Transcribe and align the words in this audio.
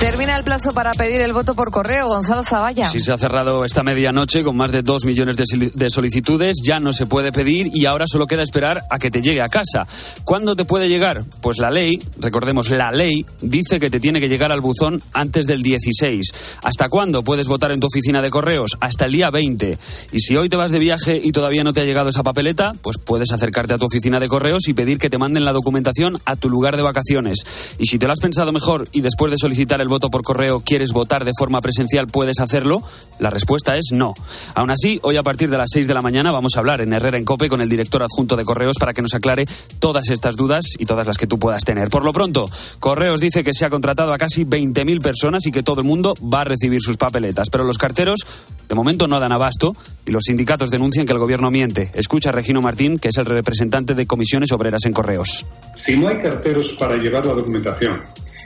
Termina 0.00 0.34
el 0.38 0.44
plazo 0.44 0.70
para 0.72 0.92
pedir 0.92 1.20
el 1.20 1.34
voto 1.34 1.54
por 1.54 1.70
correo, 1.70 2.06
Gonzalo 2.06 2.42
Zavalla. 2.42 2.86
Si 2.86 3.00
se 3.00 3.12
ha 3.12 3.18
cerrado 3.18 3.66
esta 3.66 3.82
medianoche 3.82 4.42
con 4.42 4.56
más 4.56 4.72
de 4.72 4.80
dos 4.80 5.04
millones 5.04 5.36
de, 5.36 5.90
solicitudes, 5.90 6.56
ya 6.64 6.80
no 6.80 6.94
se 6.94 7.04
puede 7.04 7.32
pedir 7.32 7.68
y 7.74 7.84
ahora 7.84 8.06
solo 8.08 8.26
queda 8.26 8.42
esperar 8.42 8.82
a 8.88 8.98
que 8.98 9.10
te 9.10 9.20
llegue 9.20 9.42
a 9.42 9.50
casa. 9.50 9.86
¿Cuándo 10.24 10.56
te 10.56 10.64
puede 10.64 10.88
llegar? 10.88 11.22
Pues 11.42 11.58
la 11.58 11.70
ley, 11.70 11.98
recordemos, 12.18 12.70
la 12.70 12.90
ley 12.92 13.26
dice 13.42 13.78
que 13.78 13.90
te 13.90 14.00
tiene 14.00 14.20
que 14.20 14.30
llegar 14.30 14.52
al 14.52 14.62
buzón 14.62 15.02
antes 15.12 15.46
del 15.46 15.62
16. 15.62 16.32
¿Hasta 16.62 16.88
cuándo 16.88 17.22
puedes 17.22 17.46
votar 17.46 17.70
en 17.70 17.80
tu 17.80 17.88
oficina 17.88 18.22
de 18.22 18.30
correos? 18.30 18.78
Hasta 18.80 19.04
el 19.04 19.12
día 19.12 19.30
20. 19.30 19.78
Y 20.12 20.20
si 20.20 20.34
hoy 20.34 20.48
te 20.48 20.56
vas 20.56 20.72
de 20.72 20.78
viaje 20.78 21.20
y 21.22 21.30
todavía 21.32 21.62
no 21.62 21.74
te 21.74 21.82
ha 21.82 21.84
llegado 21.84 22.08
esa 22.08 22.22
papeleta, 22.22 22.72
pues 22.80 22.96
puedes 22.96 23.32
acercarte 23.32 23.74
a 23.74 23.76
tu 23.76 23.84
oficina 23.84 24.18
de 24.18 24.28
correos 24.28 24.66
y 24.66 24.72
pedir 24.72 24.98
que 24.98 25.10
te 25.10 25.18
manden 25.18 25.44
la 25.44 25.52
documentación 25.52 26.16
a 26.24 26.36
tu 26.36 26.48
lugar 26.48 26.78
de 26.78 26.82
vacaciones. 26.82 27.44
Y 27.78 27.84
si 27.84 27.98
te 27.98 28.06
lo 28.06 28.12
has 28.12 28.20
pensado 28.20 28.50
mejor 28.50 28.88
y 28.92 29.02
después 29.02 29.30
de 29.30 29.36
solicitar 29.36 29.82
el 29.82 29.89
voto 29.90 30.10
por 30.10 30.22
correo 30.22 30.60
quieres 30.60 30.92
votar 30.92 31.26
de 31.26 31.32
forma 31.38 31.60
presencial, 31.60 32.06
puedes 32.06 32.40
hacerlo? 32.40 32.82
La 33.18 33.28
respuesta 33.28 33.76
es 33.76 33.90
no. 33.92 34.14
Aún 34.54 34.70
así, 34.70 34.98
hoy 35.02 35.18
a 35.18 35.22
partir 35.22 35.50
de 35.50 35.58
las 35.58 35.68
6 35.72 35.86
de 35.86 35.92
la 35.92 36.00
mañana 36.00 36.32
vamos 36.32 36.56
a 36.56 36.60
hablar 36.60 36.80
en 36.80 36.94
Herrera 36.94 37.18
en 37.18 37.26
Cope 37.26 37.50
con 37.50 37.60
el 37.60 37.68
director 37.68 38.02
adjunto 38.02 38.36
de 38.36 38.44
Correos 38.44 38.76
para 38.80 38.94
que 38.94 39.02
nos 39.02 39.12
aclare 39.12 39.44
todas 39.78 40.08
estas 40.08 40.36
dudas 40.36 40.64
y 40.78 40.86
todas 40.86 41.06
las 41.06 41.18
que 41.18 41.26
tú 41.26 41.38
puedas 41.38 41.64
tener. 41.64 41.90
Por 41.90 42.04
lo 42.04 42.12
pronto, 42.12 42.48
Correos 42.78 43.20
dice 43.20 43.44
que 43.44 43.52
se 43.52 43.66
ha 43.66 43.70
contratado 43.70 44.14
a 44.14 44.18
casi 44.18 44.46
20.000 44.46 45.02
personas 45.02 45.44
y 45.46 45.52
que 45.52 45.62
todo 45.62 45.82
el 45.82 45.86
mundo 45.86 46.14
va 46.22 46.40
a 46.40 46.44
recibir 46.44 46.80
sus 46.80 46.96
papeletas, 46.96 47.50
pero 47.50 47.64
los 47.64 47.76
carteros 47.76 48.26
de 48.68 48.74
momento 48.74 49.08
no 49.08 49.18
dan 49.18 49.32
abasto 49.32 49.74
y 50.06 50.12
los 50.12 50.24
sindicatos 50.24 50.70
denuncian 50.70 51.04
que 51.04 51.12
el 51.12 51.18
gobierno 51.18 51.50
miente. 51.50 51.90
Escucha 51.94 52.30
a 52.30 52.32
Regino 52.32 52.62
Martín, 52.62 52.98
que 52.98 53.08
es 53.08 53.16
el 53.16 53.26
representante 53.26 53.94
de 53.94 54.06
comisiones 54.06 54.52
obreras 54.52 54.84
en 54.86 54.92
Correos. 54.92 55.44
Si 55.74 55.96
no 55.96 56.08
hay 56.08 56.18
carteros 56.18 56.76
para 56.78 56.96
llevar 56.96 57.26
la 57.26 57.34
documentación 57.34 58.00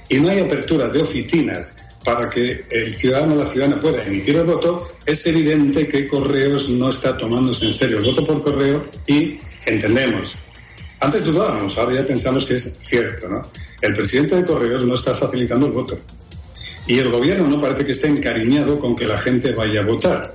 y 0.08 0.20
no 0.20 0.28
hay 0.28 0.40
apertura 0.40 0.88
de 0.88 1.02
oficinas 1.02 1.74
para 2.04 2.28
que 2.28 2.64
el 2.70 2.94
ciudadano 2.96 3.34
o 3.34 3.44
la 3.44 3.50
ciudadana 3.50 3.80
pueda 3.80 4.04
emitir 4.04 4.36
el 4.36 4.44
voto, 4.44 4.88
es 5.06 5.26
evidente 5.26 5.88
que 5.88 6.06
Correos 6.06 6.68
no 6.68 6.90
está 6.90 7.16
tomándose 7.16 7.64
en 7.64 7.72
serio 7.72 7.98
el 7.98 8.04
voto 8.04 8.22
por 8.22 8.42
correo 8.42 8.84
y 9.06 9.38
entendemos. 9.66 10.36
Antes 11.00 11.24
dudábamos, 11.24 11.76
ahora 11.78 11.94
ya 11.94 12.04
pensamos 12.04 12.44
que 12.44 12.54
es 12.54 12.76
cierto, 12.78 13.28
¿no? 13.28 13.50
El 13.80 13.94
presidente 13.94 14.36
de 14.36 14.44
Correos 14.44 14.84
no 14.84 14.94
está 14.94 15.16
facilitando 15.16 15.66
el 15.66 15.72
voto. 15.72 15.98
Y 16.86 16.98
el 16.98 17.10
gobierno 17.10 17.46
no 17.48 17.60
parece 17.60 17.84
que 17.84 17.92
esté 17.92 18.08
encariñado 18.08 18.78
con 18.78 18.94
que 18.94 19.06
la 19.06 19.18
gente 19.18 19.52
vaya 19.54 19.80
a 19.80 19.84
votar. 19.84 20.34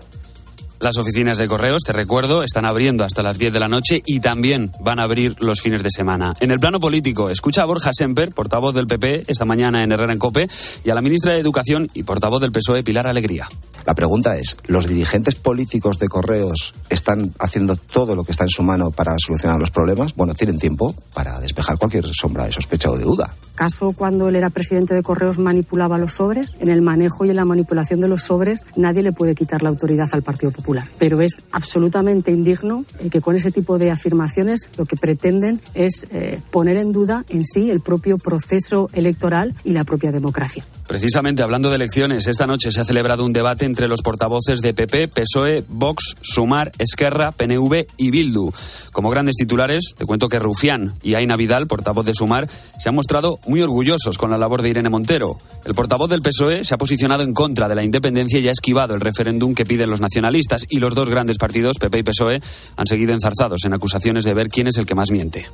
Las 0.81 0.97
oficinas 0.97 1.37
de 1.37 1.49
correos, 1.49 1.83
te 1.83 1.91
recuerdo, 1.91 2.41
están 2.41 2.63
abriendo 2.63 3.03
hasta 3.03 3.21
las 3.21 3.37
10 3.37 3.51
de 3.51 3.59
la 3.59 3.67
noche 3.67 4.01
y 4.05 4.21
también 4.21 4.71
van 4.79 5.01
a 5.01 5.03
abrir 5.03 5.35
los 5.41 5.59
fines 5.59 5.83
de 5.83 5.89
semana. 5.89 6.33
En 6.39 6.51
el 6.51 6.59
plano 6.59 6.79
político, 6.79 7.29
escucha 7.29 7.63
a 7.63 7.65
Borja 7.65 7.91
Semper, 7.93 8.31
portavoz 8.31 8.73
del 8.73 8.87
PP, 8.87 9.25
esta 9.27 9.43
mañana 9.43 9.83
en 9.83 9.91
Herrera 9.91 10.13
en 10.13 10.19
Cope, 10.19 10.47
y 10.85 10.89
a 10.89 10.95
la 10.95 11.01
ministra 11.01 11.33
de 11.33 11.39
Educación 11.39 11.89
y 11.93 12.03
portavoz 12.03 12.39
del 12.39 12.53
PSOE, 12.53 12.83
Pilar 12.83 13.07
Alegría. 13.07 13.49
La 13.85 13.93
pregunta 13.93 14.37
es, 14.37 14.57
¿los 14.67 14.87
dirigentes 14.87 15.35
políticos 15.35 15.99
de 15.99 16.07
correos 16.07 16.73
están 16.89 17.33
haciendo 17.39 17.75
todo 17.75 18.15
lo 18.15 18.23
que 18.23 18.31
está 18.31 18.45
en 18.45 18.49
su 18.49 18.63
mano 18.63 18.91
para 18.91 19.15
solucionar 19.19 19.59
los 19.59 19.71
problemas? 19.71 20.15
Bueno, 20.15 20.33
tienen 20.33 20.59
tiempo 20.59 20.95
para 21.13 21.41
despejar 21.41 21.77
cualquier 21.77 22.05
sombra 22.13 22.45
de 22.45 22.53
sospecha 22.53 22.89
o 22.89 22.97
de 22.97 23.03
duda. 23.03 23.35
¿Caso 23.55 23.91
cuando 23.91 24.29
él 24.29 24.37
era 24.37 24.49
presidente 24.49 24.93
de 24.93 25.03
correos 25.03 25.39
manipulaba 25.39 25.97
los 25.97 26.13
sobres? 26.13 26.51
En 26.59 26.69
el 26.69 26.81
manejo 26.81 27.25
y 27.25 27.31
en 27.31 27.35
la 27.35 27.43
manipulación 27.43 27.99
de 27.99 28.07
los 28.07 28.23
sobres 28.23 28.63
nadie 28.77 29.03
le 29.03 29.11
puede 29.11 29.35
quitar 29.35 29.61
la 29.61 29.69
autoridad 29.69 30.07
al 30.13 30.23
Partido 30.23 30.51
Popular. 30.51 30.68
Pero 30.97 31.21
es 31.21 31.43
absolutamente 31.51 32.31
indigno 32.31 32.85
eh, 32.99 33.09
que 33.09 33.21
con 33.21 33.35
ese 33.35 33.51
tipo 33.51 33.77
de 33.77 33.91
afirmaciones 33.91 34.69
lo 34.77 34.85
que 34.85 34.95
pretenden 34.95 35.59
es 35.73 36.07
eh, 36.11 36.39
poner 36.51 36.77
en 36.77 36.91
duda 36.91 37.25
en 37.29 37.45
sí 37.45 37.71
el 37.71 37.81
propio 37.81 38.17
proceso 38.17 38.89
electoral 38.93 39.53
y 39.63 39.73
la 39.73 39.83
propia 39.83 40.11
democracia. 40.11 40.63
Precisamente 40.89 41.43
hablando 41.43 41.69
de 41.69 41.75
elecciones, 41.75 42.25
esta 42.25 42.47
noche 42.47 42.71
se 42.71 42.81
ha 42.81 42.83
celebrado 42.83 43.23
un 43.23 43.31
debate 43.31 43.63
entre 43.63 43.87
los 43.87 44.01
portavoces 44.01 44.59
de 44.59 44.73
PP, 44.73 45.09
PSOE, 45.09 45.63
Vox, 45.67 46.15
Sumar, 46.19 46.71
Esquerra, 46.79 47.31
PNV 47.31 47.85
y 47.95 48.09
Bildu. 48.09 48.51
Como 48.91 49.11
grandes 49.11 49.35
titulares, 49.35 49.93
te 49.95 50.07
cuento 50.07 50.29
que 50.29 50.39
Rufián 50.39 50.95
y 51.03 51.13
Aina 51.13 51.35
Vidal, 51.35 51.67
portavoz 51.67 52.07
de 52.07 52.15
Sumar, 52.15 52.49
se 52.79 52.89
han 52.89 52.95
mostrado 52.95 53.37
muy 53.45 53.61
orgullosos 53.61 54.17
con 54.17 54.31
la 54.31 54.39
labor 54.39 54.63
de 54.63 54.69
Irene 54.69 54.89
Montero. 54.89 55.37
El 55.63 55.75
portavoz 55.75 56.09
del 56.09 56.23
PSOE 56.23 56.63
se 56.63 56.73
ha 56.73 56.79
posicionado 56.79 57.21
en 57.21 57.33
contra 57.33 57.67
de 57.67 57.75
la 57.75 57.83
independencia 57.83 58.39
y 58.39 58.47
ha 58.47 58.51
esquivado 58.51 58.95
el 58.95 59.01
referéndum 59.01 59.53
que 59.53 59.65
piden 59.65 59.91
los 59.91 60.01
nacionalistas. 60.01 60.65
Y 60.69 60.79
los 60.79 60.95
dos 60.95 61.07
grandes 61.07 61.37
partidos, 61.37 61.77
PP 61.77 61.99
y 61.99 62.03
PSOE, 62.03 62.41
han 62.77 62.87
seguido 62.87 63.13
enzarzados 63.13 63.63
en 63.63 63.75
acusaciones 63.75 64.23
de 64.23 64.33
ver 64.33 64.49
quién 64.49 64.65
es 64.65 64.77
el 64.77 64.87
que 64.87 64.95
más 64.95 65.11
miente. 65.11 65.45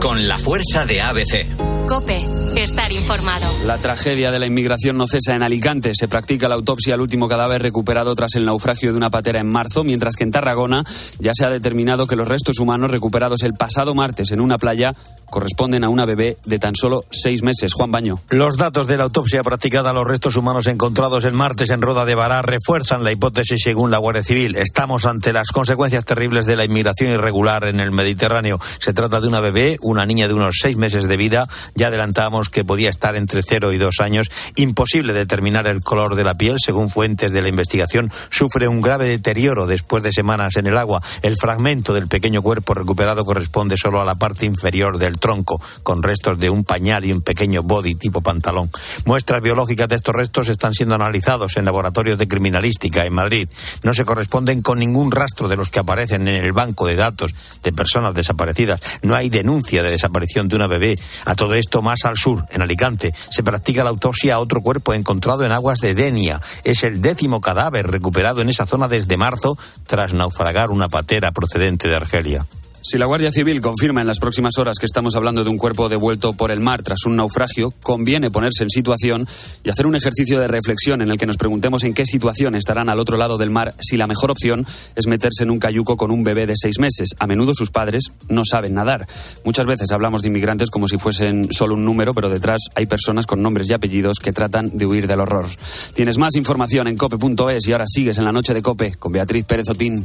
Con 0.00 0.26
la 0.26 0.40
fuerza 0.40 0.84
de 0.86 1.02
ABC. 1.02 1.46
Cope, 1.86 2.26
estar 2.56 2.90
informado. 2.90 3.46
La 3.64 3.78
tragedia 3.78 4.32
de 4.32 4.38
la 4.40 4.46
inmigración 4.46 4.71
no 4.94 5.06
cesa 5.06 5.34
en 5.34 5.42
Alicante. 5.42 5.92
Se 5.94 6.08
practica 6.08 6.48
la 6.48 6.54
autopsia 6.54 6.94
al 6.94 7.00
último 7.00 7.28
cadáver 7.28 7.62
recuperado 7.62 8.14
tras 8.14 8.34
el 8.36 8.44
naufragio 8.44 8.90
de 8.90 8.96
una 8.96 9.10
patera 9.10 9.40
en 9.40 9.48
marzo, 9.48 9.84
mientras 9.84 10.16
que 10.16 10.24
en 10.24 10.30
Tarragona 10.30 10.84
ya 11.18 11.32
se 11.34 11.44
ha 11.44 11.50
determinado 11.50 12.06
que 12.06 12.16
los 12.16 12.26
restos 12.26 12.58
humanos 12.58 12.90
recuperados 12.90 13.42
el 13.42 13.54
pasado 13.54 13.94
martes 13.94 14.30
en 14.30 14.40
una 14.40 14.58
playa 14.58 14.94
corresponden 15.26 15.84
a 15.84 15.88
una 15.88 16.04
bebé 16.04 16.36
de 16.44 16.58
tan 16.58 16.74
solo 16.74 17.04
seis 17.10 17.42
meses. 17.42 17.72
Juan 17.72 17.90
Baño. 17.90 18.20
Los 18.30 18.56
datos 18.56 18.86
de 18.86 18.98
la 18.98 19.04
autopsia 19.04 19.42
practicada 19.42 19.90
a 19.90 19.92
los 19.92 20.06
restos 20.06 20.36
humanos 20.36 20.66
encontrados 20.66 21.24
el 21.24 21.32
martes 21.32 21.70
en 21.70 21.80
Roda 21.80 22.04
de 22.04 22.14
Bará 22.14 22.42
refuerzan 22.42 23.02
la 23.02 23.12
hipótesis 23.12 23.62
según 23.62 23.90
la 23.90 23.98
Guardia 23.98 24.22
Civil. 24.22 24.56
Estamos 24.56 25.06
ante 25.06 25.32
las 25.32 25.48
consecuencias 25.48 26.04
terribles 26.04 26.44
de 26.44 26.56
la 26.56 26.64
inmigración 26.64 27.12
irregular 27.12 27.66
en 27.66 27.80
el 27.80 27.92
Mediterráneo. 27.92 28.60
Se 28.78 28.92
trata 28.92 29.20
de 29.20 29.28
una 29.28 29.40
bebé, 29.40 29.78
una 29.80 30.04
niña 30.04 30.28
de 30.28 30.34
unos 30.34 30.56
seis 30.60 30.76
meses 30.76 31.08
de 31.08 31.16
vida. 31.16 31.48
Ya 31.74 31.88
adelantamos 31.88 32.50
que 32.50 32.64
podía 32.64 32.90
estar 32.90 33.16
entre 33.16 33.42
cero 33.42 33.72
y 33.72 33.78
dos 33.78 34.00
años 34.00 34.30
imposible 34.62 35.12
determinar 35.12 35.66
el 35.66 35.80
color 35.80 36.14
de 36.14 36.24
la 36.24 36.34
piel. 36.34 36.56
Según 36.58 36.90
fuentes 36.90 37.32
de 37.32 37.42
la 37.42 37.48
investigación, 37.48 38.10
sufre 38.30 38.68
un 38.68 38.80
grave 38.80 39.08
deterioro 39.08 39.66
después 39.66 40.02
de 40.02 40.12
semanas 40.12 40.56
en 40.56 40.66
el 40.66 40.78
agua. 40.78 41.02
El 41.22 41.36
fragmento 41.36 41.92
del 41.92 42.08
pequeño 42.08 42.42
cuerpo 42.42 42.74
recuperado 42.74 43.24
corresponde 43.24 43.76
solo 43.76 44.00
a 44.00 44.04
la 44.04 44.14
parte 44.14 44.46
inferior 44.46 44.98
del 44.98 45.18
tronco, 45.18 45.60
con 45.82 46.02
restos 46.02 46.38
de 46.38 46.50
un 46.50 46.64
pañal 46.64 47.04
y 47.04 47.12
un 47.12 47.22
pequeño 47.22 47.62
body 47.62 47.94
tipo 47.94 48.20
pantalón. 48.20 48.70
Muestras 49.04 49.42
biológicas 49.42 49.88
de 49.88 49.96
estos 49.96 50.14
restos 50.14 50.48
están 50.48 50.74
siendo 50.74 50.94
analizados 50.94 51.56
en 51.56 51.64
laboratorios 51.64 52.18
de 52.18 52.28
criminalística 52.28 53.04
en 53.04 53.14
Madrid. 53.14 53.48
No 53.82 53.94
se 53.94 54.04
corresponden 54.04 54.62
con 54.62 54.78
ningún 54.78 55.10
rastro 55.10 55.48
de 55.48 55.56
los 55.56 55.70
que 55.70 55.80
aparecen 55.80 56.28
en 56.28 56.44
el 56.44 56.52
banco 56.52 56.86
de 56.86 56.96
datos 56.96 57.34
de 57.62 57.72
personas 57.72 58.14
desaparecidas. 58.14 58.80
No 59.02 59.14
hay 59.14 59.28
denuncia 59.28 59.82
de 59.82 59.90
desaparición 59.90 60.48
de 60.48 60.56
una 60.56 60.66
bebé. 60.66 60.98
A 61.24 61.34
todo 61.34 61.54
esto, 61.54 61.82
más 61.82 62.04
al 62.04 62.16
sur, 62.16 62.44
en 62.50 62.62
Alicante, 62.62 63.14
se 63.30 63.42
practica 63.42 63.84
la 63.84 63.90
autopsia 63.90 64.34
a 64.34 64.38
otro 64.38 64.51
cuerpo 64.60 64.92
encontrado 64.92 65.44
en 65.44 65.52
aguas 65.52 65.78
de 65.78 65.94
Denia. 65.94 66.40
Es 66.64 66.82
el 66.82 67.00
décimo 67.00 67.40
cadáver 67.40 67.86
recuperado 67.86 68.42
en 68.42 68.48
esa 68.48 68.66
zona 68.66 68.88
desde 68.88 69.16
marzo 69.16 69.56
tras 69.86 70.12
naufragar 70.12 70.70
una 70.70 70.88
patera 70.88 71.32
procedente 71.32 71.88
de 71.88 71.96
Argelia. 71.96 72.46
Si 72.84 72.98
la 72.98 73.06
Guardia 73.06 73.30
Civil 73.30 73.60
confirma 73.60 74.00
en 74.00 74.08
las 74.08 74.18
próximas 74.18 74.58
horas 74.58 74.80
que 74.80 74.86
estamos 74.86 75.14
hablando 75.14 75.44
de 75.44 75.50
un 75.50 75.56
cuerpo 75.56 75.88
devuelto 75.88 76.32
por 76.32 76.50
el 76.50 76.58
mar 76.58 76.82
tras 76.82 77.06
un 77.06 77.14
naufragio, 77.14 77.72
conviene 77.80 78.28
ponerse 78.28 78.64
en 78.64 78.70
situación 78.70 79.24
y 79.62 79.70
hacer 79.70 79.86
un 79.86 79.94
ejercicio 79.94 80.40
de 80.40 80.48
reflexión 80.48 81.00
en 81.00 81.08
el 81.08 81.16
que 81.16 81.26
nos 81.26 81.36
preguntemos 81.36 81.84
en 81.84 81.94
qué 81.94 82.04
situación 82.04 82.56
estarán 82.56 82.88
al 82.88 82.98
otro 82.98 83.16
lado 83.16 83.38
del 83.38 83.50
mar 83.50 83.74
si 83.78 83.96
la 83.96 84.08
mejor 84.08 84.32
opción 84.32 84.66
es 84.96 85.06
meterse 85.06 85.44
en 85.44 85.52
un 85.52 85.60
cayuco 85.60 85.96
con 85.96 86.10
un 86.10 86.24
bebé 86.24 86.44
de 86.46 86.56
seis 86.56 86.80
meses. 86.80 87.10
A 87.20 87.28
menudo 87.28 87.54
sus 87.54 87.70
padres 87.70 88.10
no 88.28 88.42
saben 88.44 88.74
nadar. 88.74 89.06
Muchas 89.44 89.66
veces 89.66 89.92
hablamos 89.92 90.22
de 90.22 90.28
inmigrantes 90.28 90.68
como 90.68 90.88
si 90.88 90.98
fuesen 90.98 91.52
solo 91.52 91.74
un 91.74 91.84
número, 91.84 92.12
pero 92.12 92.28
detrás 92.28 92.62
hay 92.74 92.86
personas 92.86 93.26
con 93.26 93.40
nombres 93.40 93.70
y 93.70 93.74
apellidos 93.74 94.18
que 94.18 94.32
tratan 94.32 94.76
de 94.76 94.86
huir 94.86 95.06
del 95.06 95.20
horror. 95.20 95.46
Tienes 95.94 96.18
más 96.18 96.34
información 96.34 96.88
en 96.88 96.96
cope.es 96.96 97.68
y 97.68 97.72
ahora 97.72 97.86
sigues 97.86 98.18
en 98.18 98.24
la 98.24 98.32
noche 98.32 98.54
de 98.54 98.62
Cope 98.62 98.92
con 98.98 99.12
Beatriz 99.12 99.44
Pérez 99.44 99.70
Otín. 99.70 100.04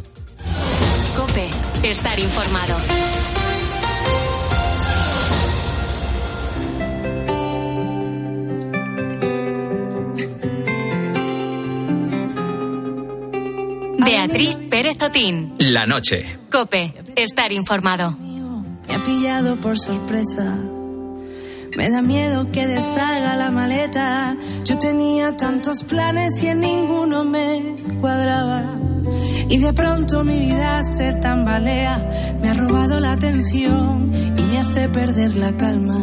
Estar 1.98 2.20
informado. 2.20 2.76
Beatriz 14.06 14.60
Pérez 14.70 15.02
Otín. 15.02 15.56
La 15.58 15.88
noche. 15.88 16.38
Cope, 16.52 16.94
estar 17.16 17.52
informado. 17.52 18.12
Me 18.88 18.94
ha 18.94 19.00
pillado 19.00 19.56
por 19.56 19.80
sorpresa. 19.80 20.56
Me 21.78 21.92
da 21.92 22.02
miedo 22.02 22.50
que 22.52 22.66
deshaga 22.66 23.36
la 23.36 23.52
maleta. 23.52 24.36
Yo 24.66 24.80
tenía 24.80 25.38
tantos 25.38 25.84
planes 25.84 26.42
y 26.42 26.48
en 26.48 26.62
ninguno 26.62 27.24
me 27.24 27.76
cuadraba. 28.02 28.64
Y 29.48 29.60
de 29.60 29.74
pronto 29.74 30.24
mi 30.24 30.40
vida 30.40 30.82
se 30.82 31.14
tambalea, 31.14 32.36
me 32.42 32.50
ha 32.50 32.56
robado 32.56 33.00
la 33.00 33.12
atención 33.12 34.12
y 34.12 34.42
me 34.42 34.58
hace 34.58 34.90
perder 34.90 35.36
la 35.36 35.56
calma. 35.56 36.02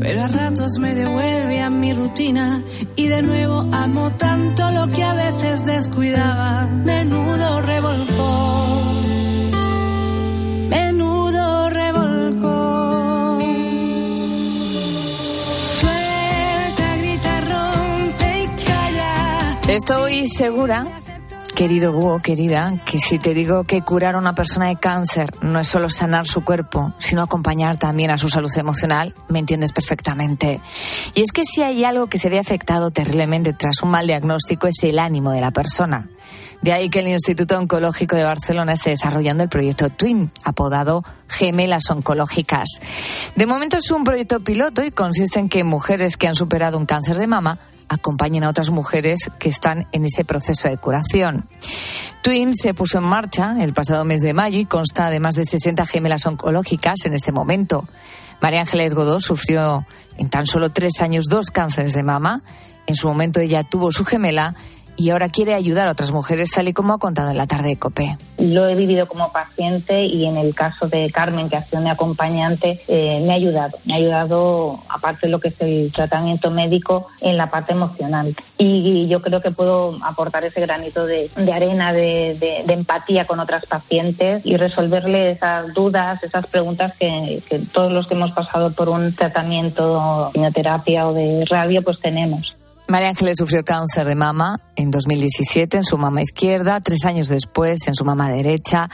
Pero 0.00 0.24
a 0.24 0.26
ratos 0.26 0.78
me 0.80 0.92
devuelve 0.92 1.60
a 1.60 1.70
mi 1.70 1.92
rutina 1.92 2.60
y 2.96 3.06
de 3.06 3.22
nuevo 3.22 3.64
amo 3.72 4.10
tanto 4.18 4.72
lo 4.72 4.88
que 4.88 5.04
a 5.04 5.14
veces 5.14 5.66
descuidaba. 5.66 6.66
Menudo 6.66 7.60
revolcón. 7.62 8.97
Estoy 19.68 20.26
segura, 20.26 20.86
querido 21.54 21.92
búho, 21.92 22.20
querida, 22.22 22.72
que 22.86 22.98
si 22.98 23.18
te 23.18 23.34
digo 23.34 23.64
que 23.64 23.82
curar 23.82 24.14
a 24.14 24.18
una 24.18 24.34
persona 24.34 24.68
de 24.68 24.76
cáncer 24.76 25.28
no 25.42 25.60
es 25.60 25.68
solo 25.68 25.90
sanar 25.90 26.26
su 26.26 26.42
cuerpo, 26.42 26.94
sino 26.98 27.22
acompañar 27.22 27.76
también 27.76 28.10
a 28.10 28.16
su 28.16 28.30
salud 28.30 28.50
emocional, 28.56 29.14
me 29.28 29.40
entiendes 29.40 29.72
perfectamente. 29.72 30.58
Y 31.14 31.20
es 31.20 31.32
que 31.32 31.44
si 31.44 31.62
hay 31.62 31.84
algo 31.84 32.06
que 32.06 32.16
se 32.16 32.30
ve 32.30 32.38
afectado 32.38 32.90
terriblemente 32.90 33.52
tras 33.52 33.82
un 33.82 33.90
mal 33.90 34.06
diagnóstico 34.06 34.68
es 34.68 34.82
el 34.84 34.98
ánimo 34.98 35.32
de 35.32 35.42
la 35.42 35.50
persona. 35.50 36.08
De 36.62 36.72
ahí 36.72 36.88
que 36.88 37.00
el 37.00 37.08
Instituto 37.08 37.58
Oncológico 37.58 38.16
de 38.16 38.24
Barcelona 38.24 38.72
esté 38.72 38.90
desarrollando 38.90 39.42
el 39.42 39.50
proyecto 39.50 39.90
Twin, 39.90 40.30
apodado 40.44 41.04
Gemelas 41.28 41.90
Oncológicas. 41.90 42.80
De 43.36 43.44
momento 43.44 43.76
es 43.76 43.90
un 43.90 44.02
proyecto 44.02 44.40
piloto 44.40 44.82
y 44.82 44.90
consiste 44.90 45.38
en 45.38 45.50
que 45.50 45.62
mujeres 45.62 46.16
que 46.16 46.26
han 46.26 46.34
superado 46.34 46.78
un 46.78 46.86
cáncer 46.86 47.18
de 47.18 47.26
mama 47.26 47.58
acompañen 47.88 48.44
a 48.44 48.50
otras 48.50 48.70
mujeres 48.70 49.30
que 49.38 49.48
están 49.48 49.86
en 49.92 50.04
ese 50.04 50.24
proceso 50.24 50.68
de 50.68 50.78
curación. 50.78 51.44
Twin 52.22 52.54
se 52.54 52.74
puso 52.74 52.98
en 52.98 53.04
marcha 53.04 53.56
el 53.60 53.72
pasado 53.72 54.04
mes 54.04 54.20
de 54.20 54.34
mayo 54.34 54.58
y 54.58 54.64
consta 54.64 55.10
de 55.10 55.20
más 55.20 55.34
de 55.34 55.44
60 55.44 55.86
gemelas 55.86 56.26
oncológicas 56.26 57.04
en 57.04 57.14
este 57.14 57.32
momento. 57.32 57.84
María 58.40 58.60
Ángeles 58.60 58.94
Godó 58.94 59.20
sufrió 59.20 59.84
en 60.16 60.28
tan 60.28 60.46
solo 60.46 60.70
tres 60.70 61.00
años 61.00 61.26
dos 61.28 61.50
cánceres 61.50 61.94
de 61.94 62.02
mama. 62.02 62.42
En 62.86 62.96
su 62.96 63.08
momento 63.08 63.40
ella 63.40 63.64
tuvo 63.64 63.92
su 63.92 64.04
gemela 64.04 64.54
y 64.98 65.10
ahora 65.10 65.28
quiere 65.28 65.54
ayudar 65.54 65.86
a 65.86 65.92
otras 65.92 66.10
mujeres, 66.10 66.50
tal 66.50 66.68
y 66.68 66.72
como 66.72 66.92
ha 66.92 66.98
contado 66.98 67.30
en 67.30 67.38
la 67.38 67.46
tarde 67.46 67.68
de 67.68 67.78
COPE. 67.78 68.18
Lo 68.38 68.66
he 68.66 68.74
vivido 68.74 69.06
como 69.06 69.30
paciente 69.32 70.04
y 70.04 70.26
en 70.26 70.36
el 70.36 70.54
caso 70.54 70.88
de 70.88 71.10
Carmen, 71.10 71.48
que 71.48 71.56
ha 71.56 71.64
sido 71.64 71.80
mi 71.80 71.88
acompañante, 71.88 72.82
eh, 72.88 73.22
me 73.24 73.32
ha 73.32 73.36
ayudado. 73.36 73.78
Me 73.84 73.94
ha 73.94 73.96
ayudado, 73.96 74.80
aparte 74.88 75.26
de 75.26 75.30
lo 75.30 75.38
que 75.38 75.48
es 75.48 75.54
el 75.60 75.92
tratamiento 75.92 76.50
médico, 76.50 77.06
en 77.20 77.36
la 77.36 77.48
parte 77.48 77.72
emocional. 77.72 78.36
Y, 78.58 79.06
yo 79.08 79.22
creo 79.22 79.40
que 79.40 79.52
puedo 79.52 79.96
aportar 80.02 80.44
ese 80.44 80.60
granito 80.60 81.06
de, 81.06 81.30
arena, 81.52 81.92
de, 81.92 82.64
empatía 82.68 83.26
con 83.26 83.38
otras 83.38 83.64
pacientes 83.66 84.44
y 84.44 84.56
resolverle 84.56 85.30
esas 85.30 85.72
dudas, 85.72 86.22
esas 86.24 86.46
preguntas 86.48 86.98
que, 86.98 87.42
que 87.48 87.60
todos 87.60 87.92
los 87.92 88.08
que 88.08 88.14
hemos 88.14 88.32
pasado 88.32 88.72
por 88.72 88.88
un 88.88 89.14
tratamiento, 89.14 90.26
de 90.26 90.32
quimioterapia 90.32 91.06
o 91.06 91.14
de 91.14 91.44
radio, 91.48 91.82
pues 91.82 92.00
tenemos. 92.00 92.56
María 92.90 93.10
Ángeles 93.10 93.36
sufrió 93.36 93.62
cáncer 93.66 94.06
de 94.06 94.14
mama 94.14 94.60
en 94.74 94.90
2017 94.90 95.76
en 95.76 95.84
su 95.84 95.98
mama 95.98 96.22
izquierda, 96.22 96.80
tres 96.80 97.04
años 97.04 97.28
después 97.28 97.86
en 97.86 97.94
su 97.94 98.02
mama 98.02 98.30
derecha. 98.30 98.88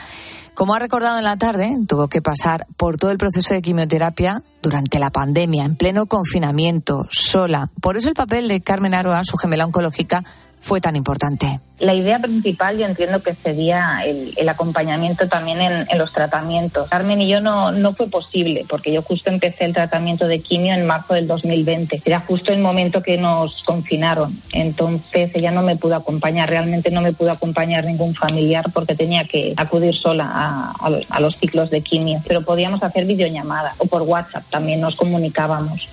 Como 0.53 0.75
ha 0.75 0.79
recordado 0.79 1.17
en 1.17 1.23
la 1.23 1.37
tarde, 1.37 1.73
tuvo 1.87 2.09
que 2.09 2.21
pasar 2.21 2.65
por 2.75 2.97
todo 2.97 3.11
el 3.11 3.17
proceso 3.17 3.53
de 3.53 3.61
quimioterapia 3.61 4.43
durante 4.61 4.99
la 4.99 5.11
pandemia, 5.11 5.63
en 5.63 5.77
pleno 5.77 6.07
confinamiento, 6.07 7.07
sola. 7.09 7.69
Por 7.81 7.95
eso 7.95 8.09
el 8.09 8.15
papel 8.15 8.49
de 8.49 8.59
Carmen 8.59 8.93
Aroa, 8.93 9.23
su 9.23 9.37
gemela 9.37 9.65
oncológica, 9.65 10.25
fue 10.65 10.81
tan 10.81 10.95
importante? 10.95 11.59
La 11.79 11.93
idea 11.93 12.17
principal 12.17 12.79
yo 12.79 12.87
entiendo 12.87 13.21
que 13.21 13.35
sería 13.35 14.01
el, 14.03 14.49
acompañamiento 14.49 15.27
también 15.27 15.61
en, 15.61 15.97
los 15.99 16.11
tratamientos. 16.11 16.89
Carmen 16.89 17.21
y 17.21 17.29
yo 17.29 17.39
no, 17.39 17.71
no 17.71 17.93
fue 17.93 18.09
posible 18.09 18.65
porque 18.67 18.91
yo 18.91 19.03
justo 19.03 19.29
empecé 19.29 19.65
el 19.65 19.73
tratamiento 19.73 20.27
de 20.27 20.39
quimio 20.39 20.73
en 20.73 20.87
marzo 20.87 21.13
del 21.13 21.27
2020. 21.27 22.01
Era 22.03 22.21
justo 22.21 22.51
el 22.51 22.61
momento 22.61 23.03
que 23.03 23.15
nos 23.19 23.61
confinaron. 23.63 24.41
Entonces 24.53 25.29
ella 25.35 25.51
no 25.51 25.61
me 25.61 25.75
pudo 25.75 25.97
acompañar. 25.97 26.49
Realmente 26.49 26.89
no 26.89 27.01
me 27.01 27.13
pudo 27.13 27.31
acompañar 27.31 27.85
ningún 27.85 28.15
familiar 28.15 28.65
porque 28.73 28.95
tenía 28.95 29.25
que 29.25 29.53
acudir 29.57 29.93
sola 29.93 30.27
a, 30.33 30.73
a 31.09 31.19
los 31.19 31.35
ciclos 31.37 31.69
de 31.69 31.81
quimio. 31.81 32.23
Pero 32.27 32.41
podíamos 32.41 32.81
hacer 32.81 33.05
videollamadas 33.05 33.75
o 33.77 33.85
por 33.85 34.01
WhatsApp 34.01 34.45
también 34.49 34.81
nos 34.81 34.95
comunicábamos. 34.95 35.89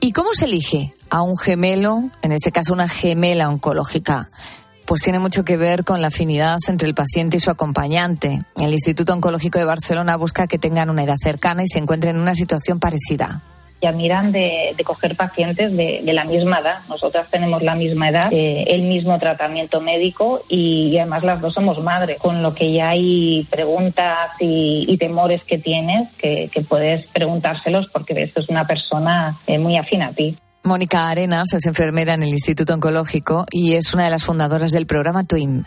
¿Y 0.00 0.12
cómo 0.12 0.32
se 0.32 0.44
elige 0.44 0.92
a 1.10 1.22
un 1.22 1.36
gemelo, 1.36 2.04
en 2.22 2.32
este 2.32 2.52
caso 2.52 2.72
una 2.72 2.88
gemela 2.88 3.48
oncológica? 3.48 4.28
Pues 4.86 5.02
tiene 5.02 5.18
mucho 5.18 5.44
que 5.44 5.56
ver 5.56 5.84
con 5.84 6.00
la 6.00 6.08
afinidad 6.08 6.58
entre 6.68 6.88
el 6.88 6.94
paciente 6.94 7.36
y 7.36 7.40
su 7.40 7.50
acompañante. 7.50 8.42
El 8.56 8.72
Instituto 8.72 9.12
Oncológico 9.12 9.58
de 9.58 9.64
Barcelona 9.64 10.16
busca 10.16 10.46
que 10.46 10.58
tengan 10.58 10.88
una 10.88 11.04
edad 11.04 11.16
cercana 11.20 11.64
y 11.64 11.68
se 11.68 11.78
encuentren 11.78 12.16
en 12.16 12.22
una 12.22 12.34
situación 12.34 12.78
parecida 12.78 13.42
ya 13.80 13.92
miran 13.92 14.32
de, 14.32 14.74
coger 14.84 15.16
pacientes 15.16 15.76
de, 15.76 16.02
la 16.12 16.24
misma 16.24 16.58
edad. 16.58 16.78
Nosotras 16.88 17.28
tenemos 17.30 17.62
la 17.62 17.74
misma 17.74 18.08
edad, 18.08 18.32
eh, 18.32 18.64
el 18.68 18.82
mismo 18.82 19.18
tratamiento 19.18 19.80
médico 19.80 20.42
y, 20.48 20.96
además 20.98 21.24
las 21.24 21.40
dos 21.40 21.54
somos 21.54 21.82
madres, 21.82 22.18
con 22.18 22.42
lo 22.42 22.54
que 22.54 22.72
ya 22.72 22.90
hay 22.90 23.46
preguntas 23.50 24.30
y, 24.40 24.96
temores 24.98 25.44
que 25.44 25.58
tienes 25.58 26.08
que, 26.18 26.50
puedes 26.68 27.06
preguntárselos 27.06 27.88
porque 27.88 28.20
esto 28.20 28.40
es 28.40 28.48
una 28.48 28.66
persona 28.66 29.38
eh, 29.46 29.58
muy 29.58 29.76
afín 29.76 30.02
a 30.02 30.12
ti. 30.12 30.36
Mónica 30.64 31.08
Arenas 31.08 31.54
es 31.54 31.66
enfermera 31.66 32.14
en 32.14 32.24
el 32.24 32.30
Instituto 32.30 32.74
Oncológico 32.74 33.46
y 33.50 33.74
es 33.74 33.94
una 33.94 34.04
de 34.04 34.10
las 34.10 34.24
fundadoras 34.24 34.72
del 34.72 34.86
programa 34.86 35.24
TWIN 35.24 35.64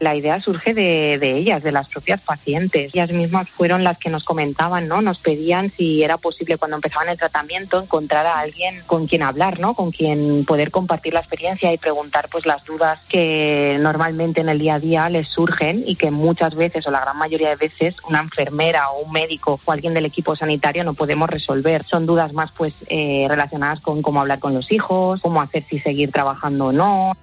la 0.00 0.14
idea 0.14 0.40
surge 0.40 0.74
de, 0.74 1.36
ellas, 1.36 1.62
de 1.62 1.72
las 1.72 1.88
propias 1.88 2.20
pacientes. 2.20 2.92
Ellas 2.94 3.10
mismas 3.10 3.48
fueron 3.50 3.82
las 3.82 3.98
que 3.98 4.10
nos 4.10 4.24
comentaban, 4.24 4.86
¿no? 4.88 5.02
Nos 5.02 5.18
pedían 5.18 5.70
si 5.70 6.02
era 6.02 6.18
posible 6.18 6.56
cuando 6.56 6.76
empezaban 6.76 7.08
el 7.08 7.18
tratamiento 7.18 7.82
encontrar 7.82 8.26
a 8.26 8.38
alguien 8.38 8.82
con 8.86 9.06
quien 9.06 9.22
hablar, 9.22 9.58
¿no? 9.58 9.74
Con 9.74 9.90
quien 9.90 10.44
poder 10.44 10.70
compartir 10.70 11.14
la 11.14 11.20
experiencia 11.20 11.72
y 11.72 11.78
preguntar 11.78 12.28
pues 12.30 12.46
las 12.46 12.64
dudas 12.64 13.00
que 13.08 13.76
normalmente 13.80 14.40
en 14.40 14.48
el 14.48 14.58
día 14.58 14.74
a 14.74 14.80
día 14.80 15.08
les 15.08 15.28
surgen 15.28 15.82
y 15.86 15.96
que 15.96 16.10
muchas 16.10 16.54
veces 16.54 16.86
o 16.86 16.90
la 16.90 17.00
gran 17.00 17.16
mayoría 17.16 17.50
de 17.50 17.56
veces 17.56 17.96
una 18.08 18.20
enfermera 18.20 18.90
o 18.90 19.02
un 19.02 19.12
médico 19.12 19.60
o 19.64 19.72
alguien 19.72 19.94
del 19.94 20.06
equipo 20.06 20.36
sanitario 20.36 20.84
no 20.84 20.94
podemos 20.94 21.28
resolver. 21.28 21.84
Son 21.84 22.06
dudas 22.06 22.32
más 22.32 22.52
pues 22.52 22.74
eh, 22.86 23.26
relacionadas 23.28 23.80
con 23.80 24.02
cómo 24.02 24.20
hablar 24.20 24.38
con 24.38 24.54
los 24.54 24.70
hijos, 24.70 25.20
cómo 25.20 25.40
hacer 25.40 25.64
si 25.64 25.78
seguir 25.80 26.12
trabajando 26.12 26.66
o 26.66 26.72
no. 26.72 27.16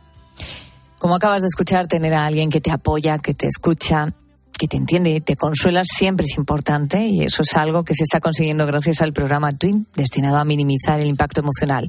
Como 1.00 1.16
acabas 1.16 1.42
de 1.42 1.48
escuchar, 1.48 1.88
tener 1.88 2.14
a 2.14 2.26
alguien 2.26 2.50
que 2.50 2.62
te 2.62 2.72
apoya, 2.72 3.20
que 3.20 3.34
te 3.34 3.48
escucha, 3.48 4.14
que 4.58 4.68
te 4.68 4.78
entiende 4.78 5.10
y 5.10 5.22
te 5.22 5.36
consuela 5.36 5.84
siempre 5.86 6.26
es 6.26 6.38
importante 6.38 7.06
y 7.06 7.22
eso 7.24 7.44
es 7.44 7.56
algo 7.56 7.84
que 7.84 7.94
se 7.94 8.04
está 8.04 8.20
consiguiendo 8.20 8.66
gracias 8.66 9.02
al 9.02 9.14
programa 9.14 9.52
Twin, 9.52 9.88
destinado 9.96 10.38
a 10.38 10.46
minimizar 10.46 11.00
el 11.00 11.08
impacto 11.08 11.42
emocional 11.42 11.88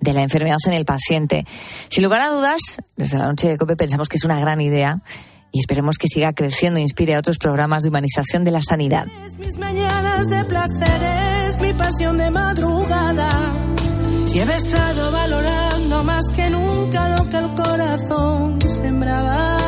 de 0.00 0.12
la 0.12 0.22
enfermedad 0.22 0.58
en 0.66 0.72
el 0.74 0.84
paciente. 0.84 1.46
Sin 1.88 2.04
lugar 2.04 2.20
a 2.22 2.30
dudas, 2.30 2.60
desde 2.96 3.18
la 3.18 3.28
noche 3.28 3.48
de 3.48 3.56
COPE 3.56 3.76
pensamos 3.76 4.08
que 4.08 4.16
es 4.16 4.24
una 4.24 4.38
gran 4.38 4.60
idea 4.60 5.00
y 5.52 5.60
esperemos 5.60 5.96
que 5.96 6.08
siga 6.08 6.32
creciendo 6.32 6.78
e 6.78 6.82
inspire 6.82 7.14
a 7.14 7.18
otros 7.18 7.38
programas 7.38 7.82
de 7.82 7.90
humanización 7.90 8.44
de 8.44 8.50
la 8.50 8.62
sanidad. 8.62 9.06
Mis 9.38 9.58
mañanas 9.58 10.28
de 10.28 10.44
placeres, 10.44 11.60
mi 11.60 11.72
pasión 11.72 12.18
de 12.18 12.30
madrugada 12.30 13.30
y 14.34 14.38
he 14.38 14.44
besado 14.44 15.12
valorando 15.12 15.71
más 16.00 16.32
que 16.34 16.48
nunca 16.48 17.08
lo 17.08 17.28
que 17.28 17.36
el 17.36 17.48
corazón 17.54 18.60
sembraba. 18.62 19.61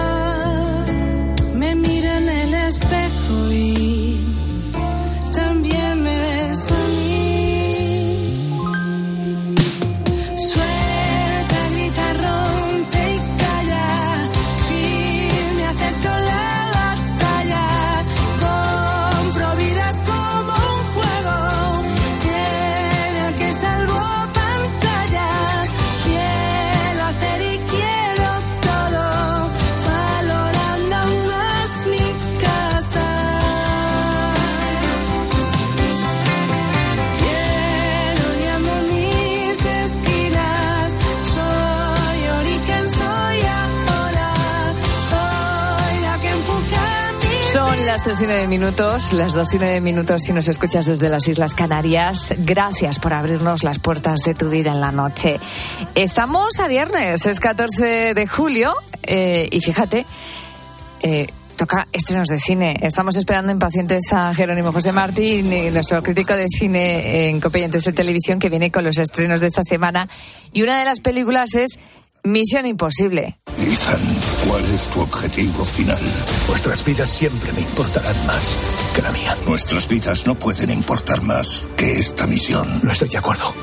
Las 47.94 48.02
3 48.02 48.22
y 48.22 48.24
9 48.24 48.48
minutos, 48.48 49.12
las 49.12 49.34
2 49.34 49.54
y 49.54 49.58
9 49.58 49.80
minutos 49.80 50.22
si 50.24 50.32
nos 50.32 50.48
escuchas 50.48 50.86
desde 50.86 51.08
las 51.08 51.28
Islas 51.28 51.54
Canarias. 51.54 52.34
Gracias 52.38 52.98
por 52.98 53.12
abrirnos 53.12 53.62
las 53.62 53.78
puertas 53.78 54.18
de 54.26 54.34
tu 54.34 54.50
vida 54.50 54.72
en 54.72 54.80
la 54.80 54.90
noche. 54.90 55.38
Estamos 55.94 56.58
a 56.58 56.66
viernes, 56.66 57.24
es 57.24 57.38
14 57.38 58.14
de 58.14 58.26
julio 58.26 58.74
eh, 59.04 59.48
y 59.48 59.60
fíjate, 59.60 60.04
eh, 61.04 61.28
toca 61.56 61.86
estrenos 61.92 62.26
de 62.26 62.40
cine. 62.40 62.80
Estamos 62.82 63.16
esperando 63.16 63.52
impacientes 63.52 64.12
a 64.12 64.34
Jerónimo 64.34 64.72
José 64.72 64.92
Martín, 64.92 65.72
nuestro 65.72 66.02
crítico 66.02 66.34
de 66.34 66.48
cine 66.48 67.28
en 67.28 67.40
Copeyentes 67.40 67.84
de 67.84 67.92
Televisión, 67.92 68.40
que 68.40 68.48
viene 68.48 68.72
con 68.72 68.82
los 68.82 68.98
estrenos 68.98 69.40
de 69.40 69.46
esta 69.46 69.62
semana. 69.62 70.08
Y 70.52 70.62
una 70.62 70.80
de 70.80 70.84
las 70.84 70.98
películas 70.98 71.54
es 71.54 71.78
Misión 72.26 72.64
Imposible. 72.64 73.36
Ethan, 73.58 74.00
¿cuál 74.48 74.64
es 74.64 74.82
tu 74.84 75.02
objetivo 75.02 75.62
final? 75.62 75.98
Vuestras 76.48 76.82
vidas 76.82 77.10
siempre 77.10 77.52
me 77.52 77.60
importarán 77.60 78.16
más 78.26 78.56
que 78.94 79.02
la 79.02 79.12
mía. 79.12 79.36
Nuestras 79.46 79.86
vidas 79.86 80.26
no 80.26 80.34
pueden 80.34 80.70
importar 80.70 81.20
más 81.20 81.68
que 81.76 81.92
esta 81.92 82.26
misión. 82.26 82.80
No 82.82 82.92
estoy 82.92 83.10
de 83.10 83.18
acuerdo. 83.18 83.54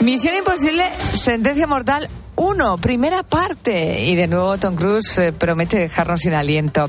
Misión 0.00 0.34
Imposible, 0.34 0.90
sentencia 1.12 1.66
mortal 1.66 2.08
1, 2.36 2.78
primera 2.78 3.22
parte. 3.22 4.02
Y 4.04 4.14
de 4.14 4.28
nuevo 4.28 4.56
Tom 4.56 4.76
Cruise 4.76 5.18
eh, 5.18 5.32
promete 5.32 5.76
dejarnos 5.76 6.20
sin 6.20 6.32
aliento. 6.32 6.88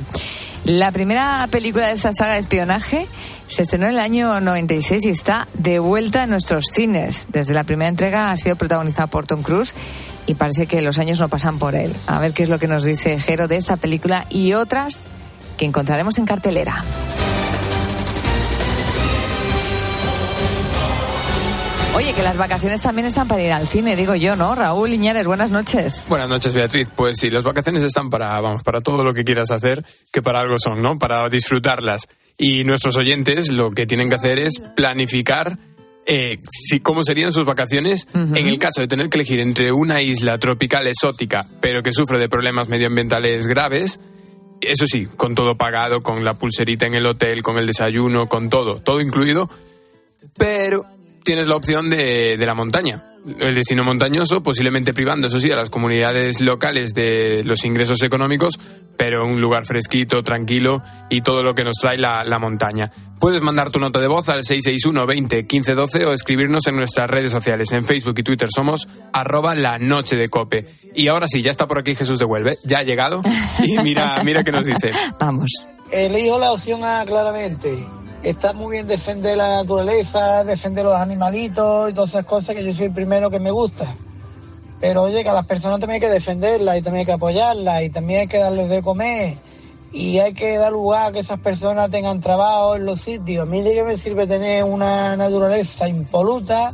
La 0.66 0.92
primera 0.92 1.48
película 1.52 1.88
de 1.88 1.94
esta 1.94 2.12
saga 2.12 2.34
de 2.34 2.40
espionaje 2.40 3.08
se 3.46 3.62
estrenó 3.62 3.86
en 3.86 3.92
el 3.92 4.00
año 4.00 4.40
96 4.40 5.06
y 5.06 5.10
está 5.10 5.48
de 5.54 5.78
vuelta 5.78 6.24
en 6.24 6.32
nuestros 6.32 6.66
cines. 6.74 7.28
Desde 7.30 7.54
la 7.54 7.64
primera 7.64 7.88
entrega 7.88 8.32
ha 8.32 8.38
sido 8.38 8.56
protagonizada 8.56 9.06
por 9.06 9.28
Tom 9.28 9.44
Cruise 9.44 9.76
y 10.26 10.34
parece 10.34 10.66
que 10.66 10.82
los 10.82 10.98
años 10.98 11.20
no 11.20 11.30
pasan 11.30 11.60
por 11.60 11.76
él. 11.76 11.94
A 12.08 12.20
ver 12.20 12.34
qué 12.34 12.42
es 12.42 12.50
lo 12.50 12.58
que 12.58 12.66
nos 12.66 12.84
dice 12.84 13.20
Jero 13.20 13.48
de 13.48 13.58
esta 13.58 13.78
película 13.78 14.26
y 14.32 14.54
otras 14.54 15.06
que 15.56 15.66
encontraremos 15.66 16.18
en 16.18 16.26
cartelera. 16.26 16.84
Oye, 21.96 22.12
que 22.12 22.22
las 22.22 22.36
vacaciones 22.36 22.82
también 22.82 23.08
están 23.08 23.26
para 23.26 23.42
ir 23.42 23.54
al 23.54 23.68
cine, 23.68 23.96
digo 23.96 24.16
yo, 24.16 24.36
¿no? 24.36 24.54
Raúl 24.54 24.92
Iñárez, 24.92 25.28
buenas 25.28 25.50
noches. 25.50 26.06
Buenas 26.10 26.28
noches, 26.28 26.54
Beatriz. 26.54 26.92
Pues 26.94 27.16
sí, 27.18 27.30
las 27.30 27.46
vacaciones 27.46 27.84
están 27.84 28.10
para, 28.10 28.38
vamos, 28.42 28.64
para 28.64 28.82
todo 28.82 29.06
lo 29.06 29.14
que 29.14 29.24
quieras 29.24 29.50
hacer, 29.50 29.82
que 30.12 30.22
para 30.22 30.42
algo 30.42 30.58
son, 30.60 30.82
¿no? 30.82 31.00
Para 31.00 31.30
disfrutarlas. 31.30 32.10
Y 32.38 32.66
nuestros 32.66 32.98
oyentes 32.98 33.50
lo 33.50 33.72
que 33.72 33.86
tienen 33.86 34.10
que 34.10 34.16
hacer 34.16 34.40
es 34.40 34.60
planificar 34.76 35.58
eh, 36.06 36.38
si, 36.50 36.82
cómo 36.82 37.02
serían 37.06 37.32
sus 37.32 37.46
vacaciones 37.46 38.08
en 38.14 38.46
el 38.46 38.60
caso 38.60 38.82
de 38.82 38.90
tener 38.90 39.10
que 39.10 39.18
elegir 39.18 39.40
entre 39.40 39.72
una 39.72 40.02
isla 40.02 40.38
tropical 40.38 40.86
exótica, 40.88 41.48
pero 41.62 41.82
que 41.82 41.94
sufre 41.94 42.20
de 42.20 42.28
problemas 42.28 42.68
medioambientales 42.68 43.48
graves, 43.48 44.02
eso 44.60 44.86
sí, 44.86 45.06
con 45.06 45.34
todo 45.34 45.56
pagado, 45.56 46.02
con 46.02 46.26
la 46.26 46.34
pulserita 46.34 46.86
en 46.86 46.96
el 46.96 47.06
hotel, 47.06 47.42
con 47.42 47.58
el 47.58 47.66
desayuno, 47.66 48.28
con 48.28 48.50
todo, 48.50 48.82
todo 48.82 49.00
incluido, 49.00 49.50
pero 50.38 50.86
tienes 51.26 51.48
la 51.48 51.56
opción 51.56 51.90
de, 51.90 52.38
de 52.38 52.46
la 52.46 52.54
montaña. 52.54 53.04
El 53.40 53.56
destino 53.56 53.84
montañoso, 53.84 54.44
posiblemente 54.44 54.94
privando, 54.94 55.28
eso 55.28 55.40
sí, 55.40 55.52
a 55.52 55.56
las 55.56 55.72
comunidades 55.72 56.42
locales 56.42 56.94
de 56.94 57.42
los 57.44 57.66
ingresos 57.66 58.04
económicos, 58.04 58.60
pero 58.98 59.26
un 59.26 59.42
lugar 59.42 59.66
fresquito, 59.66 60.22
tranquilo 60.22 60.84
y 61.10 61.22
todo 61.22 61.42
lo 61.42 61.56
que 61.56 61.64
nos 61.64 61.76
trae 61.78 61.98
la, 61.98 62.24
la 62.24 62.38
montaña. 62.38 62.92
Puedes 63.20 63.42
mandar 63.42 63.72
tu 63.72 63.80
nota 63.80 64.00
de 64.00 64.08
voz 64.08 64.30
al 64.30 64.44
661 64.44 65.08
20 65.08 65.48
15 65.48 65.74
12 65.74 66.06
o 66.06 66.14
escribirnos 66.14 66.68
en 66.68 66.76
nuestras 66.76 67.10
redes 67.10 67.32
sociales. 67.32 67.72
En 67.72 67.84
Facebook 67.84 68.14
y 68.20 68.24
Twitter 68.24 68.50
somos 68.54 68.88
arroba 69.12 69.56
la 69.56 69.80
noche 69.80 70.16
de 70.16 70.30
cope. 70.30 70.68
Y 70.94 71.08
ahora 71.08 71.28
sí, 71.28 71.42
ya 71.42 71.50
está 71.50 71.68
por 71.68 71.80
aquí 71.80 71.96
Jesús 71.96 72.20
Devuelve, 72.20 72.56
ya 72.64 72.80
ha 72.80 72.84
llegado 72.84 73.24
y 73.64 73.80
mira, 73.80 74.22
mira 74.24 74.44
qué 74.44 74.52
nos 74.52 74.68
dice. 74.68 74.94
Vamos. 75.20 75.50
Elijo 75.92 76.40
la 76.40 76.52
opción 76.52 76.84
A 76.84 77.04
claramente. 77.06 78.05
Está 78.26 78.54
muy 78.54 78.72
bien 78.72 78.88
defender 78.88 79.38
la 79.38 79.58
naturaleza, 79.58 80.44
defender 80.44 80.84
los 80.84 80.96
animalitos 80.96 81.92
y 81.92 81.94
todas 81.94 82.10
esas 82.10 82.26
cosas 82.26 82.56
que 82.56 82.66
yo 82.66 82.74
soy 82.74 82.86
el 82.86 82.92
primero 82.92 83.30
que 83.30 83.40
me 83.40 83.52
gusta. 83.52 83.86
Pero 84.80 85.04
oye, 85.04 85.22
que 85.22 85.30
a 85.30 85.34
las 85.34 85.46
personas 85.46 85.80
también 85.80 86.02
hay 86.02 86.10
que 86.10 86.12
defenderlas 86.12 86.76
y 86.76 86.82
también 86.82 87.02
hay 87.02 87.06
que 87.06 87.12
apoyarlas 87.12 87.84
y 87.84 87.92
también 87.92 88.22
hay 88.22 88.28
que 88.28 88.40
darles 88.40 88.68
de 88.68 88.82
comer 88.82 89.38
y 89.94 90.18
hay 90.18 90.34
que 90.34 90.58
dar 90.58 90.72
lugar 90.72 91.10
a 91.10 91.12
que 91.12 91.20
esas 91.20 91.40
personas 91.40 91.92
tengan 91.92 92.20
trabajo 92.20 92.76
en 92.76 92.88
los 92.88 93.00
sitios. 93.00 93.44
A 93.44 93.46
mí 93.46 93.62
de 93.62 93.76
qué 93.76 93.84
me 93.84 93.96
sirve 93.96 94.26
tener 94.26 94.64
una 94.64 95.16
naturaleza 95.18 95.88
impoluta 95.88 96.72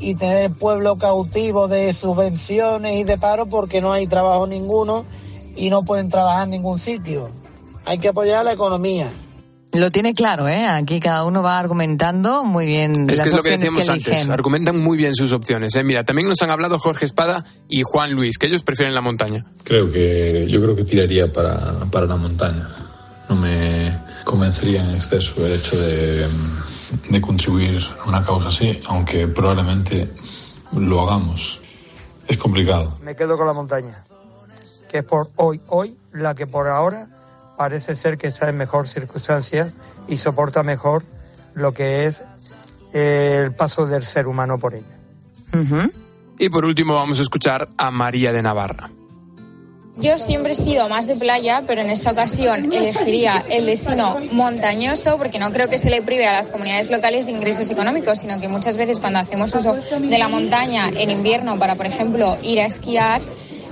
y 0.00 0.16
tener 0.16 0.46
el 0.46 0.56
pueblo 0.56 0.98
cautivo 0.98 1.68
de 1.68 1.94
subvenciones 1.94 2.96
y 2.96 3.04
de 3.04 3.18
paro 3.18 3.46
porque 3.46 3.80
no 3.80 3.92
hay 3.92 4.08
trabajo 4.08 4.48
ninguno 4.48 5.04
y 5.54 5.70
no 5.70 5.84
pueden 5.84 6.08
trabajar 6.08 6.46
en 6.46 6.50
ningún 6.50 6.80
sitio. 6.80 7.30
Hay 7.84 7.98
que 7.98 8.08
apoyar 8.08 8.44
la 8.44 8.52
economía. 8.52 9.08
Lo 9.72 9.90
tiene 9.90 10.14
claro, 10.14 10.48
¿eh? 10.48 10.66
Aquí 10.66 10.98
cada 10.98 11.24
uno 11.24 11.42
va 11.42 11.58
argumentando 11.58 12.42
muy 12.42 12.64
bien 12.64 13.08
Es 13.10 13.18
las 13.18 13.24
que 13.24 13.28
es 13.28 13.36
lo 13.36 13.42
que 13.42 13.54
opciones 13.54 13.60
decíamos 13.60 13.84
que 13.84 13.90
antes, 13.92 14.06
eligen. 14.08 14.32
argumentan 14.32 14.78
muy 14.80 14.96
bien 14.96 15.14
sus 15.14 15.32
opciones. 15.32 15.74
¿eh? 15.76 15.84
Mira, 15.84 16.04
también 16.04 16.26
nos 16.26 16.40
han 16.42 16.50
hablado 16.50 16.78
Jorge 16.78 17.04
Espada 17.04 17.44
y 17.68 17.82
Juan 17.82 18.12
Luis, 18.12 18.38
que 18.38 18.46
ellos 18.46 18.62
prefieren 18.64 18.94
la 18.94 19.02
montaña. 19.02 19.44
Creo 19.64 19.92
que 19.92 20.46
yo 20.48 20.62
creo 20.62 20.74
que 20.74 20.84
tiraría 20.84 21.30
para, 21.30 21.80
para 21.90 22.06
la 22.06 22.16
montaña. 22.16 22.66
No 23.28 23.36
me 23.36 23.98
convencería 24.24 24.82
en 24.82 24.94
exceso 24.96 25.46
el 25.46 25.52
hecho 25.52 25.76
de, 25.78 26.26
de 27.10 27.20
contribuir 27.20 27.82
a 28.04 28.08
una 28.08 28.24
causa 28.24 28.48
así, 28.48 28.80
aunque 28.86 29.28
probablemente 29.28 30.08
lo 30.74 31.02
hagamos. 31.02 31.60
Es 32.26 32.38
complicado. 32.38 32.96
Me 33.02 33.14
quedo 33.14 33.36
con 33.36 33.46
la 33.46 33.52
montaña, 33.52 34.02
que 34.90 34.98
es 34.98 35.04
por 35.04 35.28
hoy, 35.36 35.60
hoy, 35.68 35.94
la 36.12 36.34
que 36.34 36.46
por 36.46 36.68
ahora 36.68 37.06
parece 37.58 37.96
ser 37.96 38.16
que 38.16 38.28
está 38.28 38.48
en 38.48 38.56
mejor 38.56 38.88
circunstancia 38.88 39.70
y 40.06 40.16
soporta 40.16 40.62
mejor 40.62 41.02
lo 41.54 41.72
que 41.72 42.06
es 42.06 42.22
eh, 42.94 43.42
el 43.44 43.52
paso 43.52 43.84
del 43.84 44.06
ser 44.06 44.28
humano 44.28 44.58
por 44.58 44.74
ella. 44.74 45.90
Y 46.38 46.48
por 46.50 46.64
último 46.64 46.94
vamos 46.94 47.18
a 47.18 47.22
escuchar 47.22 47.68
a 47.76 47.90
María 47.90 48.32
de 48.32 48.42
Navarra. 48.42 48.90
Yo 49.96 50.20
siempre 50.20 50.52
he 50.52 50.54
sido 50.54 50.88
más 50.88 51.08
de 51.08 51.16
playa, 51.16 51.64
pero 51.66 51.80
en 51.80 51.90
esta 51.90 52.12
ocasión 52.12 52.72
elegiría 52.72 53.42
el 53.50 53.66
destino 53.66 54.18
montañoso 54.30 55.18
porque 55.18 55.40
no 55.40 55.50
creo 55.50 55.68
que 55.68 55.78
se 55.78 55.90
le 55.90 56.02
prive 56.02 56.28
a 56.28 56.34
las 56.34 56.48
comunidades 56.48 56.88
locales 56.92 57.26
de 57.26 57.32
ingresos 57.32 57.68
económicos, 57.68 58.20
sino 58.20 58.40
que 58.40 58.46
muchas 58.46 58.76
veces 58.76 59.00
cuando 59.00 59.18
hacemos 59.18 59.52
uso 59.56 59.74
de 59.74 60.18
la 60.18 60.28
montaña 60.28 60.88
en 60.94 61.10
invierno 61.10 61.58
para, 61.58 61.74
por 61.74 61.86
ejemplo, 61.86 62.38
ir 62.42 62.60
a 62.60 62.66
esquiar, 62.66 63.20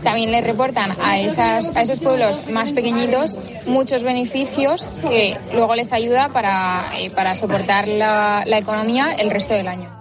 también 0.03 0.31
le 0.31 0.41
reportan 0.41 0.97
a, 1.03 1.19
esas, 1.19 1.75
a 1.77 1.83
esos 1.83 2.01
pueblos 2.01 2.49
más 2.51 2.73
pequeñitos 2.73 3.39
muchos 3.67 4.03
beneficios 4.03 4.91
que 5.09 5.37
luego 5.55 5.75
les 5.75 5.93
ayuda 5.93 6.29
para, 6.31 6.85
eh, 6.99 7.11
para 7.11 7.35
soportar 7.35 7.89
la, 7.89 8.45
la 8.47 8.59
economía 8.59 9.13
el 9.13 9.31
resto 9.31 9.55
del 9.55 9.69
año. 9.69 9.97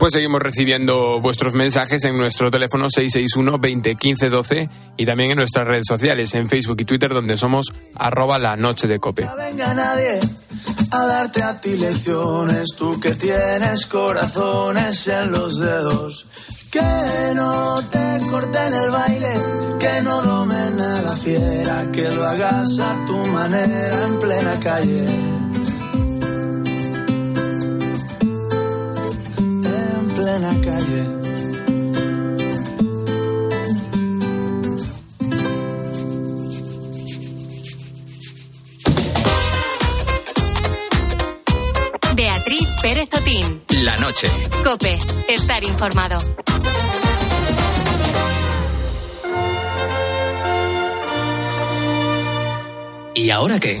Pues 0.00 0.14
seguimos 0.14 0.40
recibiendo 0.40 1.20
vuestros 1.20 1.52
mensajes 1.52 2.02
en 2.06 2.16
nuestro 2.16 2.50
teléfono 2.50 2.88
661 2.88 3.58
20 3.58 3.96
15 3.96 4.30
12 4.30 4.68
y 4.96 5.04
también 5.04 5.32
en 5.32 5.36
nuestras 5.36 5.66
redes 5.66 5.84
sociales, 5.86 6.34
en 6.34 6.48
Facebook 6.48 6.78
y 6.80 6.86
Twitter, 6.86 7.12
donde 7.12 7.36
somos 7.36 7.70
arroba 7.96 8.38
la 8.38 8.56
noche 8.56 8.86
de 8.88 8.98
cope. 8.98 9.28
venga 9.36 9.74
nadie 9.74 10.20
a 10.90 11.06
darte 11.06 11.42
a 11.42 11.60
ti 11.60 11.76
lecciones, 11.76 12.68
tú 12.78 12.98
que 12.98 13.10
tienes 13.10 13.84
corazones 13.86 15.06
en 15.06 15.32
los 15.32 15.60
dedos. 15.60 16.26
Que 16.70 17.34
no 17.34 17.80
te 17.90 18.20
corten 18.30 18.74
el 18.74 18.90
baile, 18.90 19.34
que 19.80 20.02
no 20.02 20.22
domen 20.22 20.80
a 20.80 21.02
la 21.02 21.16
fiera, 21.16 21.90
que 21.90 22.08
lo 22.10 22.24
hagas 22.24 22.78
a 22.78 23.04
tu 23.06 23.16
manera 23.26 24.04
en 24.06 24.18
plena 24.20 24.54
calle. 24.62 25.04
En 29.38 30.08
plena 30.14 30.50
calle. 30.62 31.20
Beatriz 42.14 42.68
Pérez 42.80 43.08
Otín. 43.12 43.69
Noche. 44.10 44.26
Cope. 44.64 44.98
Estar 45.28 45.62
informado. 45.62 46.18
¿Y 53.14 53.30
ahora 53.30 53.60
qué? 53.60 53.80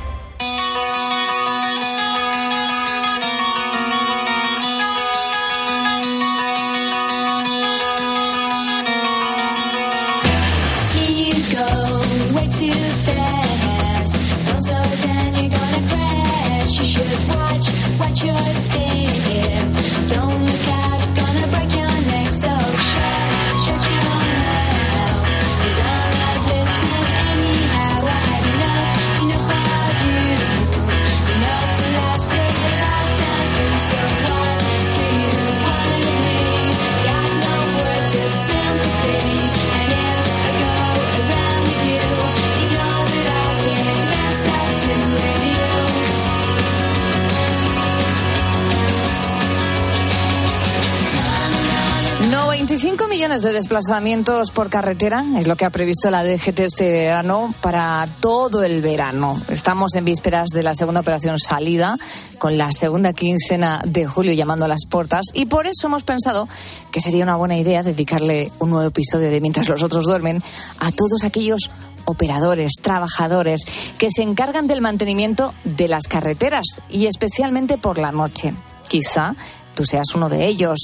millones 53.11 53.41
de 53.41 53.51
desplazamientos 53.51 54.51
por 54.51 54.69
carretera 54.69 55.25
es 55.37 55.45
lo 55.45 55.57
que 55.57 55.65
ha 55.65 55.69
previsto 55.69 56.09
la 56.09 56.23
DGT 56.23 56.61
este 56.61 56.89
verano 56.89 57.53
para 57.59 58.07
todo 58.21 58.63
el 58.63 58.81
verano. 58.81 59.37
Estamos 59.49 59.95
en 59.95 60.05
vísperas 60.05 60.47
de 60.53 60.63
la 60.63 60.73
segunda 60.75 61.01
operación 61.01 61.37
salida, 61.37 61.97
con 62.39 62.57
la 62.57 62.71
segunda 62.71 63.11
quincena 63.11 63.81
de 63.85 64.05
julio 64.05 64.31
llamando 64.31 64.63
a 64.63 64.69
las 64.69 64.85
puertas, 64.89 65.25
y 65.33 65.47
por 65.47 65.67
eso 65.67 65.87
hemos 65.87 66.03
pensado 66.03 66.47
que 66.89 67.01
sería 67.01 67.25
una 67.25 67.35
buena 67.35 67.57
idea 67.57 67.83
dedicarle 67.83 68.49
un 68.59 68.69
nuevo 68.69 68.87
episodio 68.87 69.29
de 69.29 69.41
Mientras 69.41 69.67
los 69.67 69.83
otros 69.83 70.05
duermen 70.05 70.41
a 70.79 70.91
todos 70.93 71.25
aquellos 71.25 71.69
operadores, 72.05 72.71
trabajadores 72.81 73.65
que 73.97 74.09
se 74.09 74.21
encargan 74.21 74.67
del 74.67 74.79
mantenimiento 74.79 75.53
de 75.65 75.89
las 75.89 76.07
carreteras 76.07 76.81
y 76.89 77.07
especialmente 77.07 77.77
por 77.77 77.97
la 77.97 78.13
noche. 78.13 78.53
Quizá 78.87 79.35
tú 79.75 79.85
seas 79.85 80.07
uno 80.15 80.29
de 80.29 80.47
ellos. 80.47 80.79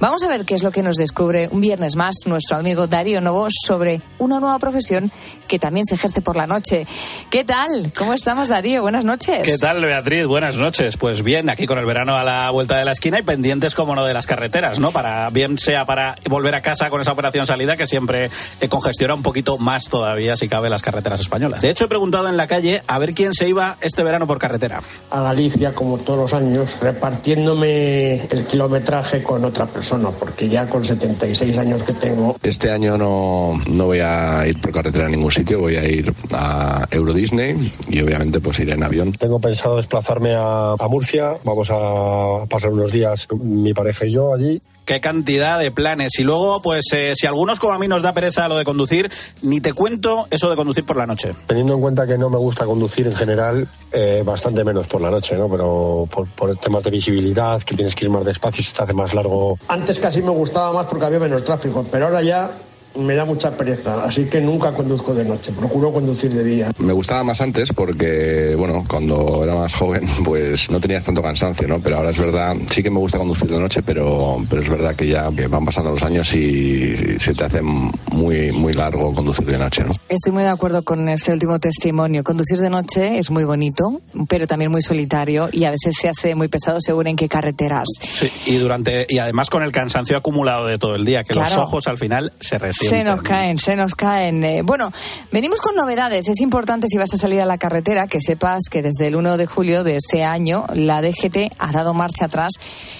Vamos 0.00 0.22
a 0.22 0.28
ver 0.28 0.44
qué 0.44 0.54
es 0.54 0.62
lo 0.62 0.70
que 0.70 0.82
nos 0.82 0.96
descubre 0.96 1.48
un 1.50 1.60
viernes 1.60 1.96
más 1.96 2.16
nuestro 2.26 2.56
amigo 2.56 2.86
Darío 2.86 3.20
Novo 3.20 3.48
sobre 3.50 4.00
una 4.18 4.40
nueva 4.40 4.58
profesión 4.58 5.10
que 5.46 5.58
también 5.58 5.86
se 5.86 5.94
ejerce 5.94 6.20
por 6.20 6.36
la 6.36 6.46
noche. 6.46 6.86
¿Qué 7.30 7.42
tal? 7.42 7.90
¿Cómo 7.96 8.12
estamos, 8.12 8.48
Darío? 8.48 8.82
Buenas 8.82 9.04
noches. 9.04 9.40
¿Qué 9.42 9.58
tal, 9.58 9.82
Beatriz? 9.82 10.26
Buenas 10.26 10.56
noches. 10.56 10.96
Pues 10.96 11.22
bien, 11.22 11.48
aquí 11.48 11.66
con 11.66 11.78
el 11.78 11.86
verano 11.86 12.16
a 12.16 12.22
la 12.22 12.50
vuelta 12.50 12.76
de 12.76 12.84
la 12.84 12.92
esquina 12.92 13.18
y 13.18 13.22
pendientes, 13.22 13.74
como 13.74 13.96
no, 13.96 14.04
de 14.04 14.14
las 14.14 14.26
carreteras, 14.26 14.78
¿no? 14.78 14.92
Para, 14.92 15.30
bien 15.30 15.58
sea 15.58 15.86
para 15.86 16.16
volver 16.28 16.54
a 16.54 16.60
casa 16.60 16.90
con 16.90 17.00
esa 17.00 17.12
operación 17.12 17.46
salida 17.46 17.76
que 17.76 17.86
siempre 17.86 18.30
eh, 18.60 18.68
congestiona 18.68 19.14
un 19.14 19.22
poquito 19.22 19.58
más 19.58 19.84
todavía, 19.84 20.36
si 20.36 20.48
cabe, 20.48 20.68
las 20.68 20.82
carreteras 20.82 21.20
españolas. 21.20 21.62
De 21.62 21.70
hecho, 21.70 21.86
he 21.86 21.88
preguntado 21.88 22.28
en 22.28 22.36
la 22.36 22.46
calle 22.46 22.82
a 22.86 22.98
ver 22.98 23.14
quién 23.14 23.32
se 23.32 23.48
iba 23.48 23.76
este 23.80 24.02
verano 24.02 24.26
por 24.26 24.38
carretera. 24.38 24.82
a 25.10 25.22
Galicia, 25.22 25.72
como 25.72 25.98
todos 25.98 26.18
los 26.18 26.34
años, 26.34 26.78
repartiéndome 26.80 28.27
el 28.30 28.44
kilometraje 28.46 29.22
con 29.22 29.44
otra 29.44 29.66
persona, 29.66 30.10
porque 30.10 30.48
ya 30.48 30.66
con 30.66 30.84
76 30.84 31.58
años 31.58 31.82
que 31.82 31.92
tengo, 31.92 32.36
Este 32.42 32.70
año 32.70 32.96
no, 32.98 33.60
no 33.68 33.86
voy 33.86 34.00
a 34.00 34.46
ir 34.46 34.60
por 34.60 34.72
carretera 34.72 35.06
a 35.06 35.08
ningún 35.08 35.30
sitio, 35.30 35.60
voy 35.60 35.76
a 35.76 35.84
ir 35.88 36.12
a 36.32 36.86
Euro 36.90 37.12
Disney 37.12 37.72
y 37.88 38.00
obviamente 38.00 38.40
pues 38.40 38.58
iré 38.60 38.72
en 38.74 38.82
avión. 38.82 39.12
Tengo 39.12 39.40
pensado 39.40 39.76
desplazarme 39.76 40.34
a, 40.34 40.74
a 40.78 40.88
Murcia. 40.88 41.34
Vamos 41.44 41.70
a 41.70 42.46
pasar 42.48 42.70
unos 42.70 42.92
días 42.92 43.28
mi 43.32 43.72
pareja 43.74 44.06
y 44.06 44.12
yo 44.12 44.34
allí. 44.34 44.60
Qué 44.88 45.02
cantidad 45.02 45.58
de 45.58 45.70
planes. 45.70 46.18
Y 46.18 46.22
luego, 46.22 46.62
pues, 46.62 46.86
eh, 46.94 47.12
si 47.14 47.26
a 47.26 47.28
algunos 47.28 47.58
como 47.58 47.74
a 47.74 47.78
mí 47.78 47.86
nos 47.88 48.00
da 48.00 48.14
pereza 48.14 48.48
lo 48.48 48.56
de 48.56 48.64
conducir, 48.64 49.12
ni 49.42 49.60
te 49.60 49.74
cuento 49.74 50.26
eso 50.30 50.48
de 50.48 50.56
conducir 50.56 50.86
por 50.86 50.96
la 50.96 51.04
noche. 51.04 51.34
Teniendo 51.46 51.74
en 51.74 51.82
cuenta 51.82 52.06
que 52.06 52.16
no 52.16 52.30
me 52.30 52.38
gusta 52.38 52.64
conducir 52.64 53.06
en 53.06 53.12
general, 53.12 53.68
eh, 53.92 54.22
bastante 54.24 54.64
menos 54.64 54.86
por 54.86 55.02
la 55.02 55.10
noche, 55.10 55.36
¿no? 55.36 55.46
Pero 55.50 56.08
por, 56.10 56.26
por 56.28 56.56
temas 56.56 56.82
de 56.84 56.90
visibilidad, 56.90 57.62
que 57.64 57.74
tienes 57.74 57.94
que 57.94 58.06
ir 58.06 58.10
más 58.10 58.24
despacio, 58.24 58.64
se 58.64 58.72
te 58.72 58.82
hace 58.82 58.94
más 58.94 59.12
largo. 59.12 59.58
antes 59.68 59.98
casi 59.98 60.22
me 60.22 60.30
gustaba 60.30 60.72
más 60.72 60.86
porque 60.86 61.04
había 61.04 61.18
menos 61.18 61.44
tráfico, 61.44 61.84
pero 61.92 62.06
ahora 62.06 62.22
ya 62.22 62.50
me 62.96 63.14
da 63.14 63.24
mucha 63.24 63.50
pereza, 63.56 64.04
así 64.04 64.24
que 64.24 64.40
nunca 64.40 64.72
conduzco 64.72 65.14
de 65.14 65.24
noche, 65.24 65.52
procuro 65.52 65.92
conducir 65.92 66.32
de 66.32 66.44
día. 66.44 66.70
Me 66.78 66.92
gustaba 66.92 67.22
más 67.24 67.40
antes 67.40 67.72
porque, 67.72 68.54
bueno, 68.56 68.84
cuando 68.88 69.42
era 69.44 69.54
más 69.54 69.74
joven 69.74 70.06
pues 70.24 70.70
no 70.70 70.80
tenías 70.80 71.04
tanto 71.04 71.22
cansancio, 71.22 71.66
¿no? 71.68 71.78
Pero 71.80 71.98
ahora 71.98 72.10
es 72.10 72.18
verdad, 72.18 72.56
sí 72.70 72.82
que 72.82 72.90
me 72.90 72.98
gusta 72.98 73.18
conducir 73.18 73.48
de 73.50 73.58
noche, 73.58 73.82
pero, 73.82 74.38
pero 74.48 74.62
es 74.62 74.68
verdad 74.68 74.94
que 74.96 75.06
ya 75.08 75.30
que 75.30 75.46
van 75.46 75.64
pasando 75.64 75.90
los 75.92 76.02
años 76.02 76.32
y 76.34 77.18
se 77.18 77.34
te 77.34 77.44
hace 77.44 77.62
muy, 77.62 78.52
muy 78.52 78.72
largo 78.72 79.12
conducir 79.14 79.46
de 79.46 79.58
noche, 79.58 79.84
¿no? 79.84 79.92
Estoy 80.08 80.32
muy 80.32 80.42
de 80.42 80.48
acuerdo 80.50 80.82
con 80.82 81.08
este 81.08 81.32
último 81.32 81.58
testimonio. 81.58 82.24
Conducir 82.24 82.58
de 82.58 82.70
noche 82.70 83.18
es 83.18 83.30
muy 83.30 83.44
bonito, 83.44 84.00
pero 84.28 84.46
también 84.46 84.70
muy 84.70 84.82
solitario 84.82 85.48
y 85.52 85.64
a 85.64 85.70
veces 85.70 85.94
se 86.00 86.08
hace 86.08 86.34
muy 86.34 86.48
pesado 86.48 86.78
según 86.80 87.06
en 87.08 87.16
qué 87.16 87.28
carreteras. 87.28 87.88
Sí, 88.00 88.30
y 88.46 88.56
durante 88.56 89.06
y 89.08 89.18
además 89.18 89.50
con 89.50 89.62
el 89.62 89.72
cansancio 89.72 90.16
acumulado 90.16 90.66
de 90.66 90.78
todo 90.78 90.94
el 90.94 91.04
día, 91.04 91.24
que 91.24 91.34
los 91.34 91.46
Claro. 91.48 91.62
ojos 91.64 91.86
al 91.86 91.98
final 91.98 92.32
se 92.40 92.58
resienten. 92.58 92.77
Se 92.78 93.02
nos 93.02 93.22
caen, 93.22 93.58
se 93.58 93.76
nos 93.76 93.94
caen. 93.94 94.44
Eh, 94.44 94.62
bueno, 94.62 94.92
venimos 95.32 95.60
con 95.60 95.74
novedades. 95.74 96.28
Es 96.28 96.40
importante 96.40 96.86
si 96.88 96.96
vas 96.96 97.12
a 97.12 97.18
salir 97.18 97.40
a 97.40 97.46
la 97.46 97.58
carretera 97.58 98.06
que 98.06 98.20
sepas 98.20 98.62
que 98.70 98.82
desde 98.82 99.08
el 99.08 99.16
1 99.16 99.36
de 99.36 99.46
julio 99.46 99.84
de 99.84 99.96
este 99.96 100.24
año 100.24 100.64
la 100.74 101.02
DGT 101.02 101.54
ha 101.58 101.72
dado 101.72 101.94
marcha 101.94 102.26
atrás 102.26 102.52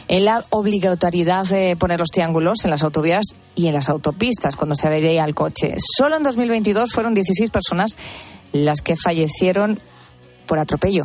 en 0.09 0.25
la 0.25 0.45
obligatoriedad 0.51 1.47
de 1.47 1.77
poner 1.77 2.01
los 2.01 2.11
triángulos 2.11 2.65
en 2.65 2.71
las 2.71 2.83
autovías 2.83 3.25
y 3.55 3.69
en 3.69 3.75
las 3.75 3.89
autopistas 3.89 4.57
cuando 4.57 4.75
se 4.75 4.87
avería 4.87 5.25
el 5.25 5.35
coche. 5.35 5.77
Solo 5.97 6.17
en 6.17 6.23
2022 6.23 6.93
fueron 6.93 7.15
16 7.15 7.51
personas 7.51 7.97
las 8.53 8.81
que 8.81 8.97
fallecieron 8.97 9.79
por 10.49 10.59
atropello. 10.59 11.05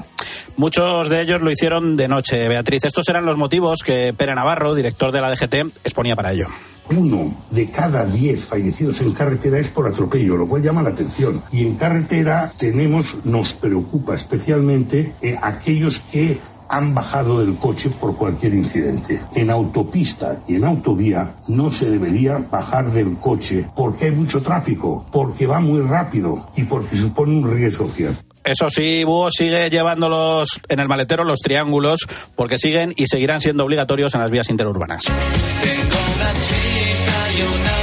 Muchos 0.58 1.10
de 1.10 1.21
ellos 1.21 1.41
lo 1.41 1.51
hicieron 1.51 1.95
de 1.95 2.08
noche, 2.08 2.47
Beatriz. 2.47 2.86
Estos 2.86 3.08
eran 3.10 3.25
los 3.25 3.38
motivos 3.38 3.84
que 3.84 4.13
Pere 4.17 4.34
Navarro, 4.34 4.73
director 4.73 5.12
de 5.12 5.21
la 5.21 5.29
DGT, 5.29 5.53
exponía 5.84 6.15
para 6.15 6.32
ello. 6.32 6.47
Uno 6.89 7.34
de 7.49 7.69
cada 7.69 8.06
diez 8.06 8.45
fallecidos 8.45 9.01
en 9.01 9.13
carretera 9.13 9.58
es 9.58 9.69
por 9.69 9.88
atropello, 9.88 10.36
lo 10.36 10.47
cual 10.47 10.63
llama 10.63 10.82
la 10.82 10.89
atención. 10.89 11.41
Y 11.51 11.62
en 11.62 11.75
carretera 11.75 12.51
tenemos, 12.58 13.17
nos 13.23 13.53
preocupa 13.53 14.15
especialmente 14.15 15.13
eh, 15.21 15.38
aquellos 15.41 15.99
que 15.99 16.39
han 16.73 16.95
bajado 16.95 17.39
del 17.39 17.55
coche 17.55 17.89
por 17.99 18.15
cualquier 18.15 18.55
incidente. 18.55 19.21
En 19.36 19.51
autopista 19.51 20.41
y 20.47 20.55
en 20.55 20.63
autovía 20.63 21.36
no 21.47 21.71
se 21.71 21.88
debería 21.88 22.43
bajar 22.49 22.91
del 22.91 23.17
coche 23.17 23.67
porque 23.75 24.05
hay 24.05 24.12
mucho 24.12 24.41
tráfico, 24.41 25.05
porque 25.12 25.45
va 25.45 25.59
muy 25.59 25.81
rápido 25.81 26.49
y 26.55 26.63
porque 26.63 26.95
supone 26.95 27.38
un 27.38 27.53
riesgo 27.53 27.88
cierto. 27.89 28.23
Eso 28.43 28.69
sí, 28.69 29.03
Búho 29.03 29.29
sigue 29.31 29.69
llevándolos 29.69 30.62
en 30.67 30.79
el 30.79 30.88
maletero 30.88 31.23
los 31.23 31.39
triángulos 31.39 32.07
porque 32.36 32.57
siguen 32.57 32.93
y 32.97 33.05
seguirán 33.07 33.39
siendo 33.39 33.63
obligatorios 33.63 34.15
en 34.15 34.21
las 34.21 34.31
vías 34.31 34.49
interurbanas. 34.49 35.03
Tengo 35.05 35.97
una 36.15 36.33
chica 36.41 37.19
y 37.38 37.41
una 37.55 37.82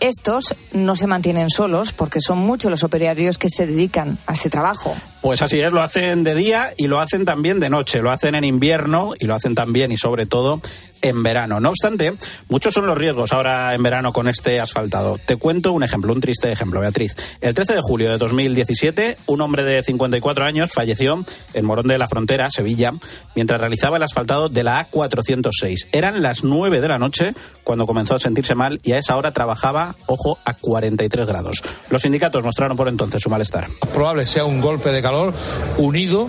estos 0.00 0.54
no 0.74 0.96
se 0.96 1.06
mantienen 1.06 1.48
solos 1.48 1.94
porque 1.94 2.20
son 2.20 2.40
muchos 2.40 2.70
los 2.70 2.84
operarios 2.84 3.38
que 3.38 3.48
se 3.48 3.66
dedican 3.66 4.18
a 4.26 4.34
este 4.34 4.50
trabajo. 4.50 4.94
Pues 5.22 5.40
así 5.40 5.60
es, 5.60 5.72
lo 5.72 5.80
hacen 5.82 6.24
de 6.24 6.34
día 6.34 6.70
y 6.76 6.88
lo 6.88 7.00
hacen 7.00 7.24
también 7.24 7.60
de 7.60 7.70
noche, 7.70 8.02
lo 8.02 8.10
hacen 8.10 8.34
en 8.34 8.42
invierno 8.42 9.12
y 9.16 9.26
lo 9.26 9.36
hacen 9.36 9.54
también 9.54 9.92
y 9.92 9.96
sobre 9.96 10.26
todo 10.26 10.60
en 11.00 11.22
verano. 11.22 11.60
No 11.60 11.70
obstante, 11.70 12.14
muchos 12.48 12.74
son 12.74 12.86
los 12.86 12.98
riesgos 12.98 13.32
ahora 13.32 13.74
en 13.74 13.82
verano 13.82 14.12
con 14.12 14.28
este 14.28 14.60
asfaltado. 14.60 15.18
Te 15.24 15.36
cuento 15.36 15.72
un 15.72 15.82
ejemplo, 15.82 16.12
un 16.12 16.20
triste 16.20 16.50
ejemplo, 16.50 16.80
Beatriz. 16.80 17.14
El 17.40 17.54
13 17.54 17.74
de 17.74 17.80
julio 17.82 18.10
de 18.10 18.18
2017, 18.18 19.16
un 19.26 19.40
hombre 19.40 19.62
de 19.62 19.82
54 19.82 20.44
años 20.44 20.70
falleció 20.72 21.24
en 21.54 21.64
Morón 21.64 21.86
de 21.86 21.98
la 21.98 22.08
Frontera, 22.08 22.50
Sevilla, 22.50 22.92
mientras 23.34 23.60
realizaba 23.60 23.98
el 23.98 24.02
asfaltado 24.02 24.48
de 24.48 24.64
la 24.64 24.88
A406. 24.90 25.88
Eran 25.92 26.22
las 26.22 26.42
9 26.42 26.80
de 26.80 26.88
la 26.88 26.98
noche 26.98 27.34
cuando 27.62 27.86
comenzó 27.86 28.16
a 28.16 28.18
sentirse 28.18 28.54
mal 28.54 28.80
y 28.82 28.92
a 28.92 28.98
esa 28.98 29.16
hora 29.16 29.32
trabajaba, 29.32 29.94
ojo, 30.06 30.38
a 30.44 30.54
43 30.54 31.26
grados. 31.26 31.62
Los 31.90 32.02
sindicatos 32.02 32.42
mostraron 32.42 32.76
por 32.76 32.88
entonces 32.88 33.22
su 33.22 33.30
malestar. 33.30 33.68
probable 33.92 34.26
sea 34.26 34.44
un 34.44 34.60
golpe 34.60 34.90
de 34.90 35.02
calor 35.02 35.11
unido 35.78 36.28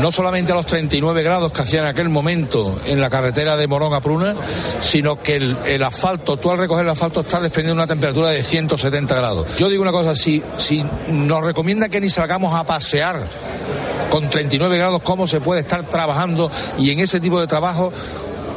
no 0.00 0.12
solamente 0.12 0.52
a 0.52 0.54
los 0.54 0.66
39 0.66 1.22
grados 1.22 1.52
que 1.52 1.62
hacía 1.62 1.80
en 1.80 1.86
aquel 1.86 2.08
momento 2.08 2.78
en 2.86 3.00
la 3.00 3.10
carretera 3.10 3.56
de 3.56 3.66
Morón 3.66 3.92
a 3.92 4.00
Pruna, 4.00 4.34
sino 4.80 5.18
que 5.18 5.36
el, 5.36 5.82
asfalto, 5.82 6.36
tú 6.36 6.50
al 6.50 6.58
recoger 6.58 6.84
el 6.84 6.90
asfalto 6.90 7.20
estás 7.20 7.42
desprendiendo 7.42 7.82
una 7.82 7.86
temperatura 7.86 8.30
de 8.30 8.42
170 8.42 9.14
grados. 9.14 9.58
Yo 9.58 9.68
digo 9.68 9.82
una 9.82 9.92
cosa, 9.92 10.14
si, 10.14 10.42
si 10.58 10.84
nos 11.08 11.44
recomienda 11.44 11.88
que 11.88 12.00
ni 12.00 12.08
salgamos 12.08 12.54
a 12.54 12.64
pasear 12.64 13.22
con 14.10 14.28
39 14.28 14.78
grados, 14.78 15.02
¿cómo 15.02 15.26
se 15.26 15.40
puede 15.40 15.60
estar 15.60 15.84
trabajando 15.84 16.50
y 16.78 16.90
en 16.90 17.00
ese 17.00 17.20
tipo 17.20 17.40
de 17.40 17.46
trabajo 17.46 17.92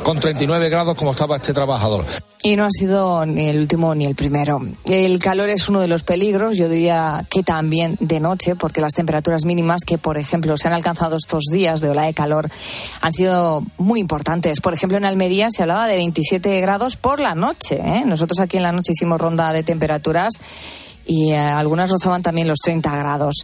con 0.03 0.19
39 0.19 0.69
grados 0.69 0.95
como 0.95 1.11
estaba 1.11 1.37
este 1.37 1.53
trabajador? 1.53 2.05
Y 2.45 2.57
no 2.57 2.65
ha 2.65 2.71
sido 2.71 3.25
ni 3.25 3.47
el 3.47 3.57
último 3.57 3.95
ni 3.95 4.05
el 4.05 4.15
primero. 4.15 4.59
El 4.83 5.17
calor 5.19 5.47
es 5.49 5.69
uno 5.69 5.79
de 5.79 5.87
los 5.87 6.03
peligros, 6.03 6.57
yo 6.57 6.67
diría 6.67 7.25
que 7.29 7.41
también 7.41 7.95
de 8.01 8.19
noche, 8.19 8.55
porque 8.55 8.81
las 8.81 8.93
temperaturas 8.93 9.45
mínimas 9.45 9.83
que, 9.85 9.97
por 9.97 10.17
ejemplo, 10.17 10.57
se 10.57 10.67
han 10.67 10.73
alcanzado 10.73 11.15
estos 11.15 11.43
días 11.51 11.79
de 11.79 11.89
ola 11.89 12.03
de 12.03 12.13
calor 12.13 12.49
han 12.99 13.13
sido 13.13 13.63
muy 13.77 14.01
importantes. 14.01 14.59
Por 14.59 14.73
ejemplo, 14.73 14.97
en 14.97 15.05
Almería 15.05 15.47
se 15.49 15.63
hablaba 15.63 15.87
de 15.87 15.95
27 15.95 16.59
grados 16.59 16.97
por 16.97 17.21
la 17.21 17.33
noche. 17.33 17.79
¿eh? 17.81 18.03
Nosotros 18.05 18.41
aquí 18.41 18.57
en 18.57 18.63
la 18.63 18.73
noche 18.73 18.91
hicimos 18.91 19.21
ronda 19.21 19.53
de 19.53 19.63
temperaturas 19.63 20.33
y 21.05 21.31
eh, 21.31 21.37
algunas 21.37 21.89
rozaban 21.89 22.21
también 22.21 22.47
los 22.47 22.59
30 22.59 22.95
grados. 22.95 23.35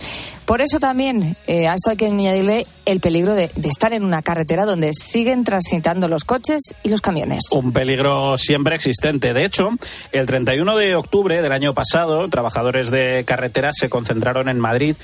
Por 0.45 0.61
eso 0.61 0.79
también 0.79 1.35
eh, 1.45 1.67
a 1.67 1.75
esto 1.75 1.91
hay 1.91 1.97
que 1.97 2.07
añadirle 2.07 2.65
el 2.85 2.99
peligro 2.99 3.35
de, 3.35 3.51
de 3.55 3.69
estar 3.69 3.93
en 3.93 4.03
una 4.03 4.21
carretera 4.21 4.65
donde 4.65 4.91
siguen 4.93 5.43
transitando 5.43 6.07
los 6.07 6.23
coches 6.23 6.73
y 6.83 6.89
los 6.89 7.01
camiones. 7.01 7.43
Un 7.51 7.71
peligro 7.71 8.37
siempre 8.37 8.75
existente. 8.75 9.33
De 9.33 9.45
hecho, 9.45 9.71
el 10.11 10.25
31 10.25 10.75
de 10.75 10.95
octubre 10.95 11.41
del 11.41 11.51
año 11.51 11.73
pasado, 11.73 12.27
trabajadores 12.29 12.89
de 12.89 13.23
carreteras 13.27 13.75
se 13.79 13.89
concentraron 13.89 14.49
en 14.49 14.59
Madrid 14.59 14.95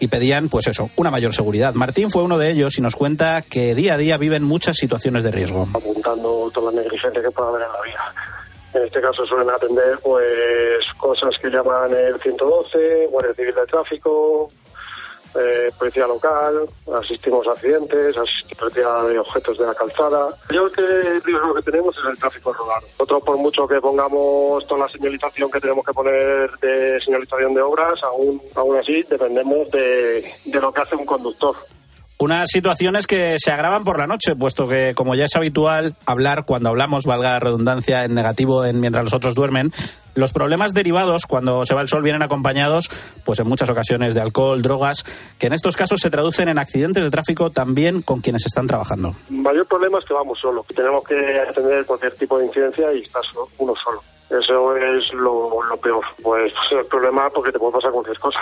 y 0.00 0.08
pedían, 0.08 0.48
pues 0.48 0.66
eso, 0.66 0.90
una 0.96 1.10
mayor 1.10 1.34
seguridad. 1.34 1.74
Martín 1.74 2.10
fue 2.10 2.22
uno 2.22 2.38
de 2.38 2.50
ellos 2.50 2.78
y 2.78 2.80
nos 2.80 2.96
cuenta 2.96 3.42
que 3.42 3.74
día 3.74 3.94
a 3.94 3.96
día 3.96 4.16
viven 4.16 4.42
muchas 4.42 4.76
situaciones 4.76 5.24
de 5.24 5.30
riesgo. 5.30 5.68
apuntando 5.72 6.50
toda 6.52 6.72
la 6.72 6.82
negligencia 6.82 7.22
que 7.22 7.30
pueda 7.30 7.48
haber 7.48 7.62
en 7.62 7.72
la 7.72 7.80
vía. 7.82 8.43
En 8.74 8.82
este 8.82 9.00
caso 9.00 9.24
suelen 9.24 9.50
atender 9.50 9.98
pues 10.02 10.84
cosas 10.98 11.36
que 11.40 11.48
llaman 11.48 11.94
el 11.94 12.20
112, 12.20 13.06
Guardia 13.06 13.34
Civil 13.34 13.54
de 13.54 13.66
Tráfico, 13.66 14.50
eh, 15.36 15.70
Policía 15.78 16.06
Local, 16.08 16.66
asistimos 17.00 17.46
a 17.46 17.52
accidentes, 17.52 18.16
asistimos 18.16 18.74
de 18.74 19.18
objetos 19.18 19.58
de 19.58 19.66
la 19.66 19.74
calzada. 19.74 20.34
Yo 20.50 20.70
que 20.72 20.82
el 20.82 21.22
riesgo 21.22 21.54
que 21.54 21.62
tenemos 21.62 21.96
es 21.98 22.04
el 22.04 22.18
tráfico 22.18 22.52
rodado. 22.52 22.86
Nosotros 22.98 23.22
por 23.22 23.36
mucho 23.38 23.66
que 23.68 23.80
pongamos 23.80 24.66
toda 24.66 24.86
la 24.86 24.88
señalización 24.88 25.50
que 25.50 25.60
tenemos 25.60 25.84
que 25.84 25.92
poner 25.92 26.50
de 26.58 27.00
señalización 27.00 27.54
de 27.54 27.62
obras, 27.62 28.02
aún, 28.02 28.42
aún 28.54 28.76
así 28.76 29.02
dependemos 29.04 29.70
de, 29.70 30.32
de 30.44 30.60
lo 30.60 30.72
que 30.72 30.82
hace 30.82 30.96
un 30.96 31.06
conductor. 31.06 31.54
Unas 32.24 32.48
situaciones 32.48 33.06
que 33.06 33.36
se 33.38 33.52
agravan 33.52 33.84
por 33.84 33.98
la 33.98 34.06
noche, 34.06 34.34
puesto 34.34 34.66
que, 34.66 34.94
como 34.94 35.14
ya 35.14 35.26
es 35.26 35.36
habitual 35.36 35.94
hablar 36.06 36.46
cuando 36.46 36.70
hablamos, 36.70 37.04
valga 37.04 37.32
la 37.32 37.38
redundancia, 37.38 38.02
en 38.02 38.14
negativo 38.14 38.64
en 38.64 38.80
mientras 38.80 39.04
los 39.04 39.12
otros 39.12 39.34
duermen, 39.34 39.74
los 40.14 40.32
problemas 40.32 40.72
derivados 40.72 41.26
cuando 41.26 41.66
se 41.66 41.74
va 41.74 41.82
el 41.82 41.88
sol 41.88 42.02
vienen 42.02 42.22
acompañados, 42.22 42.88
pues 43.26 43.40
en 43.40 43.46
muchas 43.46 43.68
ocasiones 43.68 44.14
de 44.14 44.22
alcohol, 44.22 44.62
drogas, 44.62 45.04
que 45.38 45.48
en 45.48 45.52
estos 45.52 45.76
casos 45.76 46.00
se 46.00 46.08
traducen 46.08 46.48
en 46.48 46.58
accidentes 46.58 47.04
de 47.04 47.10
tráfico 47.10 47.50
también 47.50 48.00
con 48.00 48.22
quienes 48.22 48.46
están 48.46 48.66
trabajando. 48.66 49.14
El 49.28 49.42
mayor 49.42 49.66
problema 49.66 49.98
es 49.98 50.06
que 50.06 50.14
vamos 50.14 50.38
solos, 50.40 50.64
que 50.64 50.72
tenemos 50.72 51.04
que 51.04 51.38
atender 51.46 51.84
cualquier 51.84 52.14
tipo 52.14 52.38
de 52.38 52.46
incidencia 52.46 52.90
y 52.94 53.00
estás 53.00 53.26
uno 53.58 53.74
solo. 53.76 54.02
Eso 54.30 54.74
es 54.76 55.12
lo, 55.12 55.60
peor. 55.82 56.02
Pues 56.22 56.54
es 56.72 56.78
el 56.78 56.86
problema 56.86 57.28
porque 57.28 57.52
te 57.52 57.58
puede 57.58 57.74
pasar 57.74 57.90
cualquier 57.90 58.18
cosa. 58.18 58.40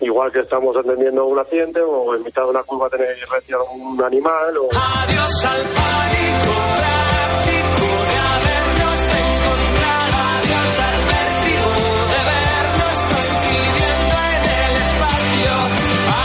Igual 0.00 0.32
que 0.32 0.40
estamos 0.40 0.74
atendiendo 0.76 1.26
un 1.26 1.38
accidente 1.38 1.80
o 1.82 2.14
en 2.14 2.22
mitad 2.22 2.42
de 2.42 2.48
una 2.48 2.62
curva 2.62 2.88
tener 2.88 3.16
retirado 3.30 3.66
un 3.72 4.02
animal 4.02 4.56
o... 4.56 4.68
Adiós 4.72 5.44
al 5.44 5.60
pánico 5.60 6.54
práctico 6.80 7.86
de 8.08 8.16
habernos 8.32 9.00
encontrado. 9.20 10.16
Adiós 10.40 10.72
al 10.80 10.98
vértigo 11.04 11.70
de 12.10 12.20
vernos 12.30 12.96
coincidiendo 13.12 14.16
en 14.30 14.42
el 14.56 14.74
espacio. 14.88 15.52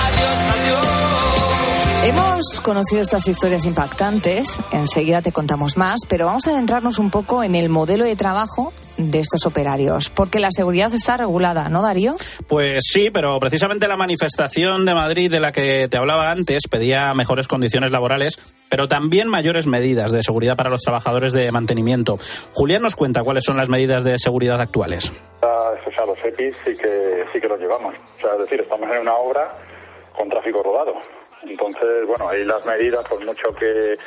Adiós, 0.05 0.39
adiós. 0.55 2.05
Hemos 2.05 2.61
conocido 2.61 3.01
estas 3.01 3.27
historias 3.27 3.65
impactantes, 3.65 4.59
enseguida 4.71 5.21
te 5.21 5.33
contamos 5.33 5.75
más, 5.75 5.99
pero 6.07 6.27
vamos 6.27 6.47
a 6.47 6.51
adentrarnos 6.51 6.97
un 6.97 7.11
poco 7.11 7.43
en 7.43 7.55
el 7.55 7.67
modelo 7.67 8.05
de 8.05 8.15
trabajo 8.15 8.71
de 8.97 9.19
estos 9.19 9.45
operarios, 9.45 10.09
porque 10.09 10.39
la 10.39 10.49
seguridad 10.51 10.93
está 10.93 11.17
regulada, 11.17 11.69
¿no, 11.69 11.81
Darío? 11.81 12.15
Pues 12.47 12.85
sí, 12.91 13.09
pero 13.11 13.39
precisamente 13.39 13.87
la 13.87 13.97
manifestación 13.97 14.85
de 14.85 14.93
Madrid 14.93 15.31
de 15.31 15.39
la 15.39 15.51
que 15.51 15.87
te 15.89 15.97
hablaba 15.97 16.31
antes 16.31 16.67
pedía 16.69 17.13
mejores 17.13 17.47
condiciones 17.47 17.91
laborales, 17.91 18.39
pero 18.69 18.87
también 18.87 19.27
mayores 19.27 19.67
medidas 19.67 20.11
de 20.11 20.23
seguridad 20.23 20.55
para 20.55 20.69
los 20.69 20.81
trabajadores 20.81 21.33
de 21.33 21.51
mantenimiento. 21.51 22.17
Julián 22.53 22.81
nos 22.81 22.95
cuenta 22.95 23.23
cuáles 23.23 23.43
son 23.43 23.57
las 23.57 23.69
medidas 23.69 24.03
de 24.03 24.17
seguridad 24.19 24.61
actuales. 24.61 25.13
O 25.41 25.91
sea, 25.91 26.05
los 26.05 26.17
EPIs 26.23 26.55
sí 26.65 26.71
que, 26.75 27.25
sí 27.31 27.39
que 27.39 27.47
los 27.47 27.59
llevamos. 27.59 27.95
O 28.17 28.21
sea, 28.21 28.33
es 28.33 28.39
decir, 28.39 28.59
estamos 28.61 28.89
en 28.91 29.01
una 29.01 29.15
obra 29.15 29.55
con 30.15 30.29
tráfico 30.29 30.63
rodado. 30.63 30.95
Entonces, 31.43 32.05
bueno, 32.07 32.29
ahí 32.29 32.43
las 32.43 32.65
medidas, 32.65 33.07
por 33.07 33.23
mucho 33.23 33.53
que, 33.57 33.97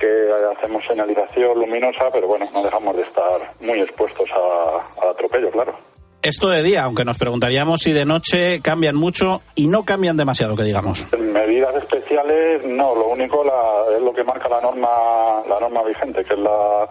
que 0.00 0.28
hacemos 0.56 0.82
señalización 0.88 1.58
luminosa, 1.58 2.10
pero 2.12 2.26
bueno, 2.26 2.48
no 2.52 2.62
dejamos 2.62 2.96
de 2.96 3.02
estar 3.02 3.52
muy 3.60 3.80
expuestos 3.80 4.28
a- 4.32 5.02
al 5.02 5.08
atropello, 5.10 5.50
claro. 5.50 5.74
Esto 6.22 6.48
de 6.50 6.62
día, 6.62 6.82
aunque 6.84 7.04
nos 7.04 7.16
preguntaríamos 7.18 7.80
si 7.80 7.92
de 7.92 8.04
noche 8.04 8.60
cambian 8.62 8.94
mucho 8.94 9.40
y 9.54 9.68
no 9.68 9.84
cambian 9.84 10.16
demasiado, 10.18 10.54
que 10.54 10.64
digamos. 10.64 11.06
Medidas 11.18 11.74
especiales, 11.76 12.62
no, 12.66 12.94
lo 12.94 13.06
único 13.08 13.42
la- 13.44 13.94
es 13.96 14.02
lo 14.02 14.12
que 14.12 14.24
marca 14.24 14.48
la 14.48 14.60
norma, 14.60 15.42
la 15.48 15.60
norma 15.60 15.82
vigente, 15.82 16.22
que 16.24 16.34
es 16.34 16.38
la, 16.40 16.86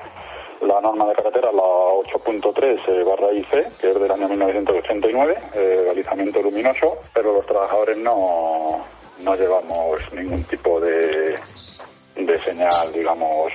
la 0.62 0.82
norma 0.82 1.06
de 1.10 1.14
carretera, 1.14 1.52
la 1.52 1.62
8.3 1.62 2.80
eh, 2.88 3.04
barra 3.04 3.32
IC, 3.32 3.78
que 3.78 3.92
es 3.92 4.00
del 4.00 4.12
año 4.12 4.28
1989, 4.30 5.36
eh, 5.54 5.84
balizamiento 5.88 6.42
luminoso, 6.42 6.98
pero 7.14 7.32
los 7.32 7.46
trabajadores 7.46 7.98
no, 7.98 8.84
no 9.20 9.36
llevamos 9.36 10.02
ningún 10.12 10.44
tipo 10.46 10.80
de, 10.80 11.36
de 12.26 12.40
señal, 12.40 12.92
digamos, 12.94 13.52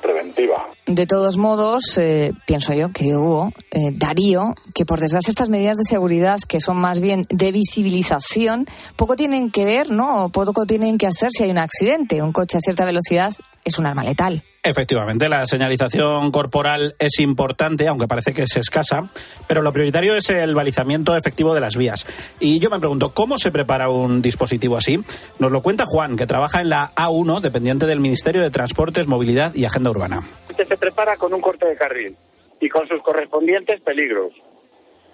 preventiva. 0.00 0.54
De 0.86 1.06
todos 1.06 1.36
modos, 1.36 1.98
eh, 1.98 2.32
pienso 2.46 2.72
yo, 2.72 2.90
querido 2.90 3.20
Hugo, 3.20 3.52
eh, 3.70 3.90
Darío, 3.92 4.54
que 4.74 4.84
por 4.84 5.00
desgracia 5.00 5.30
estas 5.30 5.48
medidas 5.48 5.76
de 5.76 5.84
seguridad, 5.84 6.38
que 6.48 6.60
son 6.60 6.76
más 6.78 7.00
bien 7.00 7.22
de 7.28 7.52
visibilización, 7.52 8.66
poco 8.96 9.16
tienen 9.16 9.50
que 9.50 9.64
ver, 9.64 9.90
¿no? 9.90 10.24
O 10.24 10.28
poco 10.30 10.66
tienen 10.66 10.98
que 10.98 11.06
hacer 11.06 11.30
si 11.32 11.44
hay 11.44 11.50
un 11.50 11.58
accidente. 11.58 12.22
Un 12.22 12.32
coche 12.32 12.58
a 12.58 12.60
cierta 12.60 12.84
velocidad 12.84 13.32
es 13.64 13.78
un 13.78 13.86
arma 13.86 14.04
letal. 14.04 14.42
Efectivamente, 14.62 15.28
la 15.28 15.46
señalización 15.46 16.30
corporal 16.30 16.94
es 16.98 17.20
importante, 17.20 17.88
aunque 17.88 18.06
parece 18.06 18.34
que 18.34 18.42
es 18.42 18.56
escasa, 18.56 19.10
pero 19.46 19.62
lo 19.62 19.72
prioritario 19.72 20.14
es 20.14 20.28
el 20.30 20.54
balizamiento 20.54 21.16
efectivo 21.16 21.54
de 21.54 21.60
las 21.60 21.76
vías. 21.76 22.06
Y 22.40 22.58
yo 22.58 22.68
me 22.68 22.78
pregunto, 22.78 23.14
¿cómo 23.14 23.38
se 23.38 23.50
prepara 23.50 23.88
un 23.88 24.20
dispositivo 24.20 24.76
así? 24.76 25.00
Nos 25.38 25.52
lo 25.52 25.62
cuenta 25.62 25.84
Juan, 25.86 26.16
que 26.16 26.26
trabaja 26.26 26.60
en 26.60 26.68
la 26.68 26.90
A1, 26.96 27.40
dependiente 27.40 27.86
del 27.86 28.00
Ministerio 28.00 28.42
de 28.42 28.50
Transportes, 28.50 29.06
Movilidad 29.06 29.54
y 29.54 29.64
Agenda 29.64 29.90
Urbana. 29.90 30.22
que 30.54 30.66
se 30.66 30.76
prepara 30.76 31.16
con 31.16 31.32
un 31.32 31.40
corte 31.40 31.66
de 31.66 31.76
carril 31.76 32.16
y 32.60 32.68
con 32.68 32.86
sus 32.88 33.00
correspondientes 33.02 33.80
peligros. 33.80 34.32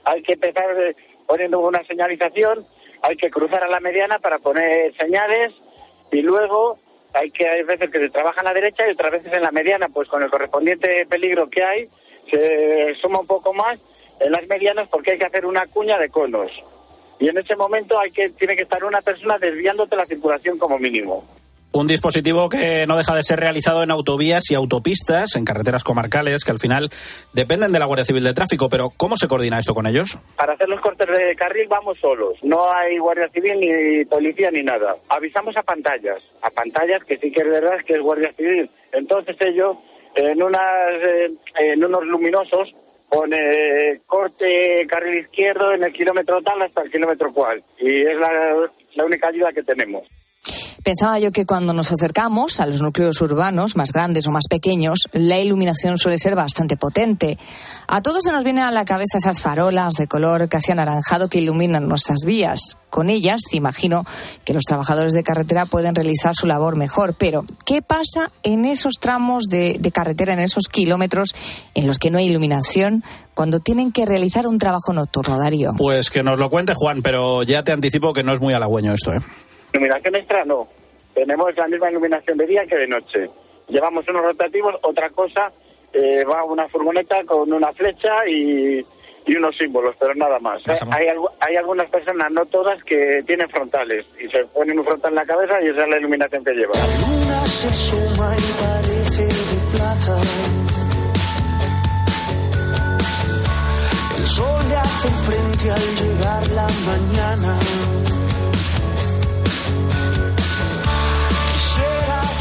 Hay 0.05 0.23
que 0.23 0.33
empezar 0.33 0.65
eh, 0.79 0.97
poniendo 1.27 1.61
una 1.61 1.85
señalización, 1.85 2.67
hay 3.03 3.17
que 3.17 3.31
cruzar 3.31 3.63
a 3.63 3.69
la 3.69 3.81
mediana 3.81 4.19
para 4.19 4.39
poner 4.39 4.95
señales 4.97 5.53
y 6.11 6.23
luego 6.23 6.79
hay 7.14 7.31
que 7.31 7.48
hay 7.48 7.62
veces 7.62 7.90
que 7.90 7.98
se 7.98 8.11
trabaja 8.11 8.40
en 8.40 8.46
la 8.46 8.53
derecha 8.53 8.87
y 8.87 8.92
otras 8.92 9.12
veces 9.12 9.33
en 9.33 9.42
la 9.42 9.50
mediana, 9.50 9.88
pues 9.88 10.09
con 10.09 10.22
el 10.22 10.31
correspondiente 10.31 11.07
peligro 11.07 11.48
que 11.48 11.62
hay 11.62 11.88
se 12.31 12.94
suma 13.00 13.20
un 13.20 13.27
poco 13.27 13.53
más 13.53 13.79
en 14.20 14.33
las 14.33 14.46
medianas 14.46 14.88
porque 14.88 15.12
hay 15.12 15.18
que 15.18 15.27
hacer 15.27 15.46
una 15.46 15.66
cuña 15.66 15.98
de 15.98 16.09
conos. 16.09 16.50
Y 17.18 17.29
en 17.29 17.38
ese 17.38 17.57
momento 17.57 17.98
hay 17.98 18.11
que 18.11 18.31
tiene 18.31 18.57
que 18.57 18.64
estar 18.64 18.85
una 18.85 19.00
persona 19.00 19.38
desviándote 19.38 19.96
la 19.96 20.07
circulación 20.07 20.59
como 20.59 20.79
mínimo. 20.79 21.24
Un 21.77 21.89
dispositivo 21.89 22.49
que 22.49 22.87
no 22.87 22.97
deja 22.97 23.17
de 23.17 23.25
ser 23.25 23.41
realizado 23.41 23.83
en 23.83 23.91
autovías 23.91 24.49
y 24.49 24.55
autopistas, 24.55 25.35
en 25.35 25.45
carreteras 25.45 25.83
comarcales, 25.83 26.45
que 26.45 26.53
al 26.53 26.61
final 26.61 26.89
dependen 27.33 27.73
de 27.73 27.81
la 27.81 27.87
Guardia 27.87 28.05
Civil 28.05 28.23
de 28.23 28.33
Tráfico, 28.33 28.69
pero 28.69 28.91
¿cómo 28.97 29.17
se 29.17 29.27
coordina 29.27 29.59
esto 29.59 29.75
con 29.75 29.89
ellos? 29.89 30.17
Para 30.37 30.53
hacer 30.53 30.69
los 30.69 30.81
cortes 30.81 31.09
de 31.09 31.35
carril 31.35 31.67
vamos 31.67 31.99
solos. 32.01 32.39
No 32.45 32.73
hay 32.73 32.99
guardia 32.99 33.29
civil 33.31 33.59
ni 33.59 34.05
policía 34.05 34.53
ni 34.53 34.63
nada. 34.63 34.95
Avisamos 35.09 35.57
a 35.57 35.65
pantallas. 35.65 36.23
A 36.43 36.51
pantallas 36.51 37.03
que 37.03 37.19
sí 37.19 37.33
que 37.33 37.41
es 37.41 37.49
verdad 37.49 37.79
que 37.85 37.95
es 37.95 38.01
guardia 38.01 38.33
civil. 38.37 38.71
Entonces 38.93 39.35
ellos 39.41 39.77
en, 40.15 40.41
unas, 40.41 40.93
eh, 41.03 41.29
en 41.59 41.85
unos 41.85 42.05
luminosos 42.05 42.73
pone 43.11 44.01
corte 44.07 44.87
carril 44.87 45.23
izquierdo 45.23 45.73
en 45.73 45.83
el 45.83 45.93
kilómetro 45.93 46.41
tal 46.41 46.63
hasta 46.63 46.83
el 46.83 46.93
kilómetro 46.93 47.33
cual. 47.33 47.65
Y 47.81 48.03
es 48.03 48.17
la, 48.17 48.31
la 48.95 49.05
única 49.05 49.27
ayuda 49.27 49.53
que 49.53 49.65
tenemos. 49.65 50.07
Pensaba 50.85 51.18
yo 51.18 51.33
que 51.33 51.47
cuando 51.47 51.73
nos 51.73 51.90
acercamos 51.92 52.61
a 52.61 52.66
los 52.66 52.83
núcleos 52.83 53.18
urbanos, 53.23 53.75
más 53.75 53.90
grandes 53.90 54.27
o 54.27 54.31
más 54.31 54.44
pequeños, 54.51 55.09
la 55.12 55.38
iluminación 55.38 55.97
suele 55.97 56.18
ser 56.18 56.35
bastante 56.35 56.77
potente. 56.77 57.38
A 57.88 58.03
todos 58.03 58.23
se 58.23 58.33
nos 58.33 58.44
vienen 58.44 58.64
a 58.64 58.70
la 58.70 58.85
cabeza 58.85 59.16
esas 59.16 59.40
farolas 59.40 59.94
de 59.94 60.07
color 60.07 60.47
casi 60.51 60.73
anaranjado 60.73 61.31
que 61.31 61.40
iluminan 61.40 61.88
nuestras 61.88 62.18
vías. 62.27 62.77
Con 62.90 63.09
ellas, 63.09 63.40
imagino 63.53 64.05
que 64.44 64.53
los 64.53 64.64
trabajadores 64.64 65.14
de 65.14 65.23
carretera 65.23 65.64
pueden 65.64 65.94
realizar 65.94 66.35
su 66.35 66.47
labor 66.47 66.77
mejor. 66.77 67.14
Pero, 67.14 67.47
¿qué 67.64 67.81
pasa 67.81 68.31
en 68.42 68.66
esos 68.66 68.97
tramos 69.01 69.44
de, 69.44 69.81
carretera, 69.90 70.35
en 70.35 70.40
esos 70.40 70.68
kilómetros 70.68 71.31
en 71.73 71.87
los 71.87 71.99
que 71.99 72.11
no 72.11 72.18
hay 72.18 72.27
iluminación, 72.27 73.03
cuando 73.33 73.59
tienen 73.59 73.90
que 73.90 74.05
realizar 74.05 74.47
un 74.47 74.59
trabajo 74.59 74.92
nocturno, 74.92 75.38
Darío? 75.38 75.73
Pues 75.79 76.11
que 76.11 76.23
nos 76.23 76.38
lo 76.38 76.51
cuente 76.51 76.75
Juan, 76.77 77.01
pero 77.01 77.42
ya 77.42 77.64
te 77.64 77.73
anticipo 77.73 78.12
que 78.12 78.23
no 78.23 78.35
es 78.35 78.42
muy 78.42 78.53
halagüeño 78.53 78.92
esto, 78.92 79.14
¿eh? 79.14 79.20
Iluminación 79.75 80.15
extra 80.15 80.45
no. 80.45 80.69
Tenemos 81.15 81.55
la 81.57 81.67
misma 81.69 81.91
iluminación 81.91 82.39
de 82.39 82.47
día 82.47 82.65
que 82.67 82.77
de 82.77 82.87
noche. 82.87 83.29
Llevamos 83.69 84.07
unos 84.09 84.23
rotativos, 84.23 84.75
otra 84.83 85.11
cosa, 85.11 85.51
eh, 85.93 86.25
va 86.25 86.45
una 86.45 86.69
furgoneta 86.69 87.25
con 87.25 87.53
una 87.53 87.73
flecha 87.73 88.27
y, 88.29 88.85
y 89.27 89.37
unos 89.37 89.57
símbolos, 89.57 89.97
pero 89.99 90.15
nada 90.15 90.39
más. 90.39 90.61
¿eh? 90.69 90.75
Hay, 90.91 91.07
algu- 91.07 91.31
hay 91.41 91.57
algunas 91.57 91.89
personas, 91.91 92.31
no 92.31 92.45
todas, 92.47 92.83
que 92.85 93.23
tienen 93.27 93.49
frontales 93.49 94.05
y 94.23 94.29
se 94.29 94.45
ponen 94.47 94.79
un 94.79 94.85
frontal 94.85 95.11
en 95.13 95.17
la 95.17 95.25
cabeza 95.27 95.61
y 95.63 95.69
esa 95.69 95.83
es 95.85 95.89
la 95.89 95.99
iluminación 95.99 96.45
que 96.45 96.53
llevan. 96.53 96.73
luna 97.01 97.41
se 97.47 97.73
suma 97.75 98.35
y 98.37 98.63
parece 98.63 99.23
de 99.25 99.77
plata. 99.77 100.21
El 104.19 104.27
sol 104.27 104.63
le 104.69 104.77
hace 104.77 105.09
frente 105.09 105.71
al 105.71 105.95
llegar 105.97 106.49
la 106.49 106.67
mañana 106.87 107.59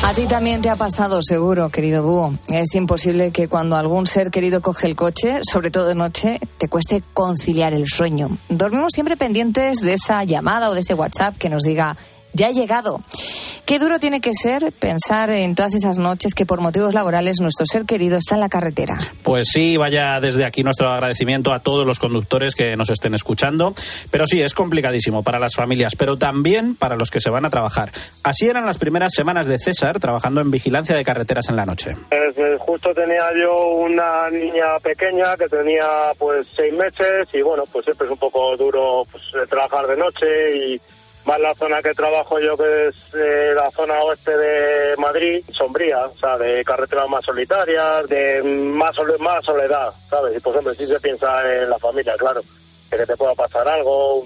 A 0.06 0.14
ti 0.14 0.26
también 0.28 0.62
te 0.62 0.70
ha 0.70 0.76
pasado, 0.76 1.22
seguro, 1.24 1.70
querido 1.70 2.04
Búho. 2.04 2.34
Es 2.50 2.76
imposible 2.76 3.32
que 3.32 3.48
cuando 3.48 3.78
algún 3.78 4.06
ser 4.06 4.32
querido 4.32 4.62
coge 4.62 4.88
el 4.88 4.98
coche, 4.98 5.40
sobre 5.50 5.72
todo 5.72 5.88
de 5.88 5.96
noche, 5.96 6.42
te 6.58 6.68
cueste 6.68 7.02
conciliar 7.14 7.74
el 7.74 7.88
sueño. 7.88 8.38
Dormimos 8.50 8.92
siempre 8.94 9.16
pendientes 9.16 9.78
de 9.78 9.94
esa 9.94 10.26
llamada 10.26 10.70
o 10.70 10.74
de 10.74 10.82
ese 10.82 10.94
WhatsApp 10.94 11.38
que 11.38 11.50
nos 11.50 11.64
diga, 11.64 11.96
ya 12.34 12.50
he 12.50 12.54
llegado. 12.54 13.00
Qué 13.66 13.80
duro 13.80 13.98
tiene 13.98 14.20
que 14.20 14.32
ser 14.34 14.74
pensar 14.74 15.30
en 15.30 15.56
todas 15.56 15.74
esas 15.74 15.98
noches 15.98 16.34
que 16.34 16.46
por 16.46 16.60
motivos 16.60 16.94
laborales 16.94 17.38
nuestro 17.40 17.66
ser 17.66 17.86
querido 17.86 18.18
está 18.18 18.36
en 18.36 18.42
la 18.42 18.50
carretera. 18.50 18.96
Pues 19.24 19.48
sí, 19.54 19.78
vaya 19.78 20.20
desde 20.20 20.44
aquí 20.44 20.64
nuestro 20.64 20.90
agradecimiento 20.90 21.54
a 21.54 21.60
todos 21.60 21.88
los 21.88 22.00
conductores 22.00 22.56
que 22.56 22.76
nos 22.76 22.90
estén 22.90 23.14
escuchando. 23.14 23.74
Pero 24.12 24.28
sí, 24.28 24.42
es 24.42 24.54
complicadísimo 24.54 25.24
para 25.24 25.40
las 25.40 25.56
familias, 25.56 25.96
pero 25.96 26.18
también 26.18 26.76
para 26.76 26.98
los 26.98 27.10
que 27.10 27.22
se 27.22 27.30
van 27.30 27.46
a 27.46 27.50
trabajar. 27.50 27.92
Así 28.24 28.48
eran 28.48 28.66
las 28.66 28.78
primeras 28.78 29.14
semanas 29.14 29.48
de 29.48 29.58
César 29.60 30.00
trabajando 30.00 30.42
en 30.42 30.52
vigilancia 30.52 30.96
de 30.96 31.06
carreteras 31.06 31.48
en 31.50 31.56
la 31.56 31.66
noche. 31.66 31.96
Pues, 32.10 32.38
eh, 32.38 32.58
justo 32.60 32.94
tenía 32.94 33.30
yo 33.40 33.68
una 33.76 34.30
niña 34.30 34.80
pequeña 34.82 35.38
que 35.38 35.48
tenía 35.48 35.86
pues 36.18 36.48
seis 36.56 36.74
meses 36.74 37.28
y 37.34 37.42
bueno, 37.42 37.64
pues 37.72 37.86
siempre 37.86 38.08
es 38.08 38.12
un 38.12 38.18
poco 38.18 38.58
duro 38.58 39.04
pues, 39.12 39.24
trabajar 39.50 39.88
de 39.88 39.98
noche 39.98 40.58
y 40.58 40.82
más 41.26 41.40
la 41.40 41.54
zona 41.56 41.82
que 41.82 41.94
trabajo 41.94 42.40
yo 42.40 42.58
que 42.58 42.88
es 42.88 42.96
eh, 43.16 43.54
la 43.56 43.70
zona 43.72 44.00
oeste 44.02 44.38
de 44.38 44.96
Madrid, 44.98 45.44
sombría, 45.52 46.06
o 46.06 46.18
sea, 46.18 46.38
de 46.38 46.64
carreteras 46.66 47.08
más 47.10 47.24
solitarias, 47.26 48.08
de 48.08 48.42
más, 48.44 48.96
sole- 48.96 49.18
más 49.20 49.44
soledad, 49.46 49.94
¿sabes? 50.10 50.38
Y 50.38 50.40
pues 50.42 50.56
hombre, 50.58 50.76
sí 50.76 50.86
se 50.86 51.00
piensa 51.00 51.42
en 51.62 51.70
la 51.70 51.80
familia, 51.80 52.16
claro, 52.18 52.42
que 52.90 53.06
te 53.06 53.18
pueda 53.18 53.34
pasar 53.36 53.68
algo, 53.68 54.26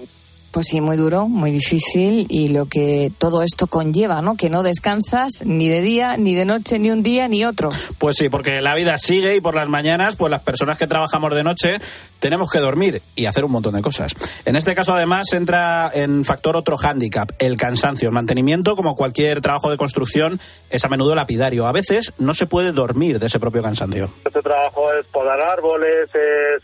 Pues 0.50 0.66
sí, 0.66 0.80
muy 0.80 0.96
duro, 0.96 1.28
muy 1.28 1.50
difícil 1.50 2.26
y 2.30 2.48
lo 2.48 2.66
que 2.66 3.12
todo 3.18 3.42
esto 3.42 3.66
conlleva, 3.66 4.22
¿no? 4.22 4.34
Que 4.34 4.48
no 4.48 4.62
descansas 4.62 5.44
ni 5.44 5.68
de 5.68 5.82
día, 5.82 6.16
ni 6.16 6.34
de 6.34 6.46
noche, 6.46 6.78
ni 6.78 6.90
un 6.90 7.02
día, 7.02 7.28
ni 7.28 7.44
otro. 7.44 7.68
Pues 7.98 8.16
sí, 8.16 8.28
porque 8.28 8.62
la 8.62 8.74
vida 8.74 8.96
sigue 8.96 9.36
y 9.36 9.40
por 9.40 9.54
las 9.54 9.68
mañanas, 9.68 10.16
pues 10.16 10.30
las 10.30 10.42
personas 10.42 10.78
que 10.78 10.86
trabajamos 10.86 11.34
de 11.34 11.44
noche 11.44 11.80
tenemos 12.18 12.50
que 12.50 12.60
dormir 12.60 13.02
y 13.14 13.26
hacer 13.26 13.44
un 13.44 13.52
montón 13.52 13.74
de 13.74 13.82
cosas. 13.82 14.14
En 14.44 14.56
este 14.56 14.74
caso, 14.74 14.94
además, 14.94 15.32
entra 15.32 15.90
en 15.92 16.24
factor 16.24 16.56
otro 16.56 16.76
hándicap, 16.76 17.30
el 17.38 17.56
cansancio. 17.56 18.08
El 18.08 18.14
mantenimiento, 18.14 18.74
como 18.74 18.96
cualquier 18.96 19.40
trabajo 19.40 19.70
de 19.70 19.76
construcción, 19.76 20.40
es 20.70 20.84
a 20.84 20.88
menudo 20.88 21.14
lapidario. 21.14 21.66
A 21.66 21.72
veces 21.72 22.12
no 22.18 22.34
se 22.34 22.46
puede 22.46 22.72
dormir 22.72 23.18
de 23.18 23.26
ese 23.26 23.38
propio 23.38 23.62
cansancio. 23.62 24.10
Este 24.24 24.42
trabajo 24.42 24.92
es 24.94 25.06
podar 25.06 25.40
árboles, 25.40 26.08
es 26.14 26.62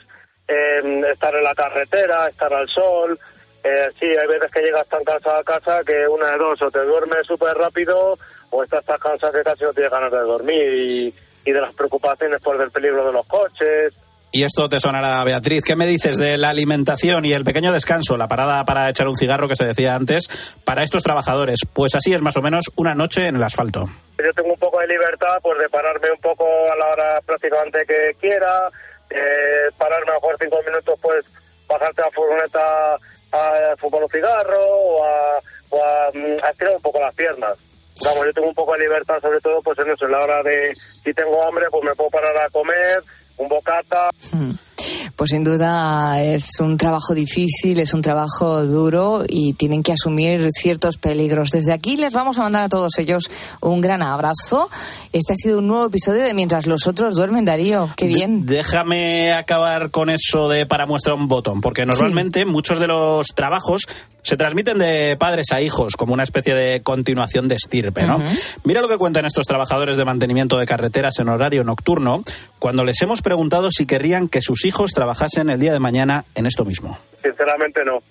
eh, 0.49 1.03
estar 1.13 1.35
en 1.35 1.45
la 1.45 1.55
carretera, 1.55 2.29
estar 2.29 2.53
al 2.53 2.69
sol. 2.69 3.19
Eh, 3.65 3.89
sí, 3.99 4.07
hay 4.07 4.27
veces 4.29 4.53
que 4.53 4.61
llegas 4.61 4.87
tan 4.89 5.03
cansado 5.05 5.39
a 5.39 5.43
casa 5.43 5.81
que 5.85 6.07
una 6.07 6.33
de 6.33 6.37
dos, 6.37 6.61
o 6.61 6.71
te 6.71 6.81
duermes 6.81 7.27
súper 7.27 7.57
rápido 7.57 8.19
o 8.51 8.63
estás 8.63 8.85
tan 8.85 8.99
cansado 8.99 9.33
que 9.33 9.43
casi 9.43 9.65
no 9.65 9.73
tienes 9.73 9.91
ganas 9.91 10.13
de 10.13 10.19
dormir 10.19 10.75
y, 10.75 11.15
y 11.47 11.53
de 11.53 11.61
las 11.61 11.75
preocupaciones 11.75 12.41
por 12.43 12.61
el 12.61 12.71
peligro 12.71 13.07
de 13.07 13.13
los 13.13 13.27
coches. 13.27 13.95
Y 14.33 14.43
esto 14.43 14.69
te 14.69 14.81
sonará, 14.81 15.23
Beatriz. 15.23 15.63
¿Qué 15.65 15.77
me 15.77 15.87
dices 15.87 16.17
de 16.17 16.37
la 16.37 16.51
alimentación 16.51 17.25
y 17.25 17.33
el 17.33 17.45
pequeño 17.45 17.73
descanso, 17.73 18.17
la 18.17 18.27
parada 18.27 18.65
para 18.65 18.91
echar 18.91 19.07
un 19.07 19.17
cigarro 19.17 19.47
que 19.47 19.55
se 19.55 19.65
decía 19.65 19.95
antes, 19.95 20.57
para 20.65 20.83
estos 20.83 21.05
trabajadores? 21.05 21.61
Pues 21.73 21.95
así 21.95 22.13
es 22.13 22.21
más 22.21 22.37
o 22.37 22.43
menos 22.43 22.65
una 22.75 22.95
noche 22.95 23.29
en 23.29 23.37
el 23.37 23.43
asfalto. 23.45 23.89
Yo 24.19 24.33
tengo 24.35 24.53
un 24.53 24.59
poco 24.59 24.81
de 24.81 24.89
libertad 24.89 25.39
pues 25.41 25.57
de 25.59 25.69
pararme 25.69 26.11
un 26.11 26.21
poco 26.21 26.45
a 26.45 26.77
la 26.77 26.87
hora 26.89 27.21
prácticamente 27.25 27.87
que 27.87 28.17
quiera, 28.21 28.69
eh, 29.09 29.71
pararme 29.79 30.11
a 30.11 30.15
lo 30.15 30.21
mejor 30.21 30.37
cinco 30.41 30.59
minutos, 30.67 30.99
pues 31.01 31.25
bajarte 31.69 32.03
a 32.03 32.05
la 32.07 32.11
furgoneta 32.11 32.99
a 33.35 33.77
fumar 33.77 34.03
un 34.03 34.11
cigarro 34.11 34.61
o 34.61 35.05
a, 35.05 35.39
o 35.71 35.79
mm, 36.15 36.45
a 36.45 36.49
estirar 36.51 36.77
un 36.77 36.83
poco 36.83 37.01
las 37.01 37.15
piernas. 37.15 37.57
Vamos, 38.05 38.27
yo 38.27 38.33
tengo 38.33 38.49
un 38.49 38.55
poco 38.55 38.73
de 38.73 38.81
libertad 38.81 39.21
sobre 39.21 39.41
todo 39.41 39.63
pues 39.63 39.79
en 39.79 39.91
eso, 39.91 40.05
en 40.07 40.13
la 40.13 40.21
hora 40.21 40.43
de, 40.43 40.75
si 41.05 41.15
tengo 41.15 41.43
hambre, 41.43 41.67
pues 41.71 41.85
me 41.85 41.95
puedo 41.95 42.11
parar 42.11 42.37
a 42.45 42.51
comer, 42.51 43.03
un 43.37 43.49
bocata. 43.49 44.11
Pues 45.17 45.31
sin 45.31 45.45
duda 45.45 46.23
es 46.23 46.61
un 46.61 46.77
trabajo 46.77 47.15
difícil, 47.15 47.81
es 47.81 47.95
un 47.95 48.03
trabajo 48.03 48.65
duro 48.65 49.25
y 49.29 49.55
tienen 49.55 49.83
que 49.83 49.93
asumir 49.93 50.49
ciertos 50.53 50.97
peligros. 50.97 51.51
Desde 51.51 51.73
aquí 51.73 51.97
les 51.97 52.13
vamos 52.13 52.39
a 52.39 52.43
mandar 52.43 52.65
a 52.65 52.69
todos 52.69 52.99
ellos 52.99 53.31
un 53.61 53.81
gran 53.81 54.03
abrazo. 54.03 54.69
Este 55.13 55.33
ha 55.33 55.37
sido 55.37 55.59
un 55.59 55.69
nuevo 55.69 55.87
episodio 55.87 56.23
de 56.23 56.35
Mientras 56.35 56.67
los 56.67 56.87
otros 56.87 57.15
duermen, 57.15 57.45
Darío. 57.45 57.91
Qué 57.97 58.07
bien. 58.07 58.45
Déjame 58.45 59.33
acabar 59.33 59.91
con 59.91 60.11
eso 60.11 60.49
de 60.49 60.67
para 60.67 60.87
muestra 60.87 61.15
un 61.15 61.29
botón, 61.29 61.61
porque 61.61 61.87
normalmente 61.87 62.45
muchos 62.45 62.79
de 62.79 62.87
los 62.87 63.29
trabajos 63.29 63.87
se 64.25 64.39
transmiten 64.39 64.79
de 64.79 65.17
padres 65.19 65.53
a 65.53 65.61
hijos 65.61 65.97
como 65.97 66.15
una 66.15 66.23
especie 66.23 66.55
de 66.55 66.83
continuación 66.83 67.47
de 67.47 67.57
estirpe, 67.57 68.05
¿no? 68.05 68.19
Mira 68.65 68.81
lo 68.81 68.89
que 68.89 68.97
cuentan 68.97 69.27
estos 69.27 69.47
trabajadores 69.47 69.99
de 69.99 70.05
mantenimiento 70.07 70.59
de 70.59 70.67
carreteras 70.67 71.19
en 71.19 71.29
horario 71.29 71.63
nocturno 71.63 72.23
cuando 72.59 72.85
les 72.85 73.01
hemos 73.03 73.21
preguntado 73.21 73.71
si 73.71 73.87
querrían 73.87 74.29
que 74.29 74.41
sus 74.41 74.65
hijos 74.65 74.93
trabajasen 74.93 75.51
el 75.51 75.61
día 75.61 75.75
de 75.75 75.79
mañana 75.79 76.25
en 76.35 76.47
esto 76.47 76.65
mismo. 76.65 76.99
Sinceramente 77.23 77.85
no, 77.85 78.03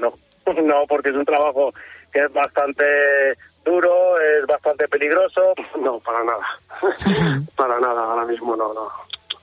no, 0.00 0.12
no, 0.62 0.86
porque 0.86 1.08
es 1.08 1.16
un 1.16 1.24
trabajo 1.24 1.72
que 2.12 2.20
es 2.20 2.32
bastante 2.32 2.84
duro, 3.64 4.20
es 4.20 4.46
bastante 4.46 4.86
peligroso. 4.88 5.54
No, 5.80 6.00
para 6.00 6.24
nada, 6.24 7.40
para 7.56 7.80
nada, 7.80 8.02
ahora 8.02 8.26
mismo 8.26 8.56
no, 8.56 8.74
no. 8.74 8.88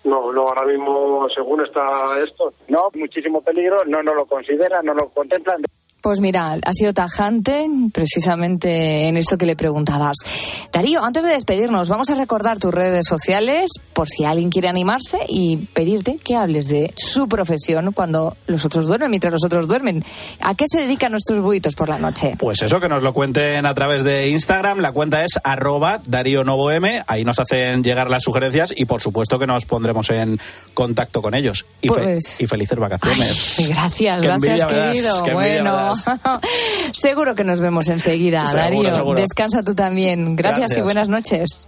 No, 0.04 0.34
no, 0.34 0.50
ahora 0.50 0.66
mismo, 0.66 1.28
según 1.34 1.64
está 1.64 2.20
esto, 2.22 2.54
no, 2.68 2.90
muchísimo 2.94 3.42
peligro, 3.42 3.86
no, 3.86 4.04
no 4.04 4.14
lo 4.14 4.26
consideran, 4.26 4.86
no 4.86 4.94
lo 4.94 5.08
contemplan. 5.10 5.64
Pues 6.04 6.20
mira, 6.20 6.58
ha 6.62 6.74
sido 6.74 6.94
tajante 6.94 7.66
precisamente 7.94 9.08
en 9.08 9.16
esto 9.16 9.38
que 9.38 9.46
le 9.46 9.56
preguntabas. 9.56 10.18
Darío, 10.72 11.02
antes 11.02 11.24
de 11.24 11.30
despedirnos, 11.32 11.88
vamos 11.88 12.10
a 12.10 12.16
recordar 12.16 12.60
tus 12.60 12.74
redes 12.74 13.06
sociales 13.08 13.72
por 13.94 14.10
si 14.10 14.26
alguien 14.26 14.50
quiere 14.50 14.68
animarse 14.68 15.20
y 15.30 15.56
pedirte 15.74 16.18
que 16.24 16.36
hables 16.36 16.68
de 16.68 16.94
su 16.98 17.30
profesión 17.30 17.94
cuando 17.94 18.36
los 18.48 18.66
otros 18.66 18.86
duermen, 18.88 19.12
mientras 19.12 19.32
los 19.32 19.46
otros 19.46 19.68
duermen. 19.68 20.04
¿A 20.42 20.56
qué 20.56 20.66
se 20.70 20.82
dedican 20.82 21.12
nuestros 21.12 21.42
buitos 21.42 21.74
por 21.74 21.88
la 21.88 21.98
noche? 21.98 22.36
Pues 22.38 22.62
eso, 22.62 22.82
que 22.82 22.90
nos 22.90 23.02
lo 23.02 23.14
cuenten 23.14 23.66
a 23.66 23.74
través 23.74 24.04
de 24.04 24.30
Instagram. 24.30 24.80
La 24.80 24.92
cuenta 24.92 25.24
es 25.24 25.40
arroba 25.44 26.02
Darío 26.06 26.44
Novo 26.44 26.70
M. 26.70 27.02
Ahí 27.08 27.24
nos 27.24 27.40
hacen 27.40 27.82
llegar 27.82 28.10
las 28.10 28.24
sugerencias 28.24 28.74
y 28.76 28.84
por 28.86 29.00
supuesto 29.02 29.40
que 29.40 29.48
nos 29.48 29.66
pondremos 29.66 30.10
en 30.10 30.38
contacto 30.74 31.22
con 31.22 31.34
ellos. 31.34 31.66
Y, 31.82 31.88
fe- 31.88 31.94
Pues- 32.04 32.42
y 32.42 32.48
felices 32.48 32.78
vacaciones. 32.78 33.56
Gracias, 33.70 34.22
Qué 34.22 34.28
gracias, 34.28 34.36
envidia 34.36 34.68
querido. 34.68 35.24
qué 35.24 35.32
envidia 35.32 35.93
seguro 36.94 37.36
que 37.36 37.44
nos 37.44 37.60
vemos 37.60 37.88
enseguida, 37.90 38.46
Seguro, 38.46 38.62
Darío. 38.62 38.96
seguro. 38.96 39.22
Descansa 39.22 39.64
tú 39.64 39.74
también. 39.76 40.36
Gracias, 40.36 40.78
y 40.78 40.82
buenas 40.82 41.10
noches. 41.10 41.68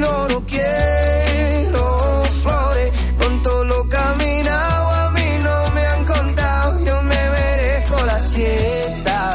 no 0.00 0.46
quiero 0.46 1.98
flores, 2.42 2.90
con 3.20 3.42
todo 3.42 3.64
lo 3.64 3.88
caminado 3.88 4.88
a 5.02 5.10
mí 5.12 5.28
no 5.42 5.70
me 5.74 5.86
han 5.86 6.04
contado, 6.04 6.84
yo 6.84 7.02
me 7.02 7.30
merezco 7.30 8.06
la 8.06 8.18
siesta. 8.18 9.30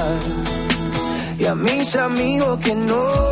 Y 1.40 1.46
a 1.46 1.56
mis 1.56 1.96
amigos 1.96 2.60
que 2.60 2.76
no 2.76 3.25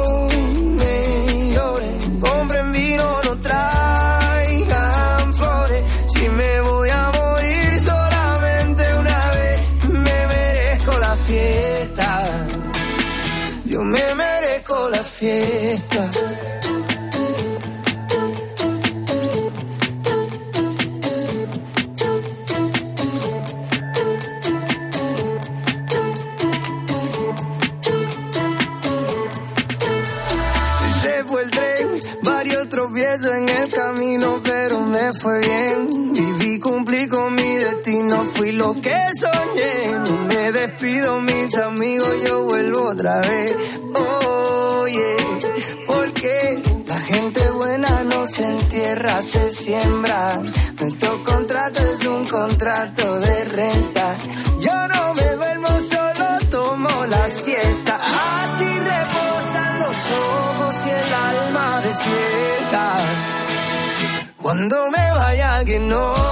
vaya 65.74 65.80
que 65.80 66.23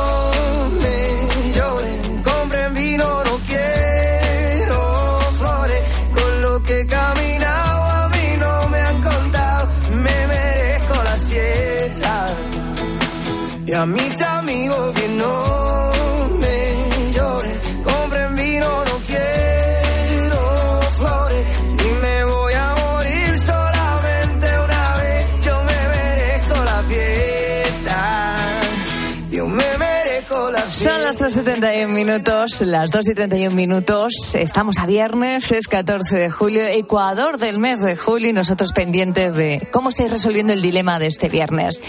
las 31.31 31.45
3.71 31.45 31.87
minutos, 31.87 32.61
las 32.61 32.91
2 32.91 33.09
y 33.09 33.13
31 33.13 33.55
minutos. 33.55 34.13
Estamos 34.33 34.77
a 34.79 34.85
viernes, 34.85 35.51
es 35.51 35.67
14 35.67 36.17
de 36.17 36.29
julio, 36.29 36.63
Ecuador 36.63 37.37
del 37.37 37.57
mes 37.57 37.79
de 37.81 37.95
julio 37.95 38.29
y 38.29 38.33
nosotros 38.33 38.73
pendientes 38.73 39.33
de 39.33 39.67
cómo 39.71 39.89
estáis 39.89 40.11
resolviendo 40.11 40.51
el 40.51 40.61
dilema 40.61 40.99
de 40.99 41.07
este 41.07 41.29
viernes. 41.29 41.81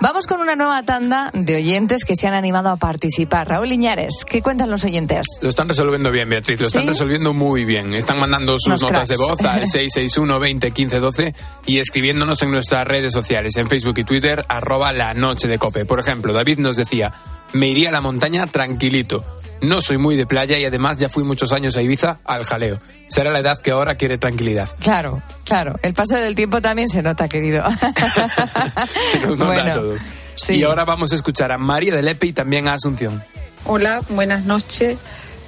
Vamos 0.00 0.26
con 0.26 0.40
una 0.40 0.56
nueva 0.56 0.82
tanda 0.82 1.30
de 1.34 1.56
oyentes 1.56 2.04
que 2.04 2.14
se 2.14 2.26
han 2.26 2.32
animado 2.32 2.70
a 2.70 2.76
participar. 2.76 3.48
Raúl 3.48 3.72
Iñares, 3.72 4.24
¿qué 4.24 4.40
cuentan 4.40 4.70
los 4.70 4.84
oyentes? 4.84 5.26
Lo 5.42 5.50
están 5.50 5.68
resolviendo 5.68 6.10
bien, 6.10 6.30
Beatriz, 6.30 6.60
lo 6.60 6.66
están 6.66 6.82
¿Sí? 6.82 6.88
resolviendo 6.88 7.34
muy 7.34 7.64
bien. 7.64 7.92
Están 7.92 8.18
mandando 8.18 8.54
sus 8.58 8.80
notas 8.80 9.08
de 9.08 9.16
voz 9.16 9.40
al 9.44 9.66
661 9.66 10.40
20 10.40 10.70
15 10.70 11.00
12 11.00 11.34
y 11.66 11.78
escribiéndonos 11.78 12.42
en 12.42 12.50
nuestras 12.50 12.86
redes 12.86 13.12
sociales, 13.12 13.56
en 13.56 13.68
Facebook 13.68 13.98
y 13.98 14.04
Twitter, 14.04 14.42
arroba 14.48 14.92
la 14.92 15.12
noche 15.12 15.48
de 15.48 15.58
cope. 15.58 15.84
Por 15.84 16.00
ejemplo, 16.00 16.32
David 16.32 16.58
nos 16.58 16.76
decía, 16.76 17.12
me 17.52 17.68
iría 17.68 17.88
a 17.90 17.92
la 17.92 18.00
montaña 18.00 18.46
tranquilito. 18.46 19.24
No 19.62 19.80
soy 19.80 19.96
muy 19.96 20.16
de 20.16 20.26
playa 20.26 20.58
y 20.58 20.64
además 20.66 20.98
ya 20.98 21.08
fui 21.08 21.24
muchos 21.24 21.52
años 21.52 21.76
a 21.78 21.82
Ibiza 21.82 22.18
al 22.24 22.44
jaleo. 22.44 22.78
Será 23.08 23.30
la 23.30 23.38
edad 23.38 23.58
que 23.60 23.70
ahora 23.70 23.94
quiere 23.94 24.18
tranquilidad. 24.18 24.68
Claro, 24.80 25.22
claro. 25.44 25.76
El 25.82 25.94
paso 25.94 26.16
del 26.16 26.34
tiempo 26.34 26.60
también 26.60 26.88
se 26.90 27.00
nota, 27.00 27.26
querido. 27.26 27.64
Se 29.10 29.18
nos 29.20 29.38
nota 29.38 29.44
Bueno, 29.46 29.70
a 29.70 29.74
todos. 29.74 30.00
sí. 30.34 30.54
Y 30.54 30.62
ahora 30.64 30.84
vamos 30.84 31.12
a 31.12 31.14
escuchar 31.16 31.52
a 31.52 31.58
María 31.58 31.94
de 31.94 32.02
Lepe 32.02 32.26
y 32.26 32.32
también 32.32 32.68
a 32.68 32.74
Asunción. 32.74 33.24
Hola, 33.64 34.02
buenas 34.10 34.44
noches. 34.44 34.96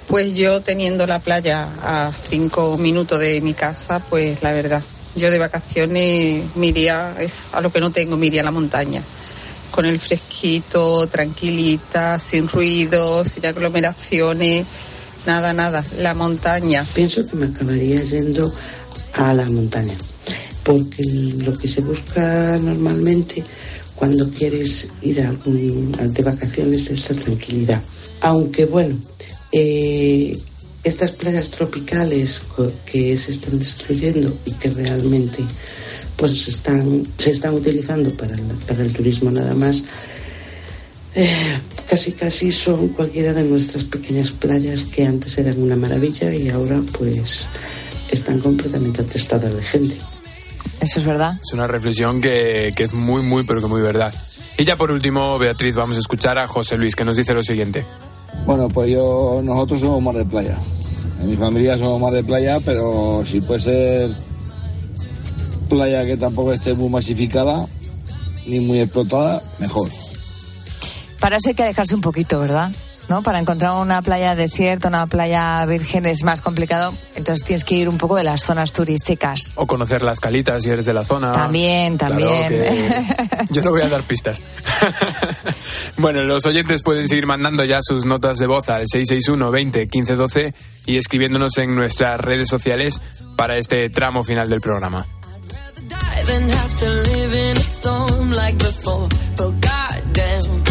Pues 0.08 0.34
yo 0.34 0.62
teniendo 0.62 1.06
la 1.06 1.18
playa 1.18 1.68
a 1.82 2.10
cinco 2.30 2.78
minutos 2.78 3.20
de 3.20 3.40
mi 3.42 3.52
casa, 3.52 4.00
pues 4.08 4.42
la 4.42 4.52
verdad, 4.52 4.82
yo 5.16 5.30
de 5.30 5.38
vacaciones 5.38 6.44
me 6.56 6.66
iría 6.66 7.14
es 7.20 7.42
a 7.52 7.60
lo 7.60 7.70
que 7.70 7.80
no 7.80 7.90
tengo, 7.90 8.16
me 8.16 8.26
iría 8.26 8.40
a 8.40 8.44
la 8.44 8.50
montaña. 8.52 9.02
Con 9.78 9.86
el 9.86 10.00
fresquito, 10.00 11.06
tranquilita, 11.06 12.18
sin 12.18 12.48
ruido, 12.48 13.24
sin 13.24 13.46
aglomeraciones, 13.46 14.66
nada, 15.24 15.52
nada. 15.52 15.84
La 16.00 16.14
montaña. 16.14 16.84
Pienso 16.94 17.24
que 17.24 17.36
me 17.36 17.46
acabaría 17.46 18.02
yendo 18.02 18.52
a 19.12 19.32
la 19.34 19.48
montaña, 19.48 19.94
porque 20.64 21.04
lo 21.04 21.56
que 21.56 21.68
se 21.68 21.82
busca 21.82 22.58
normalmente 22.60 23.44
cuando 23.94 24.28
quieres 24.30 24.88
ir 25.00 25.20
a 25.20 25.30
de 25.30 26.22
vacaciones 26.24 26.90
es 26.90 27.08
la 27.08 27.14
tranquilidad. 27.14 27.80
Aunque 28.22 28.64
bueno, 28.64 28.96
eh, 29.52 30.36
estas 30.82 31.12
playas 31.12 31.50
tropicales 31.50 32.42
que 32.84 33.16
se 33.16 33.30
están 33.30 33.60
destruyendo 33.60 34.36
y 34.44 34.50
que 34.54 34.70
realmente 34.70 35.44
pues 36.18 36.48
están, 36.48 37.04
se 37.16 37.30
están 37.30 37.54
utilizando 37.54 38.10
para 38.10 38.34
el, 38.34 38.42
para 38.66 38.82
el 38.82 38.92
turismo 38.92 39.30
nada 39.30 39.54
más, 39.54 39.84
eh, 41.14 41.30
casi 41.88 42.12
casi 42.12 42.52
son 42.52 42.88
cualquiera 42.88 43.32
de 43.32 43.44
nuestras 43.44 43.84
pequeñas 43.84 44.32
playas 44.32 44.84
que 44.84 45.06
antes 45.06 45.38
eran 45.38 45.62
una 45.62 45.76
maravilla 45.76 46.34
y 46.34 46.50
ahora 46.50 46.82
pues 46.98 47.48
están 48.10 48.40
completamente 48.40 49.00
atestadas 49.00 49.54
de 49.54 49.62
gente. 49.62 49.96
Eso 50.80 50.98
es 50.98 51.06
verdad. 51.06 51.38
Es 51.42 51.52
una 51.52 51.66
reflexión 51.66 52.20
que, 52.20 52.72
que 52.76 52.84
es 52.84 52.92
muy, 52.92 53.22
muy, 53.22 53.44
pero 53.44 53.60
que 53.60 53.66
muy 53.68 53.80
verdad. 53.80 54.12
Y 54.58 54.64
ya 54.64 54.76
por 54.76 54.90
último, 54.90 55.38
Beatriz, 55.38 55.76
vamos 55.76 55.96
a 55.96 56.00
escuchar 56.00 56.36
a 56.36 56.48
José 56.48 56.76
Luis, 56.76 56.96
que 56.96 57.04
nos 57.04 57.16
dice 57.16 57.32
lo 57.32 57.44
siguiente. 57.44 57.86
Bueno, 58.44 58.68
pues 58.68 58.90
yo, 58.90 59.40
nosotros 59.42 59.80
somos 59.80 60.02
más 60.02 60.16
de 60.16 60.24
playa. 60.24 60.58
En 61.20 61.30
mi 61.30 61.36
familia 61.36 61.78
somos 61.78 62.00
más 62.00 62.12
de 62.12 62.24
playa, 62.24 62.58
pero 62.64 63.22
si 63.24 63.40
puede 63.40 63.60
ser 63.60 64.27
playa 65.68 66.04
que 66.04 66.16
tampoco 66.16 66.52
esté 66.52 66.74
muy 66.74 66.88
masificada 66.88 67.66
ni 68.46 68.60
muy 68.60 68.80
explotada, 68.80 69.42
mejor. 69.58 69.90
Para 71.20 71.36
eso 71.36 71.48
hay 71.50 71.54
que 71.54 71.62
alejarse 71.64 71.94
un 71.94 72.00
poquito, 72.00 72.40
¿verdad? 72.40 72.70
¿No? 73.08 73.22
Para 73.22 73.40
encontrar 73.40 73.72
una 73.72 74.02
playa 74.02 74.34
desierta, 74.34 74.88
una 74.88 75.06
playa 75.06 75.64
virgen 75.64 76.04
es 76.04 76.24
más 76.24 76.42
complicado, 76.42 76.92
entonces 77.16 77.46
tienes 77.46 77.64
que 77.64 77.74
ir 77.74 77.88
un 77.88 77.96
poco 77.96 78.16
de 78.16 78.22
las 78.22 78.42
zonas 78.42 78.74
turísticas. 78.74 79.52
O 79.56 79.66
conocer 79.66 80.02
las 80.02 80.20
calitas 80.20 80.62
si 80.62 80.68
eres 80.70 80.84
de 80.84 80.92
la 80.92 81.04
zona. 81.04 81.32
También, 81.32 81.96
Claro 81.96 82.16
también. 82.16 82.48
que 82.48 83.26
Yo 83.50 83.62
no 83.62 83.70
voy 83.70 83.80
a 83.80 83.88
dar 83.88 84.02
pistas. 84.02 84.42
bueno, 85.96 86.22
los 86.22 86.44
oyentes 86.44 86.82
pueden 86.82 87.08
seguir 87.08 87.26
mandando 87.26 87.64
ya 87.64 87.80
sus 87.82 88.04
notas 88.04 88.38
de 88.38 88.46
voz 88.46 88.68
al 88.68 88.86
661 88.86 89.50
20 89.50 89.88
15 89.88 90.14
12 90.14 90.54
y 90.86 90.96
escribiéndonos 90.98 91.56
en 91.58 91.74
nuestras 91.74 92.20
redes 92.20 92.48
sociales 92.48 93.00
para 93.36 93.56
este 93.56 93.88
tramo 93.88 94.22
final 94.22 94.50
del 94.50 94.60
programa. 94.60 95.06
Than 96.28 96.46
have 96.50 96.78
to 96.80 96.90
live 96.90 97.34
in 97.34 97.56
a 97.56 97.60
storm 97.60 98.32
like 98.32 98.58
before. 98.58 99.08
But 99.38 99.50
goddamn, 99.62 100.62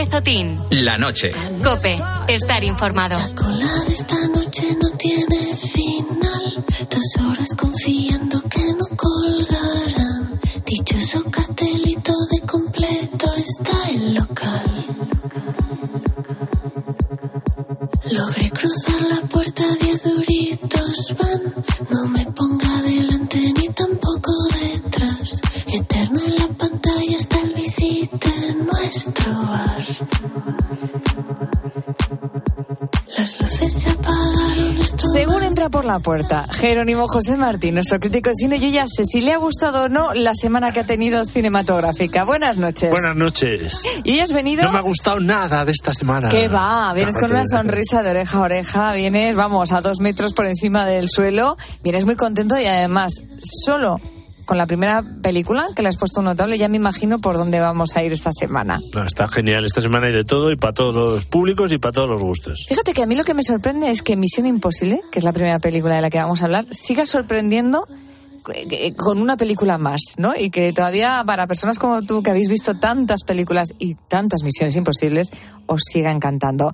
Pérez 0.00 0.14
Otín. 0.14 0.58
La 0.70 0.96
noche. 0.96 1.30
Cope. 1.62 1.98
Estar 2.26 2.64
informado. 2.64 3.18
La 3.18 3.84
de 3.84 3.92
esta 3.92 4.16
noche 4.28 4.74
no 4.80 4.88
tiene 4.92 5.54
final. 5.54 6.64
Dos 6.88 7.26
horas 7.26 7.48
confiando 7.54 8.40
que 8.48 8.64
no 8.72 8.96
colgarán. 8.96 10.40
Dichoso 10.64 11.22
cartelito 11.30 12.14
de 12.30 12.40
completo 12.46 13.26
está 13.36 13.90
el 13.90 14.14
local. 14.14 14.70
Logré 18.10 18.50
cruzar 18.52 19.02
la 19.02 19.20
puerta, 19.28 19.64
diez 19.82 20.04
duritos 20.04 21.14
van. 21.18 21.42
No 21.90 22.06
me 22.06 22.24
ponga 22.24 22.82
delante 22.84 23.38
ni 23.38 23.68
tampoco 23.68 24.32
detrás. 24.62 25.42
Eterno 25.66 26.20
en 26.24 26.36
la 26.36 26.46
pantalla 26.56 27.16
está 27.18 27.38
el 27.40 27.52
visite 27.52 28.30
nuestro 28.64 29.32
bar. 29.34 29.69
Según 35.12 35.42
entra 35.42 35.68
por 35.70 35.84
la 35.84 35.98
puerta 35.98 36.46
Jerónimo 36.52 37.08
José 37.08 37.36
Martín, 37.36 37.74
nuestro 37.74 37.98
crítico 37.98 38.30
de 38.30 38.36
cine, 38.36 38.60
yo 38.60 38.68
ya 38.68 38.84
sé 38.86 39.04
si 39.04 39.20
le 39.20 39.32
ha 39.32 39.38
gustado 39.38 39.84
o 39.84 39.88
no 39.88 40.14
la 40.14 40.34
semana 40.34 40.72
que 40.72 40.80
ha 40.80 40.86
tenido 40.86 41.24
cinematográfica. 41.24 42.22
Buenas 42.24 42.58
noches. 42.58 42.90
Buenas 42.90 43.16
noches. 43.16 43.82
¿Y 44.04 44.12
hoy 44.12 44.20
has 44.20 44.32
venido? 44.32 44.62
No 44.62 44.72
me 44.72 44.78
ha 44.78 44.82
gustado 44.82 45.18
nada 45.18 45.64
de 45.64 45.72
esta 45.72 45.92
semana. 45.92 46.28
¿Qué 46.28 46.46
va? 46.46 46.92
Vienes 46.94 47.16
con 47.16 47.32
una 47.32 47.44
sonrisa 47.44 48.04
de 48.04 48.10
oreja 48.10 48.38
a 48.38 48.40
oreja, 48.42 48.92
vienes, 48.92 49.34
vamos, 49.34 49.72
a 49.72 49.80
dos 49.80 49.98
metros 49.98 50.32
por 50.32 50.46
encima 50.46 50.86
del 50.86 51.08
suelo, 51.08 51.56
vienes 51.82 52.04
muy 52.04 52.14
contento 52.14 52.56
y 52.60 52.66
además, 52.66 53.14
solo 53.64 54.00
con 54.50 54.58
la 54.58 54.66
primera 54.66 55.04
película 55.22 55.68
que 55.76 55.82
le 55.82 55.90
has 55.90 55.96
puesto 55.96 56.18
un 56.18 56.26
notable, 56.26 56.58
ya 56.58 56.66
me 56.66 56.76
imagino 56.76 57.20
por 57.20 57.36
dónde 57.36 57.60
vamos 57.60 57.96
a 57.96 58.02
ir 58.02 58.10
esta 58.10 58.32
semana. 58.32 58.80
No, 58.92 59.04
está 59.04 59.28
genial. 59.28 59.64
Esta 59.64 59.80
semana 59.80 60.08
hay 60.08 60.12
de 60.12 60.24
todo 60.24 60.50
y 60.50 60.56
para 60.56 60.72
todos 60.72 60.92
los 60.92 61.24
públicos 61.24 61.70
y 61.70 61.78
para 61.78 61.92
todos 61.92 62.08
los 62.08 62.20
gustos. 62.20 62.66
Fíjate 62.68 62.92
que 62.92 63.00
a 63.00 63.06
mí 63.06 63.14
lo 63.14 63.22
que 63.22 63.32
me 63.32 63.44
sorprende 63.44 63.92
es 63.92 64.02
que 64.02 64.16
Misión 64.16 64.46
Imposible, 64.46 65.02
que 65.12 65.20
es 65.20 65.24
la 65.24 65.32
primera 65.32 65.60
película 65.60 65.94
de 65.94 66.00
la 66.00 66.10
que 66.10 66.18
vamos 66.18 66.42
a 66.42 66.46
hablar, 66.46 66.66
siga 66.70 67.06
sorprendiendo 67.06 67.86
con 68.96 69.20
una 69.20 69.36
película 69.36 69.78
más, 69.78 70.00
¿no? 70.18 70.34
Y 70.36 70.50
que 70.50 70.72
todavía 70.72 71.22
para 71.26 71.46
personas 71.46 71.78
como 71.78 72.02
tú 72.02 72.22
que 72.22 72.30
habéis 72.30 72.48
visto 72.48 72.74
tantas 72.78 73.24
películas 73.24 73.74
y 73.78 73.94
tantas 73.94 74.42
misiones 74.42 74.76
imposibles, 74.76 75.30
os 75.66 75.82
siga 75.84 76.10
encantando. 76.10 76.72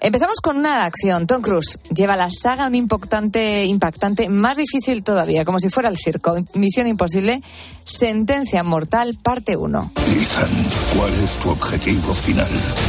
Empezamos 0.00 0.40
con 0.42 0.58
una 0.58 0.80
de 0.80 0.82
acción. 0.82 1.26
Tom 1.26 1.40
Cruise 1.40 1.78
lleva 1.88 2.14
la 2.14 2.28
saga 2.30 2.64
a 2.64 2.68
un 2.68 2.74
impactante, 2.74 3.64
impactante 3.64 4.28
más 4.28 4.58
difícil 4.58 5.02
todavía, 5.02 5.46
como 5.46 5.58
si 5.58 5.70
fuera 5.70 5.88
el 5.88 5.96
circo. 5.96 6.36
Misión 6.52 6.86
Imposible, 6.86 7.40
Sentencia 7.84 8.62
Mortal, 8.62 9.18
parte 9.22 9.56
1. 9.56 9.92
Ethan, 9.96 10.50
¿cuál 10.94 11.12
es 11.14 11.30
tu 11.42 11.48
objetivo 11.48 12.12
final? 12.12 12.46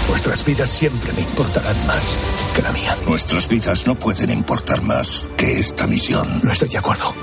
Vuestras 0.09 0.43
vidas 0.43 0.69
siempre 0.69 1.13
me 1.13 1.21
importarán 1.21 1.87
más 1.87 2.17
que 2.53 2.61
la 2.61 2.71
mía. 2.73 2.97
Nuestras 3.07 3.47
vidas 3.47 3.87
no 3.87 3.95
pueden 3.95 4.31
importar 4.31 4.81
más 4.81 5.29
que 5.37 5.53
esta 5.53 5.87
misión. 5.87 6.41
No 6.43 6.51
estoy 6.51 6.67
de 6.67 6.79
acuerdo. 6.79 7.13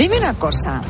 Dime 0.00 0.16
una 0.16 0.32
cosa. 0.32 0.80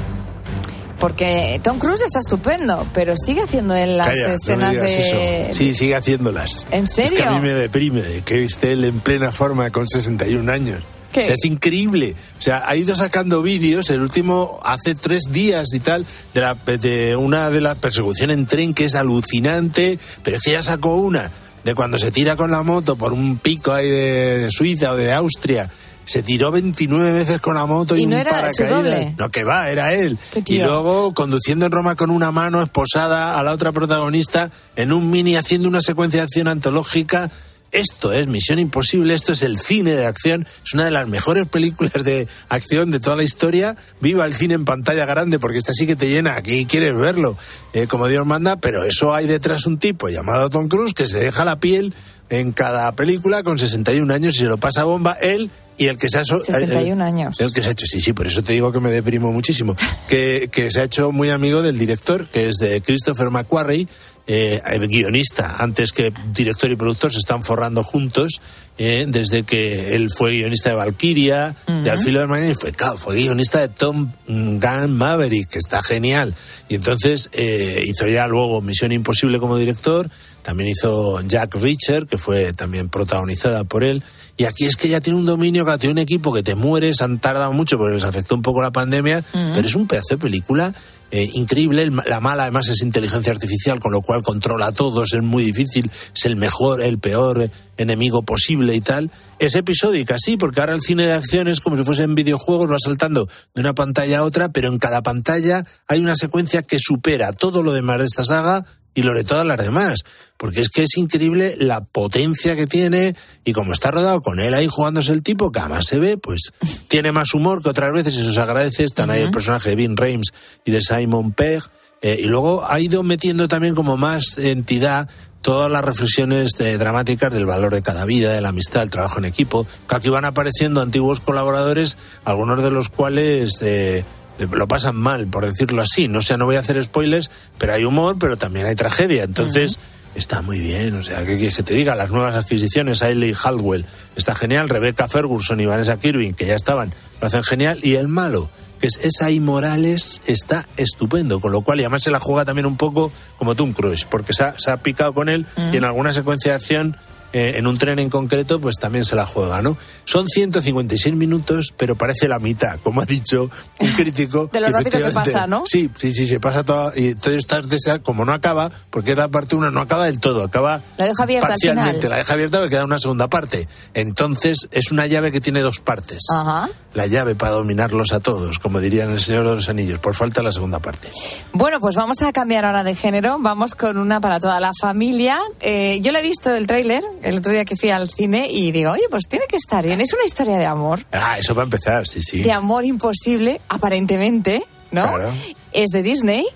Porque 1.01 1.61
Tom 1.65 1.81
Cruise 1.81 2.03
está 2.03 2.21
estupendo, 2.21 2.87
pero 2.95 3.17
sigue 3.17 3.43
haciendo 3.43 3.75
en 3.75 3.97
las 3.97 4.07
Calla, 4.07 4.23
no 4.23 4.29
me 4.29 4.35
escenas 4.35 4.71
digas 4.71 4.93
de... 4.93 5.43
eso. 5.47 5.59
Sí, 5.59 5.75
sigue 5.75 5.97
haciéndolas. 5.97 6.69
¿En 6.71 6.85
Es 6.85 6.95
que 6.95 7.03
a 7.03 7.07
serio? 7.09 7.33
mí 7.33 7.41
me 7.41 7.55
deprime 7.55 8.03
que 8.25 8.45
esté 8.45 8.75
él 8.75 8.85
en 8.85 9.01
plena 9.01 9.33
forma 9.33 9.69
con 9.71 9.89
61 9.89 10.53
años. 10.53 10.85
¿Qué? 11.11 11.23
O 11.23 11.25
sea, 11.25 11.35
es 11.35 11.45
increíble. 11.45 12.15
O 12.39 12.43
sea, 12.43 12.63
ha 12.65 12.77
ido 12.77 12.95
sacando 12.95 13.43
vídeos, 13.43 13.91
el 13.91 14.01
último 14.01 14.61
hace 14.63 14.95
tres 14.95 15.25
días 15.33 15.75
y 15.75 15.81
tal, 15.81 16.07
de, 16.33 16.41
la, 16.41 16.55
de 16.55 17.17
una 17.17 17.51
de 17.51 17.61
la 17.61 17.75
persecución 17.75 18.31
en 18.31 18.47
tren 18.47 18.75
que 18.75 18.85
es 18.85 18.95
alucinante, 18.95 19.99
pero 20.23 20.37
es 20.37 20.43
que 20.45 20.53
ya 20.53 20.63
sacó 20.63 20.95
una 20.95 21.33
de 21.65 21.75
cuando 21.75 21.99
se 21.99 22.13
tira 22.13 22.37
con 22.37 22.53
la 22.53 22.63
moto 22.63 22.95
por 22.95 23.13
un 23.13 23.39
pico 23.39 23.73
ahí 23.73 23.91
de 23.91 24.47
Suiza 24.53 24.93
o 24.93 24.97
de 24.97 25.13
Austria. 25.13 25.69
Se 26.05 26.23
tiró 26.23 26.51
29 26.51 27.13
veces 27.13 27.39
con 27.39 27.55
la 27.55 27.67
moto 27.67 27.97
y, 27.97 28.03
¿Y 28.03 28.07
no 28.07 28.17
un 28.17 28.21
era 28.21 28.31
su 28.53 28.63
paracaídas. 28.63 28.71
doble? 28.71 29.15
No, 29.19 29.31
que 29.31 29.45
va, 29.45 29.71
era 29.71 29.93
él. 29.95 30.19
Y 30.47 30.59
luego 30.59 31.15
conduciendo 31.15 31.67
en 31.67 31.73
Roma 31.73 31.95
con 31.95 32.11
una 32.11 32.33
mano 32.33 32.63
esposada 32.63 33.39
a 33.39 33.43
la 33.43 33.53
otra 33.53 33.73
protagonista 33.73 34.51
en 34.77 34.93
un 34.93 35.11
mini 35.11 35.37
haciendo 35.37 35.69
una 35.69 35.81
secuencia 35.81 36.21
de 36.21 36.25
acción 36.25 36.49
antológica. 36.49 37.31
Esto 37.73 38.13
es 38.13 38.27
Misión 38.27 38.59
Imposible, 38.59 39.15
esto 39.15 39.31
es 39.31 39.43
el 39.45 39.57
cine 39.61 39.93
de 39.93 40.05
acción, 40.05 40.45
es 40.65 40.75
una 40.75 40.87
de 40.87 40.91
las 40.91 41.07
mejores 41.07 41.47
películas 41.47 42.03
de 42.03 42.27
acción 42.49 42.91
de 42.91 42.99
toda 42.99 43.15
la 43.15 43.23
historia. 43.23 43.77
Viva 44.01 44.27
el 44.27 44.35
cine 44.35 44.55
en 44.55 44.65
pantalla 44.65 45.07
grande, 45.07 45.39
porque 45.39 45.59
esta 45.59 45.73
sí 45.73 45.87
que 45.87 45.95
te 45.95 46.09
llena, 46.09 46.35
aquí 46.37 46.67
quieres 46.67 46.97
verlo, 46.97 47.37
eh, 47.73 47.87
como 47.87 48.09
Dios 48.09 48.27
manda, 48.27 48.57
pero 48.57 48.83
eso 48.83 49.15
hay 49.15 49.29
detrás 49.29 49.67
un 49.67 49.79
tipo 49.79 50.09
llamado 50.09 50.51
Tom 50.51 50.67
Cruise 50.67 50.95
que 50.95 51.07
se 51.07 51.21
deja 51.21 51.45
la 51.45 51.61
piel 51.61 51.95
en 52.29 52.51
cada 52.51 52.91
película 52.93 53.45
con 53.45 53.57
61 53.57 54.13
años 54.13 54.35
y 54.35 54.39
se 54.39 54.45
lo 54.47 54.59
pasa 54.59 54.83
bomba 54.83 55.13
él 55.21 55.49
y 55.81 55.89
el 55.89 55.97
que 55.97 56.09
se 56.11 56.19
ha... 56.19 56.25
so- 56.25 56.39
61 56.45 57.03
años. 57.03 57.41
el 57.41 57.53
que 57.53 57.63
se 57.63 57.71
ha 57.71 57.73
hecho, 57.73 57.87
sí, 57.87 58.01
sí, 58.01 58.13
por 58.13 58.27
eso 58.27 58.43
te 58.43 58.53
digo 58.53 58.71
que 58.71 58.81
me 58.81 58.91
deprimo 58.91 59.33
muchísimo. 59.33 59.75
Que, 60.09 60.49
que 60.53 60.71
se 60.71 60.81
ha 60.83 60.85
hecho 60.85 61.11
muy 61.11 61.31
amigo 61.31 61.63
del 61.63 61.79
director, 61.79 62.27
que 62.27 62.49
es 62.51 62.57
de 62.57 62.81
Christopher 62.83 63.31
McQuarrie, 63.31 63.89
eh, 64.27 64.61
guionista, 64.89 65.57
antes 65.59 65.93
que 65.93 66.13
director 66.33 66.71
y 66.71 66.77
productor, 66.77 67.11
se 67.11 67.19
están 67.19 67.43
forrando 67.43 67.83
juntos, 67.83 68.41
eh, 68.79 69.07
desde 69.09 69.43
que 69.43 69.95
él 69.97 70.09
fue 70.17 70.33
guionista 70.33 70.71
de 70.71 70.77
Valkyria, 70.77 71.57
de 71.67 71.81
Ujú. 71.81 71.91
Al 71.91 71.99
filo 72.01 72.21
del 72.21 72.29
mañana, 72.29 72.51
y 72.53 72.55
fue, 72.55 72.73
claro, 72.73 72.97
fue 72.99 73.17
guionista 73.17 73.61
de 73.61 73.69
Tom 73.69 74.13
Gunn 74.29 74.93
Maverick, 74.97 75.49
que 75.49 75.59
está 75.59 75.83
genial. 75.83 76.35
Y 76.69 76.77
entonces 76.77 77.31
eh, 77.33 77.83
hizo 77.87 78.07
ya 78.07 78.29
luego 78.29 78.61
Misión 78.61 78.93
Imposible 78.93 79.39
como 79.39 79.57
director, 79.57 80.11
también 80.51 80.71
hizo 80.71 81.21
Jack 81.21 81.55
Reacher, 81.55 82.09
que 82.09 82.19
fue 82.19 82.53
también 82.53 82.89
protagonizada 82.89 83.63
por 83.63 83.85
él. 83.85 84.03
Y 84.37 84.47
aquí 84.47 84.65
es 84.65 84.75
que 84.75 84.89
ya 84.89 85.01
tiene 85.01 85.17
un 85.17 85.25
dominio, 85.25 85.65
que 85.65 85.79
tiene 85.79 85.93
un 85.93 85.99
equipo 85.99 86.33
que 86.33 86.43
te 86.43 86.57
mueres, 86.57 87.03
han 87.03 87.21
tardado 87.21 87.53
mucho 87.53 87.79
porque 87.79 87.95
les 87.95 88.05
afectó 88.05 88.35
un 88.35 88.43
poco 88.43 88.61
la 88.61 88.73
pandemia, 88.73 89.23
pero 89.33 89.65
es 89.65 89.77
un 89.77 89.87
pedazo 89.87 90.17
de 90.17 90.19
película 90.19 90.75
eh, 91.13 91.31
increíble. 91.35 91.89
La 92.09 92.19
mala 92.19 92.43
además 92.43 92.69
es 92.69 92.83
inteligencia 92.83 93.33
artificial, 93.33 93.79
con 93.79 93.93
lo 93.93 94.03
cual 94.03 94.25
controla 94.25 94.67
a 94.67 94.73
todos, 94.73 95.13
es 95.13 95.23
muy 95.23 95.45
difícil, 95.45 95.89
es 95.89 96.25
el 96.25 96.35
mejor, 96.35 96.83
el 96.83 96.99
peor 96.99 97.43
eh, 97.43 97.51
enemigo 97.77 98.23
posible 98.23 98.75
y 98.75 98.81
tal. 98.81 99.13
Es 99.39 99.55
episódica, 99.55 100.17
sí, 100.19 100.37
porque 100.37 100.59
ahora 100.59 100.75
el 100.75 100.81
cine 100.81 101.07
de 101.07 101.13
acción 101.13 101.47
es 101.47 101.61
como 101.61 101.77
si 101.77 101.85
fuesen 101.85 102.17
videojuegos, 102.17 102.69
va 102.69 102.77
saltando 102.79 103.29
de 103.55 103.61
una 103.61 103.75
pantalla 103.75 104.19
a 104.19 104.25
otra, 104.25 104.49
pero 104.49 104.67
en 104.67 104.79
cada 104.79 105.01
pantalla 105.03 105.65
hay 105.87 106.01
una 106.01 106.17
secuencia 106.17 106.63
que 106.63 106.81
supera 106.81 107.33
todo 107.33 107.63
lo 107.63 107.73
demás 107.73 108.01
de 108.01 108.07
esta 108.07 108.25
saga 108.25 108.65
y 108.95 109.03
lo 109.03 109.15
de 109.15 109.25
todas 109.25 109.47
las 109.47 109.59
demás. 109.59 110.01
Porque 110.37 110.61
es 110.61 110.69
que 110.69 110.85
es 110.85 110.97
increíble 110.97 111.57
la 111.59 111.85
potencia 111.85 112.57
que 112.57 112.67
tiene 112.67 113.15
y 113.45 113.53
como 113.53 113.73
está 113.73 113.91
rodado 113.91 114.21
con 114.21 114.41
él 114.41 114.55
ahí 114.55 114.69
jugándose 114.71 115.13
el 115.13 115.23
tipo, 115.23 115.53
que 115.53 115.61
además 115.61 115.85
se 115.87 115.99
ve, 115.99 116.17
pues 116.17 116.53
tiene 116.89 117.13
más 117.13 117.35
humor 117.35 117.63
que 117.63 117.69
otras 117.69 117.93
veces 117.93 118.15
y 118.15 118.21
eso 118.21 118.33
se 118.33 118.41
agradece. 118.41 118.85
Están 118.85 119.11
ahí 119.11 119.23
el 119.23 119.31
personaje 119.31 119.71
de 119.71 119.77
Vin 119.77 119.97
Reims 119.97 120.33
y 120.65 120.71
de 120.71 120.81
Simon 120.81 121.33
Pegg. 121.33 121.63
eh, 122.03 122.19
y 122.19 122.25
luego 122.25 122.65
ha 122.67 122.81
ido 122.81 123.03
metiendo 123.03 123.49
también 123.49 123.75
como 123.75 123.97
más 123.97 124.39
entidad 124.39 125.09
todas 125.43 125.71
las 125.71 125.85
reflexiones 125.85 126.59
eh, 126.61 126.77
dramáticas 126.77 127.33
del 127.33 127.47
valor 127.47 127.73
de 127.73 127.83
cada 127.83 128.05
vida, 128.05 128.33
de 128.33 128.41
la 128.41 128.51
amistad, 128.51 128.81
del 128.81 128.91
trabajo 128.91 129.19
en 129.19 129.25
equipo. 129.25 129.67
Que 129.89 129.97
aquí 129.97 130.09
van 130.09 130.25
apareciendo 130.25 130.81
antiguos 130.81 131.21
colaboradores, 131.21 131.97
algunos 132.25 132.63
de 132.63 132.71
los 132.71 132.89
cuales 132.89 133.59
eh, 133.63 134.05
lo 134.47 134.69
pasan 134.69 134.97
mal, 134.97 135.27
por 135.27 135.47
decirlo 135.47 135.83
así. 135.83 136.09
No 136.09 136.23
sé, 136.23 136.37
no 136.37 136.47
voy 136.47 136.57
a 136.57 136.61
hacer 136.61 136.83
spoilers, 136.83 137.31
pero 137.59 137.75
hay 137.75 137.85
humor, 137.85 138.17
pero 138.19 138.37
también 138.37 138.67
hay 138.67 138.75
tragedia. 138.75 139.25
Entonces, 139.25 139.79
está 140.15 140.43
muy 140.43 140.59
bien. 140.59 140.95
O 140.95 141.03
sea, 141.03 141.25
¿qué 141.25 141.37
quieres 141.37 141.57
que 141.57 141.63
te 141.63 141.75
diga? 141.75 141.95
Las 141.95 142.11
nuevas 142.11 142.35
adquisiciones, 142.35 143.03
Ailey 143.03 143.35
Haldwell, 143.43 143.85
está 144.17 144.35
genial. 144.35 144.69
Rebecca 144.69 145.09
Ferguson 145.09 145.61
y 145.61 145.67
Vanessa 145.67 145.99
Kirby, 145.99 146.33
que 146.35 146.47
ya 146.47 146.55
estaban, 146.55 146.93
lo 147.21 147.27
hacen 147.27 147.45
genial. 147.45 147.79
Y 147.83 147.97
el 147.97 148.09
malo, 148.09 148.51
que 148.81 148.87
es 148.87 148.99
Esai 149.03 149.41
Morales, 149.41 150.21
está 150.27 150.67
estupendo. 150.77 151.41
Con 151.41 151.53
lo 151.53 151.63
cual, 151.63 151.81
y 151.81 151.83
además 151.83 152.03
se 152.03 152.11
la 152.11 152.21
juega 152.21 152.45
también 152.45 152.67
un 152.67 152.77
poco 152.77 153.13
como 153.39 153.55
Tom 153.55 153.73
Cruise, 153.73 154.05
porque 154.05 154.33
se 154.33 154.45
ha, 154.45 154.59
se 154.59 154.71
ha 154.71 154.79
picado 154.79 155.13
con 155.13 155.29
él 155.29 155.47
y 155.73 155.77
en 155.77 155.85
alguna 155.85 156.13
secuencia 156.13 156.53
de 156.53 156.57
acción 156.57 156.97
eh, 157.33 157.55
en 157.57 157.67
un 157.67 157.79
tren 157.79 157.99
en 157.99 158.11
concreto, 158.11 158.61
pues 158.61 158.77
también 158.77 159.05
se 159.05 159.15
la 159.17 159.27
juega, 159.27 159.63
¿no? 159.63 159.77
Son 160.05 160.27
156 160.29 161.15
minutos, 161.15 161.73
pero 161.77 161.95
parece 161.97 162.29
la 162.29 162.39
mitad, 162.39 162.79
como 162.83 163.01
ha 163.03 163.05
dicho 163.07 163.51
un 163.79 163.89
crítico. 163.93 164.47
De 164.53 164.61
lo 164.61 164.69
rápido 164.69 164.99
que 164.99 165.11
pasa, 165.13 165.47
¿no? 165.47 165.65
Sí, 165.67 165.91
sí, 165.99 166.13
sí, 166.13 166.27
se 166.27 166.41
pasa 166.41 166.65
todo. 166.65 166.93
Y 166.97 167.09
entonces 167.09 167.39
estás 167.41 167.69
deseando, 167.69 168.03
como 168.03 168.25
no 168.25 168.33
acaba, 168.33 168.71
porque 168.91 169.13
era 169.13 169.29
parte 169.29 169.57
una, 169.57 169.71
no 169.71 169.81
acaba 169.81 170.07
del 170.07 170.19
todo, 170.21 170.43
acaba 170.45 170.81
La 170.99 171.07
deja 171.07 171.23
abierta 171.23 171.47
al 171.47 171.53
parcialmente, 171.53 171.97
final. 171.99 172.11
la 172.11 172.17
deja 172.17 172.33
abierta 172.35 172.59
porque 172.59 172.71
queda 172.75 172.85
una 172.85 172.99
segunda 172.99 173.29
parte. 173.29 173.69
Entonces 173.95 174.69
es 174.71 174.91
una 174.91 175.07
llave 175.07 175.31
que 175.33 175.41
tiene 175.41 175.61
dos 175.61 175.81
partes. 175.81 176.19
Ajá. 176.33 176.69
La 176.95 177.07
llave 177.07 177.37
para 177.37 177.53
dominarlos 177.53 178.13
a 178.13 178.19
todos, 178.19 178.59
como 178.59 178.81
dirían 178.81 179.11
el 179.13 179.21
Señor 179.21 179.47
de 179.49 179.55
los 179.55 179.69
Anillos, 179.69 180.01
por 180.01 180.15
falta 180.15 180.41
de 180.41 180.47
la 180.47 180.53
segunda 180.53 180.81
parte. 180.81 181.09
Bueno, 181.53 181.79
pues 181.81 181.95
vamos 181.95 182.21
a 182.23 182.33
cambiar 182.33 182.65
ahora 182.65 182.83
de 182.83 182.97
género. 182.97 183.37
Vamos 183.39 183.77
con 183.77 183.97
una 183.97 184.21
para 184.21 184.41
toda 184.41 184.59
la 184.59 184.73
familia. 184.81 185.39
Eh, 185.61 186.01
yo 186.03 186.11
le 186.11 186.19
he 186.19 186.23
visto 186.23 186.53
el 186.53 186.67
tráiler 186.67 187.05
el 187.23 187.39
otro 187.39 187.53
día 187.53 187.65
que 187.65 187.77
fui 187.77 187.91
al 187.91 188.09
cine 188.09 188.49
y 188.51 188.73
digo, 188.73 188.93
oye, 188.93 189.05
pues 189.11 189.25
tiene 189.29 189.47
que 189.49 189.57
estar 189.57 189.85
bien. 189.85 190.01
Es 190.01 190.13
una 190.13 190.25
historia 190.25 190.57
de 190.59 190.67
amor, 190.67 191.05
Ah, 191.13 191.37
eso 191.39 191.55
va 191.55 191.63
a 191.63 191.65
empezar, 191.65 192.07
sí, 192.07 192.21
sí. 192.23 192.43
de 192.43 192.53
amor 192.53 192.85
imposible, 192.85 193.61
aparentemente, 193.69 194.63
¿no? 194.91 195.03
Claro. 195.15 195.31
Es 195.73 195.91
de 195.91 196.03
Disney 196.03 196.47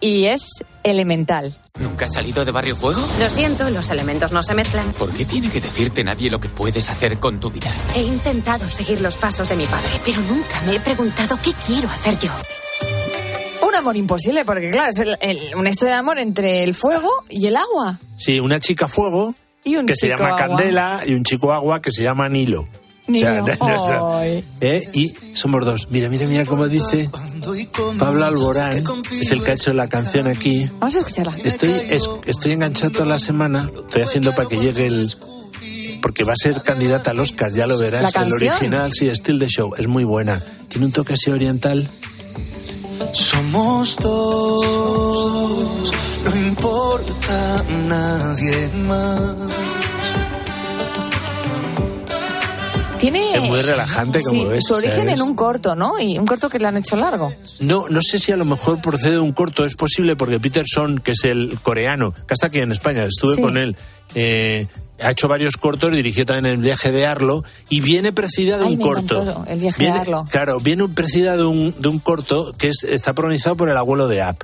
y 0.00 0.24
es 0.26 0.64
elemental. 0.82 1.56
¿Nunca 1.78 2.04
has 2.04 2.12
salido 2.12 2.44
de 2.44 2.50
Barrio 2.52 2.76
Fuego? 2.76 3.00
Lo 3.18 3.30
siento, 3.30 3.70
los 3.70 3.88
elementos 3.90 4.30
no 4.32 4.42
se 4.42 4.52
mezclan. 4.54 4.92
¿Por 4.92 5.10
qué 5.12 5.24
tiene 5.24 5.48
que 5.48 5.60
decirte 5.60 6.04
nadie 6.04 6.28
lo 6.28 6.38
que 6.38 6.48
puedes 6.50 6.90
hacer 6.90 7.18
con 7.18 7.40
tu 7.40 7.50
vida? 7.50 7.70
He 7.94 8.02
intentado 8.02 8.68
seguir 8.68 9.00
los 9.00 9.16
pasos 9.16 9.48
de 9.48 9.56
mi 9.56 9.64
padre, 9.64 9.88
pero 10.04 10.20
nunca 10.22 10.60
me 10.66 10.74
he 10.76 10.80
preguntado 10.80 11.38
qué 11.42 11.52
quiero 11.66 11.88
hacer 11.88 12.18
yo. 12.18 12.30
Un 13.66 13.74
amor 13.74 13.96
imposible, 13.96 14.44
porque 14.44 14.70
claro, 14.70 14.90
es 14.90 14.98
el- 14.98 15.16
el- 15.20 15.54
una 15.56 15.70
historia 15.70 15.94
de 15.94 16.00
amor 16.00 16.18
entre 16.18 16.62
el 16.62 16.74
fuego 16.74 17.08
y 17.30 17.46
el 17.46 17.56
agua. 17.56 17.98
Sí, 18.18 18.38
una 18.38 18.60
chica 18.60 18.86
fuego 18.88 19.34
Y 19.64 19.76
un 19.76 19.86
que 19.86 19.94
se 19.96 20.06
chico 20.08 20.18
llama 20.18 20.36
agua. 20.36 20.56
Candela 20.56 21.00
y 21.06 21.14
un 21.14 21.22
chico 21.24 21.52
agua 21.52 21.80
que 21.80 21.90
se 21.92 22.02
llama 22.02 22.28
Nilo. 22.28 22.68
Nilo, 23.06 23.44
O 23.60 23.86
sea. 23.86 24.42
¿eh? 24.60 24.88
Y 24.92 25.08
somos 25.34 25.64
dos. 25.64 25.88
Mira, 25.90 26.08
mira, 26.08 26.26
mira 26.26 26.44
cómo 26.44 26.66
dice. 26.68 27.08
Pablo 27.98 28.24
Alborán 28.24 28.72
es 29.20 29.30
el 29.32 29.42
que 29.42 29.50
ha 29.50 29.54
hecho 29.54 29.72
la 29.74 29.88
canción 29.88 30.26
aquí. 30.28 30.68
Vamos 30.78 30.94
a 30.94 30.98
escucharla. 30.98 31.34
Estoy, 31.44 31.70
es- 31.90 32.08
estoy 32.26 32.52
enganchado 32.52 32.92
toda 32.92 33.06
la 33.06 33.18
semana. 33.18 33.68
Estoy 33.86 34.02
haciendo 34.02 34.32
para 34.34 34.48
que 34.48 34.56
llegue 34.58 34.86
el. 34.86 35.12
Porque 36.00 36.24
va 36.24 36.32
a 36.32 36.36
ser 36.36 36.62
candidata 36.62 37.12
al 37.12 37.20
Oscar, 37.20 37.52
ya 37.52 37.66
lo 37.66 37.78
verás. 37.78 38.14
¿La 38.14 38.22
el 38.22 38.32
original, 38.32 38.92
sí, 38.92 39.08
Still 39.14 39.38
the 39.38 39.48
Show. 39.48 39.74
Es 39.76 39.86
muy 39.86 40.02
buena. 40.04 40.42
Tiene 40.68 40.86
un 40.86 40.92
toque 40.92 41.14
así 41.14 41.30
oriental. 41.30 41.88
Somos 43.12 43.96
dos, 43.96 45.82
no 46.24 46.36
importa 46.36 47.64
nadie 47.88 48.68
más. 48.86 49.36
Tiene. 52.98 53.34
Es 53.34 53.40
muy 53.42 53.60
relajante, 53.62 54.20
como 54.22 54.42
sí, 54.42 54.46
ves, 54.48 54.64
Su 54.64 54.74
origen 54.74 55.08
en 55.10 55.20
un 55.22 55.34
corto, 55.34 55.74
¿no? 55.74 55.98
Y 55.98 56.16
un 56.18 56.24
corto 56.26 56.48
que 56.48 56.60
le 56.60 56.68
han 56.68 56.76
hecho 56.76 56.94
largo. 56.96 57.32
No, 57.60 57.86
no 57.88 58.00
sé 58.00 58.20
si 58.20 58.30
a 58.30 58.36
lo 58.36 58.44
mejor 58.44 58.80
procede 58.80 59.12
de 59.14 59.18
un 59.18 59.32
corto, 59.32 59.64
es 59.64 59.74
posible 59.74 60.14
porque 60.14 60.38
Peterson, 60.38 61.00
que 61.00 61.10
es 61.10 61.24
el 61.24 61.58
coreano, 61.62 62.12
que 62.12 62.34
está 62.34 62.46
aquí 62.46 62.60
en 62.60 62.70
España, 62.70 63.02
estuve 63.02 63.34
Sí. 63.36 63.42
con 63.42 63.56
él, 63.56 63.76
eh, 64.14 64.68
ha 65.02 65.10
hecho 65.10 65.28
varios 65.28 65.56
cortos, 65.56 65.92
dirigió 65.92 66.24
también 66.26 66.46
el 66.54 66.60
viaje 66.60 66.90
de 66.92 67.06
Arlo 67.06 67.44
y 67.68 67.80
viene 67.80 68.12
precedida 68.12 68.58
de 68.58 68.66
Ay, 68.66 68.72
un 68.72 68.78
me 68.78 68.84
corto. 68.84 69.22
encantó 69.22 69.44
el 69.50 69.58
viaje 69.58 69.78
Viene- 69.80 69.94
de 69.94 70.00
Arlo. 70.00 70.24
Claro, 70.30 70.60
viene 70.60 70.88
precedida 70.88 71.36
de 71.36 71.44
un, 71.44 71.74
de 71.78 71.88
un 71.88 71.98
corto 71.98 72.52
que 72.58 72.68
es, 72.68 72.84
está 72.84 73.12
pronunciado 73.12 73.56
por 73.56 73.68
el 73.68 73.76
abuelo 73.76 74.08
de 74.08 74.22
App. 74.22 74.42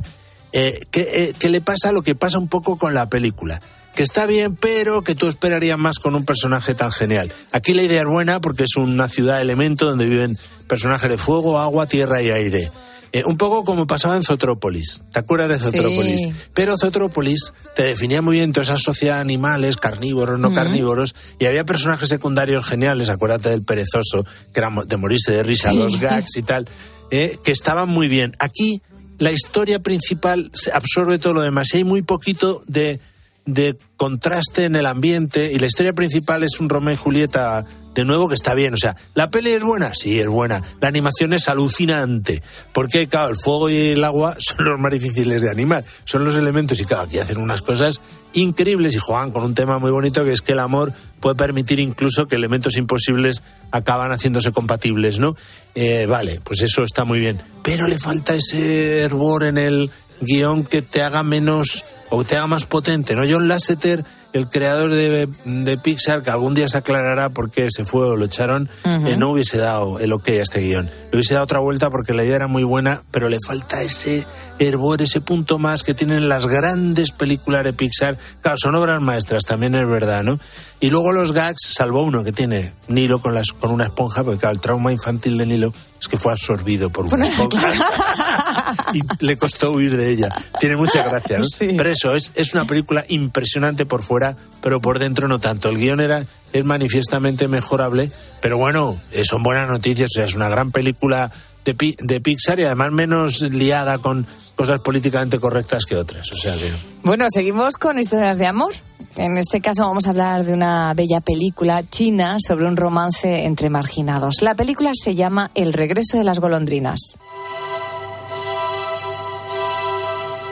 Eh, 0.53 0.81
¿qué, 0.91 1.35
eh, 1.41 1.49
le 1.49 1.61
pasa 1.61 1.93
lo 1.93 2.03
que 2.03 2.15
pasa 2.15 2.39
un 2.39 2.49
poco 2.49 2.79
con 2.79 2.95
la 2.95 3.09
película? 3.09 3.61
Que 3.95 4.03
está 4.03 4.27
bien, 4.27 4.55
pero 4.57 5.03
que 5.03 5.15
tú 5.15 5.27
esperarías 5.29 5.77
más 5.79 5.99
con 5.99 6.15
un 6.15 6.25
personaje 6.25 6.75
tan 6.75 6.93
genial. 6.93 7.33
Aquí 7.53 7.75
la 7.75 7.83
idea 7.83 8.03
es 8.03 8.07
buena 8.07 8.41
porque 8.41 8.65
es 8.65 8.77
una 8.77 9.09
ciudad 9.09 9.41
elemento 9.43 9.87
donde 9.87 10.07
viven 10.07 10.39
personajes 10.69 11.11
de 11.11 11.17
fuego, 11.19 11.59
agua, 11.59 11.87
tierra 11.87 12.23
y 12.23 12.31
aire. 12.31 12.71
Eh, 13.13 13.25
un 13.25 13.37
poco 13.39 13.65
como 13.65 13.87
pasaba 13.87 14.17
en 14.17 14.23
Zotrópolis. 14.23 15.03
¿Te 15.13 15.21
acuerdas 15.21 15.49
de 15.49 15.59
Zotrópolis? 15.71 16.23
Sí. 16.23 16.33
Pero 16.53 16.77
Zotrópolis 16.77 17.55
te 17.75 17.85
definía 17.85 18.21
muy 18.21 18.37
bien 18.37 18.53
toda 18.53 18.65
esa 18.65 18.77
sociedad 18.77 19.15
de 19.17 19.21
animales, 19.23 19.77
carnívoros, 19.79 20.39
no 20.39 20.53
carnívoros, 20.53 21.15
y 21.39 21.47
había 21.47 21.65
personajes 21.65 22.09
secundarios 22.09 22.67
geniales, 22.67 23.09
acuérdate 23.09 23.49
del 23.49 23.63
perezoso, 23.63 24.27
que 24.53 24.61
era 24.61 24.71
de 24.87 24.97
morirse 24.99 25.33
de 25.33 25.43
risa, 25.43 25.71
Sí. 25.71 25.77
los 25.77 25.97
gags 26.01 26.37
y 26.37 26.43
tal, 26.43 26.67
eh, 27.11 27.39
que 27.43 27.53
estaban 27.53 27.89
muy 27.89 28.09
bien. 28.09 28.35
Aquí 28.39 28.83
la 29.19 29.33
historia 29.33 29.79
principal 29.81 30.51
se 30.53 30.71
absorbe 30.71 31.19
todo 31.19 31.33
lo 31.33 31.41
demás 31.41 31.69
y 31.73 31.79
hay 31.79 31.85
muy 31.85 32.03
poquito 32.03 32.63
de, 32.67 33.01
de 33.49 33.79
contraste 33.97 34.65
en 34.65 34.77
el 34.77 34.85
ambiente 34.85 35.51
y 35.53 35.59
la 35.59 35.67
historia 35.67 35.95
principal 35.95 36.43
es 36.43 36.61
un 36.61 36.69
Romeo 36.69 36.93
y 36.93 36.99
Julieta 36.99 37.65
de 37.95 38.05
nuevo 38.05 38.29
que 38.29 38.35
está 38.35 38.53
bien. 38.53 38.75
O 38.75 38.77
sea, 38.77 38.95
¿la 39.15 39.31
peli 39.31 39.51
es 39.51 39.63
buena? 39.63 39.95
Sí, 39.95 40.21
es 40.21 40.29
buena. 40.29 40.63
La 40.81 40.89
animación 40.89 41.33
es 41.33 41.49
alucinante. 41.49 42.43
Porque, 42.73 43.09
claro, 43.09 43.31
el 43.31 43.37
fuego 43.37 43.71
y 43.71 43.77
el 43.77 44.05
agua 44.05 44.37
son 44.39 44.67
los 44.67 44.79
más 44.79 44.93
difíciles 44.93 45.41
de 45.41 45.51
animar. 45.51 45.83
Son 46.05 46.25
los 46.25 46.37
elementos 46.37 46.79
y, 46.79 46.85
claro, 46.85 47.05
aquí 47.05 47.19
hacen 47.19 47.39
unas 47.39 47.63
cosas 47.63 48.03
increíbles 48.35 48.95
y 48.95 48.99
juegan 48.99 49.31
con 49.31 49.43
un 49.43 49.55
tema 49.55 49.79
muy 49.79 49.91
bonito 49.91 50.23
que 50.25 50.33
es 50.33 50.43
que 50.43 50.53
el 50.53 50.59
amor 50.59 50.93
puede 51.21 51.35
permitir 51.35 51.81
incluso 51.81 52.29
que 52.29 52.37
elementos 52.37 52.77
imposibles 52.77 53.43
acaban 53.71 54.13
haciéndose 54.13 54.53
compatibles, 54.53 55.19
¿no? 55.19 55.35
Eh, 55.75 56.05
vale, 56.07 56.39
pues 56.45 56.61
eso 56.61 56.85
está 56.85 57.05
muy 57.05 57.19
bien. 57.19 57.41
Pero 57.63 57.89
le 57.89 57.99
falta 57.99 58.35
ese 58.35 59.01
hervor 59.01 59.45
en 59.45 59.57
el 59.57 59.91
guion 60.21 60.65
que 60.65 60.83
te 60.83 61.03
haga 61.03 61.23
menos 61.23 61.85
o 62.11 62.25
te 62.25 62.37
haga 62.37 62.47
más 62.47 62.67
potente, 62.67 63.15
¿no? 63.15 63.23
John 63.29 63.49
Lasseter, 63.49 64.05
el 64.33 64.49
creador 64.49 64.93
de, 64.93 65.29
de 65.45 65.79
Pixar, 65.79 66.23
que 66.23 66.31
algún 66.31 66.55
día 66.55 66.69
se 66.69 66.79
aclarará 66.79 67.31
por 67.31 67.51
qué 67.51 67.69
se 67.71 67.85
fue 67.85 68.07
o 68.07 68.17
lo 68.17 68.27
echaron, 68.27 68.69
eh, 68.85 69.17
no 69.17 69.31
hubiese 69.31 69.59
dado 69.59 69.99
el 69.99 70.13
ok 70.13 70.29
a 70.29 70.43
este 70.43 70.61
guion. 70.61 70.87
Le 70.87 71.17
hubiese 71.17 71.35
dado 71.35 71.45
otra 71.45 71.59
vuelta 71.61 71.91
porque 71.91 72.13
la 72.13 72.25
idea 72.25 72.37
era 72.37 72.47
muy 72.47 72.63
buena, 72.63 73.03
pero 73.11 73.29
le 73.29 73.39
falta 73.45 73.83
ese 73.83 74.27
hervor, 74.59 75.03
ese 75.03 75.21
punto 75.21 75.59
más 75.59 75.83
que 75.83 75.95
tienen 75.95 76.29
las 76.29 76.47
grandes 76.47 77.11
películas 77.13 77.65
de 77.65 77.73
Pixar. 77.73 78.19
Claro, 78.43 78.57
son 78.61 78.75
obras 78.75 79.01
maestras, 79.01 79.45
también 79.45 79.75
es 79.75 79.87
verdad, 79.87 80.23
¿no? 80.23 80.39
Y 80.81 80.91
luego 80.91 81.13
los 81.13 81.33
gags, 81.33 81.73
salvo 81.75 82.05
uno 82.05 82.23
que 82.23 82.31
tiene 82.31 82.73
Nilo 82.87 83.21
con, 83.21 83.35
las, 83.35 83.53
con 83.53 83.73
una 83.73 83.87
esponja, 83.87 84.23
porque 84.23 84.39
claro, 84.39 84.55
el 84.55 84.61
trauma 84.61 84.93
infantil 84.93 85.37
de 85.37 85.47
Nilo 85.47 85.73
es 86.01 86.07
que 86.07 86.19
fue 86.19 86.31
absorbido 86.31 86.91
por 86.91 87.13
una 87.13 87.27
esponja 87.27 87.73
y 88.95 89.03
le 89.25 89.37
costó 89.37 89.73
huir 89.73 89.97
de 89.97 90.11
ella. 90.11 90.29
Tiene 90.61 90.77
mucha 90.77 91.03
gracia, 91.03 91.39
¿no? 91.39 91.45
Pero 91.59 91.91
eso, 91.91 92.15
es, 92.15 92.31
es 92.37 92.55
una 92.55 92.65
película 92.65 93.05
impresionante 93.09 93.87
por 93.87 94.05
fuera, 94.05 94.37
pero 94.61 94.81
por 94.81 95.01
dentro 95.01 95.27
no 95.27 95.41
tanto. 95.41 95.69
El 95.69 95.79
guion 95.79 96.01
era, 96.01 96.25
es 96.53 96.65
manifiestamente 96.65 97.49
mejorable, 97.49 98.13
pero 98.41 98.57
bueno, 98.57 98.97
eh, 99.11 99.25
son 99.25 99.43
buenas 99.43 99.69
noticias, 99.69 100.11
o 100.13 100.15
sea, 100.15 100.27
es 100.27 100.37
una 100.37 100.49
gran 100.49 100.71
película 100.71 101.33
de, 101.65 101.97
de 101.99 102.21
Pixar 102.21 102.61
y 102.61 102.65
además 102.65 102.93
menos 102.93 103.41
liada 103.41 103.99
con 103.99 104.27
cosas 104.59 104.81
políticamente 104.81 105.39
correctas 105.39 105.85
que 105.87 105.95
otras. 105.97 106.31
O 106.33 106.37
sea 106.37 106.53
que... 106.57 106.71
Bueno, 107.05 107.27
seguimos 107.33 107.77
con 107.77 107.97
historias 107.99 108.39
de 108.39 108.47
amor. 108.49 108.75
En 109.17 109.39
este 109.39 109.61
caso 109.61 109.83
vamos 109.83 110.07
a 110.07 110.11
hablar 110.11 110.45
de 110.45 110.53
una 110.53 110.93
bella 110.95 111.21
película 111.21 111.83
china 111.89 112.37
sobre 112.45 112.67
un 112.67 112.77
romance 112.77 113.45
entre 113.45 113.71
marginados. 113.71 114.43
La 114.43 114.55
película 114.57 114.91
se 114.95 115.15
llama 115.15 115.51
El 115.55 115.73
regreso 115.73 116.19
de 116.19 116.25
las 116.25 116.41
golondrinas. 116.41 116.99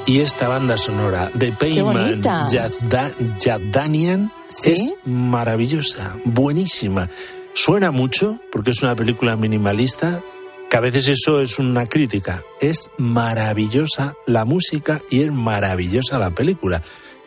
Y 0.06 0.20
esta 0.20 0.46
banda 0.48 0.76
sonora 0.76 1.30
de 1.34 1.50
Payman. 1.50 2.22
Yadda- 2.22 3.12
Yaddanian 3.42 4.30
¿Sí? 4.48 4.70
es 4.70 4.94
maravillosa, 5.04 6.16
buenísima. 6.24 7.08
Suena 7.54 7.90
mucho 7.90 8.38
porque 8.52 8.70
es 8.70 8.82
una 8.84 8.94
película 8.94 9.34
minimalista, 9.34 10.20
que 10.76 10.78
a 10.78 10.82
veces 10.82 11.08
eso 11.08 11.40
es 11.40 11.58
una 11.58 11.86
crítica. 11.86 12.42
Es 12.60 12.90
maravillosa 12.98 14.14
la 14.26 14.44
música 14.44 15.00
y 15.10 15.22
es 15.22 15.32
maravillosa 15.32 16.18
la 16.18 16.30
película. 16.32 16.82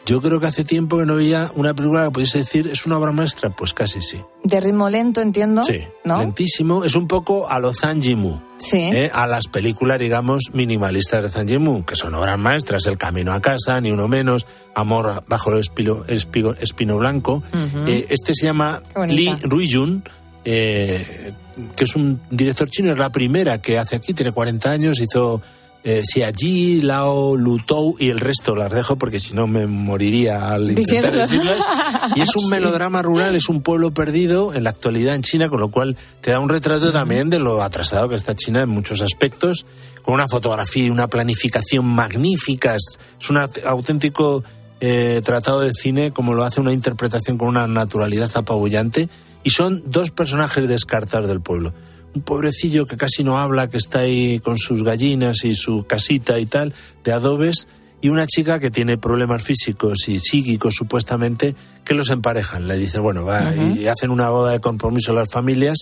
Yo 0.06 0.22
creo 0.22 0.40
que 0.40 0.46
hace 0.48 0.64
tiempo 0.64 0.98
que 0.98 1.06
no 1.06 1.16
veía 1.16 1.52
una 1.56 1.74
película 1.74 2.06
que 2.06 2.12
pudiese 2.12 2.38
decir 2.40 2.68
es 2.68 2.86
una 2.86 2.98
obra 2.98 3.12
maestra, 3.12 3.50
pues 3.50 3.74
casi 3.74 4.02
sí. 4.02 4.22
De 4.44 4.60
ritmo 4.60 4.90
lento, 4.90 5.22
entiendo. 5.22 5.62
Sí, 5.64 5.80
¿No? 6.04 6.20
lentísimo. 6.20 6.84
Es 6.84 6.96
un 6.96 7.08
poco 7.08 7.50
a 7.50 7.60
lo 7.60 7.74
Zhang 7.74 8.02
Yimou. 8.02 8.42
Sí. 8.58 8.78
¿eh? 8.78 9.10
a 9.14 9.26
las 9.28 9.48
películas, 9.48 10.00
digamos, 10.00 10.52
minimalistas 10.54 11.24
de 11.24 11.30
Zhang 11.30 11.48
Yimou, 11.48 11.84
que 11.86 11.96
son 11.96 12.14
obras 12.16 12.38
maestras, 12.40 12.86
El 12.88 12.98
camino 12.98 13.34
a 13.34 13.42
casa, 13.42 13.82
Ni 13.82 13.92
uno 13.92 14.08
menos, 14.08 14.46
Amor 14.76 15.24
bajo 15.28 15.52
el 15.54 15.60
espino, 15.60 16.06
espigo- 16.06 16.56
espino 16.60 16.98
blanco. 16.98 17.42
Eh, 17.88 18.06
este 18.10 18.34
se 18.36 18.46
llama. 18.46 18.82
Lee 19.08 19.36
Ruijun, 19.44 20.04
eh, 20.52 21.32
que 21.76 21.84
es 21.84 21.96
un 21.96 22.20
director 22.32 22.68
chino, 22.70 22.92
es 22.92 22.98
la 22.98 23.12
primera 23.12 23.62
que 23.62 23.78
hace 23.78 23.96
aquí, 23.96 24.14
tiene 24.14 24.32
40 24.32 24.70
años, 24.72 25.00
hizo 25.00 25.42
eh, 25.84 26.02
Xiaji, 26.04 26.82
Lao, 26.82 27.36
Lutou 27.38 27.96
y 28.00 28.10
el 28.10 28.20
resto 28.20 28.56
las 28.56 28.72
dejo 28.72 28.98
porque 28.98 29.20
si 29.20 29.34
no 29.36 29.46
me 29.48 29.68
moriría 29.68 30.50
al 30.52 30.72
intentar 30.72 31.14
decirlas. 31.14 31.58
Y 32.16 32.22
es 32.22 32.36
un 32.36 32.44
Sí. 32.46 32.50
melodrama 32.50 33.02
rural, 33.04 33.36
es 33.36 33.48
un 33.48 33.62
pueblo 33.62 33.94
perdido 33.94 34.54
en 34.54 34.64
la 34.64 34.72
actualidad 34.72 35.14
en 35.16 35.22
China, 35.22 35.48
con 35.50 35.60
lo 35.60 35.70
cual 35.70 35.96
te 36.22 36.32
da 36.32 36.40
un 36.40 36.50
retrato 36.50 36.92
también 36.92 37.30
de 37.30 37.38
lo 37.40 37.62
atrasado 37.62 38.10
que 38.10 38.16
está 38.16 38.36
China 38.36 38.64
en 38.64 38.70
muchos 38.70 39.02
aspectos, 39.02 39.66
con 40.02 40.16
una 40.16 40.28
fotografía 40.28 40.86
y 40.86 40.90
una 40.90 41.08
planificación 41.08 41.86
magníficas. 41.86 42.82
Es 43.22 43.30
un 43.30 43.38
aut- 43.38 43.64
auténtico 43.64 44.44
eh, 44.82 45.22
tratado 45.24 45.60
de 45.62 45.72
cine, 45.74 46.12
como 46.12 46.34
lo 46.34 46.44
hace 46.44 46.60
una 46.60 46.74
interpretación 46.74 47.38
con 47.38 47.48
una 47.50 47.68
naturalidad 47.68 48.30
apabullante. 48.36 49.08
Y 49.50 49.52
son 49.52 49.82
dos 49.88 50.12
personajes 50.12 50.68
descartados 50.68 51.28
del 51.28 51.42
pueblo. 51.42 51.74
Un 52.14 52.22
pobrecillo 52.22 52.86
que 52.86 52.98
casi 52.98 53.24
no 53.24 53.40
habla, 53.40 53.68
que 53.68 53.78
está 53.78 54.02
ahí 54.02 54.40
con 54.42 54.60
sus 54.60 54.84
gallinas 54.84 55.44
y 55.44 55.56
su 55.56 55.86
casita 55.88 56.38
y 56.38 56.46
tal, 56.46 56.72
de 57.04 57.14
adobes, 57.14 57.68
y 58.00 58.10
una 58.10 58.28
chica 58.28 58.60
que 58.60 58.70
tiene 58.70 59.00
problemas 59.00 59.42
físicos 59.42 60.08
y 60.08 60.20
psíquicos 60.20 60.76
supuestamente 60.76 61.56
que 61.84 61.96
los 61.96 62.12
emparejan. 62.12 62.68
Le 62.68 62.78
dicen, 62.78 63.02
bueno, 63.02 63.26
va, 63.26 63.52
y 63.56 63.88
hacen 63.88 64.12
una 64.12 64.30
boda 64.30 64.52
de 64.52 64.60
compromiso 64.60 65.14
las 65.14 65.32
familias 65.32 65.78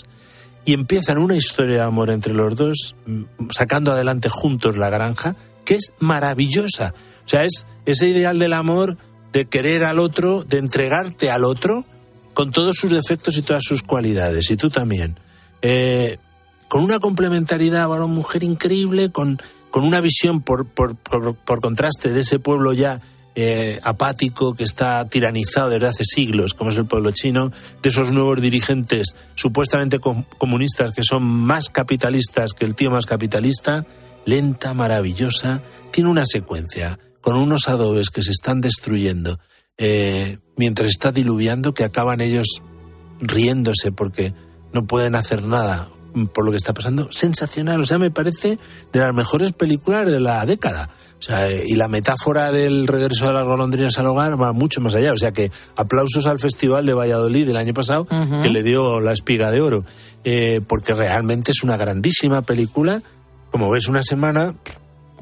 y 0.63 0.71
empiezan 0.71 1.17
una 1.17 1.35
historia 1.35 1.75
de 1.75 1.81
amor 1.81 2.09
entre 2.09 2.33
los 2.33 2.55
dos, 2.55 2.95
mm, 3.05 3.49
sacando 3.49 3.91
adelante 3.91 4.29
juntos 4.29 4.77
la 4.77 4.89
granja, 4.89 5.35
que 5.65 5.75
es 5.75 5.91
maravillosa. 5.99 6.93
O 7.25 7.27
sea, 7.27 7.43
es 7.43 7.65
ese 7.85 8.07
ideal 8.07 8.39
del 8.39 8.53
amor 8.53 8.95
de 9.33 9.43
querer 9.43 9.83
al 9.83 9.99
otro, 9.99 10.45
de 10.45 10.57
entregarte 10.59 11.29
al 11.29 11.43
otro, 11.43 11.83
con 12.37 12.51
todos 12.51 12.75
sus 12.75 12.91
defectos 12.91 13.35
y 13.35 13.41
todas 13.41 13.63
sus 13.63 13.81
cualidades, 13.81 14.51
y 14.51 14.57
tú 14.57 14.69
también. 14.69 15.17
Eh, 15.63 16.19
con 16.67 16.83
una 16.83 16.99
complementariedad 16.99 17.87
varón-mujer 17.87 18.43
increíble, 18.43 19.09
con, 19.11 19.39
con 19.71 19.83
una 19.83 20.01
visión 20.01 20.43
por, 20.43 20.67
por, 20.67 20.95
por- 20.95 21.61
contraste 21.61 22.13
de 22.13 22.19
ese 22.19 22.37
pueblo 22.37 22.73
ya 22.73 23.01
eh, 23.33 23.79
apático 23.81 24.53
que 24.53 24.63
está 24.63 25.07
tiranizado 25.09 25.71
desde 25.71 25.87
hace 25.87 26.03
siglos, 26.05 26.53
como 26.53 26.69
es 26.69 26.77
el 26.77 26.85
pueblo 26.85 27.09
chino, 27.09 27.51
de 27.81 27.89
esos 27.89 28.11
nuevos 28.11 28.39
dirigentes 28.39 29.15
supuestamente 29.33 29.97
com- 29.97 30.25
comunistas 30.37 30.91
que 30.91 31.01
son 31.01 31.23
más 31.23 31.69
capitalistas 31.69 32.53
que 32.53 32.65
el 32.65 32.75
tío 32.75 32.91
más 32.91 33.07
capitalista, 33.07 33.83
lenta, 34.25 34.75
maravillosa, 34.75 35.63
tiene 35.91 36.11
una 36.11 36.27
secuencia 36.27 36.99
con 37.19 37.35
unos 37.35 37.67
adobes 37.67 38.11
que 38.11 38.21
se 38.21 38.29
están 38.29 38.61
destruyendo 38.61 39.39
eh, 39.77 40.39
mientras 40.55 40.89
está 40.89 41.11
diluviando, 41.11 41.73
que 41.73 41.83
acaban 41.83 42.21
ellos 42.21 42.61
riéndose 43.19 43.91
porque 43.91 44.33
no 44.73 44.85
pueden 44.85 45.15
hacer 45.15 45.45
nada 45.45 45.89
por 46.33 46.45
lo 46.45 46.51
que 46.51 46.57
está 46.57 46.73
pasando, 46.73 47.09
sensacional. 47.11 47.81
O 47.81 47.85
sea, 47.85 47.99
me 47.99 48.11
parece 48.11 48.57
de 48.91 48.99
las 48.99 49.13
mejores 49.13 49.51
películas 49.51 50.09
de 50.09 50.19
la 50.19 50.45
década. 50.45 50.89
O 51.19 51.21
sea, 51.21 51.49
eh, 51.49 51.63
y 51.65 51.75
la 51.75 51.87
metáfora 51.87 52.51
del 52.51 52.87
regreso 52.87 53.27
de 53.27 53.33
las 53.33 53.45
golondrinas 53.45 53.97
al 53.97 54.07
hogar 54.07 54.41
va 54.41 54.53
mucho 54.53 54.81
más 54.81 54.95
allá. 54.95 55.13
O 55.13 55.17
sea 55.17 55.31
que 55.31 55.51
aplausos 55.75 56.27
al 56.27 56.39
Festival 56.39 56.85
de 56.85 56.93
Valladolid 56.93 57.45
del 57.45 57.57
año 57.57 57.73
pasado, 57.73 58.07
que 58.41 58.49
le 58.49 58.63
dio 58.63 58.99
la 58.99 59.13
espiga 59.13 59.51
de 59.51 59.61
oro. 59.61 59.79
Eh, 60.23 60.61
porque 60.67 60.93
realmente 60.93 61.51
es 61.51 61.63
una 61.63 61.77
grandísima 61.77 62.41
película. 62.41 63.01
Como 63.51 63.69
ves, 63.69 63.87
una 63.87 64.03
semana 64.03 64.55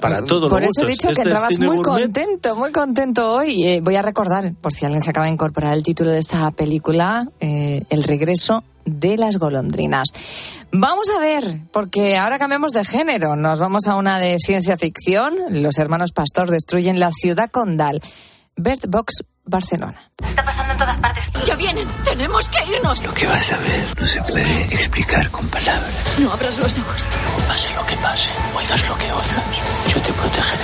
para 0.09 0.49
Por 0.49 0.63
eso 0.63 0.81
he 0.83 0.87
dicho 0.87 1.07
que 1.07 1.13
Este 1.13 1.21
es 1.21 1.27
entrabas 1.27 1.59
muy 1.59 1.77
gourmet. 1.77 2.03
contento, 2.03 2.55
muy 2.55 2.71
contento 2.71 3.33
hoy. 3.33 3.63
Eh, 3.63 3.81
voy 3.81 3.95
a 3.95 4.01
recordar, 4.01 4.53
por 4.61 4.73
si 4.73 4.85
alguien 4.85 5.01
se 5.01 5.09
acaba 5.09 5.25
de 5.25 5.33
incorporar 5.33 5.73
el 5.73 5.83
título 5.83 6.11
de 6.11 6.19
esta 6.19 6.49
película, 6.51 7.27
eh, 7.39 7.83
El 7.89 8.03
regreso 8.03 8.63
de 8.85 9.17
las 9.17 9.37
golondrinas. 9.37 10.09
Vamos 10.71 11.09
a 11.09 11.19
ver, 11.19 11.61
porque 11.71 12.17
ahora 12.17 12.37
cambiamos 12.37 12.71
de 12.71 12.83
género. 12.83 13.35
Nos 13.35 13.59
vamos 13.59 13.87
a 13.87 13.95
una 13.95 14.19
de 14.19 14.37
ciencia 14.39 14.77
ficción. 14.77 15.33
Los 15.49 15.77
hermanos 15.79 16.11
Pastor 16.11 16.51
destruyen 16.51 16.99
la 16.99 17.11
ciudad 17.11 17.49
condal. 17.49 18.01
Bert 18.57 18.85
Box, 18.87 19.23
Barcelona. 19.45 20.11
Está 20.23 20.43
pasando 20.43 20.73
en 20.73 20.79
todas 20.79 20.97
partes. 20.97 21.23
¡Ya 21.45 21.55
vienen! 21.55 21.87
¡Tenemos 22.03 22.49
que 22.49 22.57
irnos! 22.75 23.03
Lo 23.03 23.13
que 23.13 23.27
vas 23.27 23.51
a 23.51 23.57
ver 23.57 23.85
no 23.99 24.07
se 24.07 24.21
puede 24.23 24.63
explicar 24.65 25.29
con 25.31 25.47
palabras. 25.47 25.93
No 26.19 26.31
abras 26.31 26.57
los 26.57 26.77
ojos. 26.79 27.07
Pase 27.47 27.73
lo 27.75 27.85
que 27.85 27.95
pase, 27.97 28.31
oigas 28.55 28.89
lo 28.89 28.97
que 28.97 29.05
oigas, 29.11 29.93
yo 29.93 30.01
te 30.01 30.13
protegeré. 30.13 30.63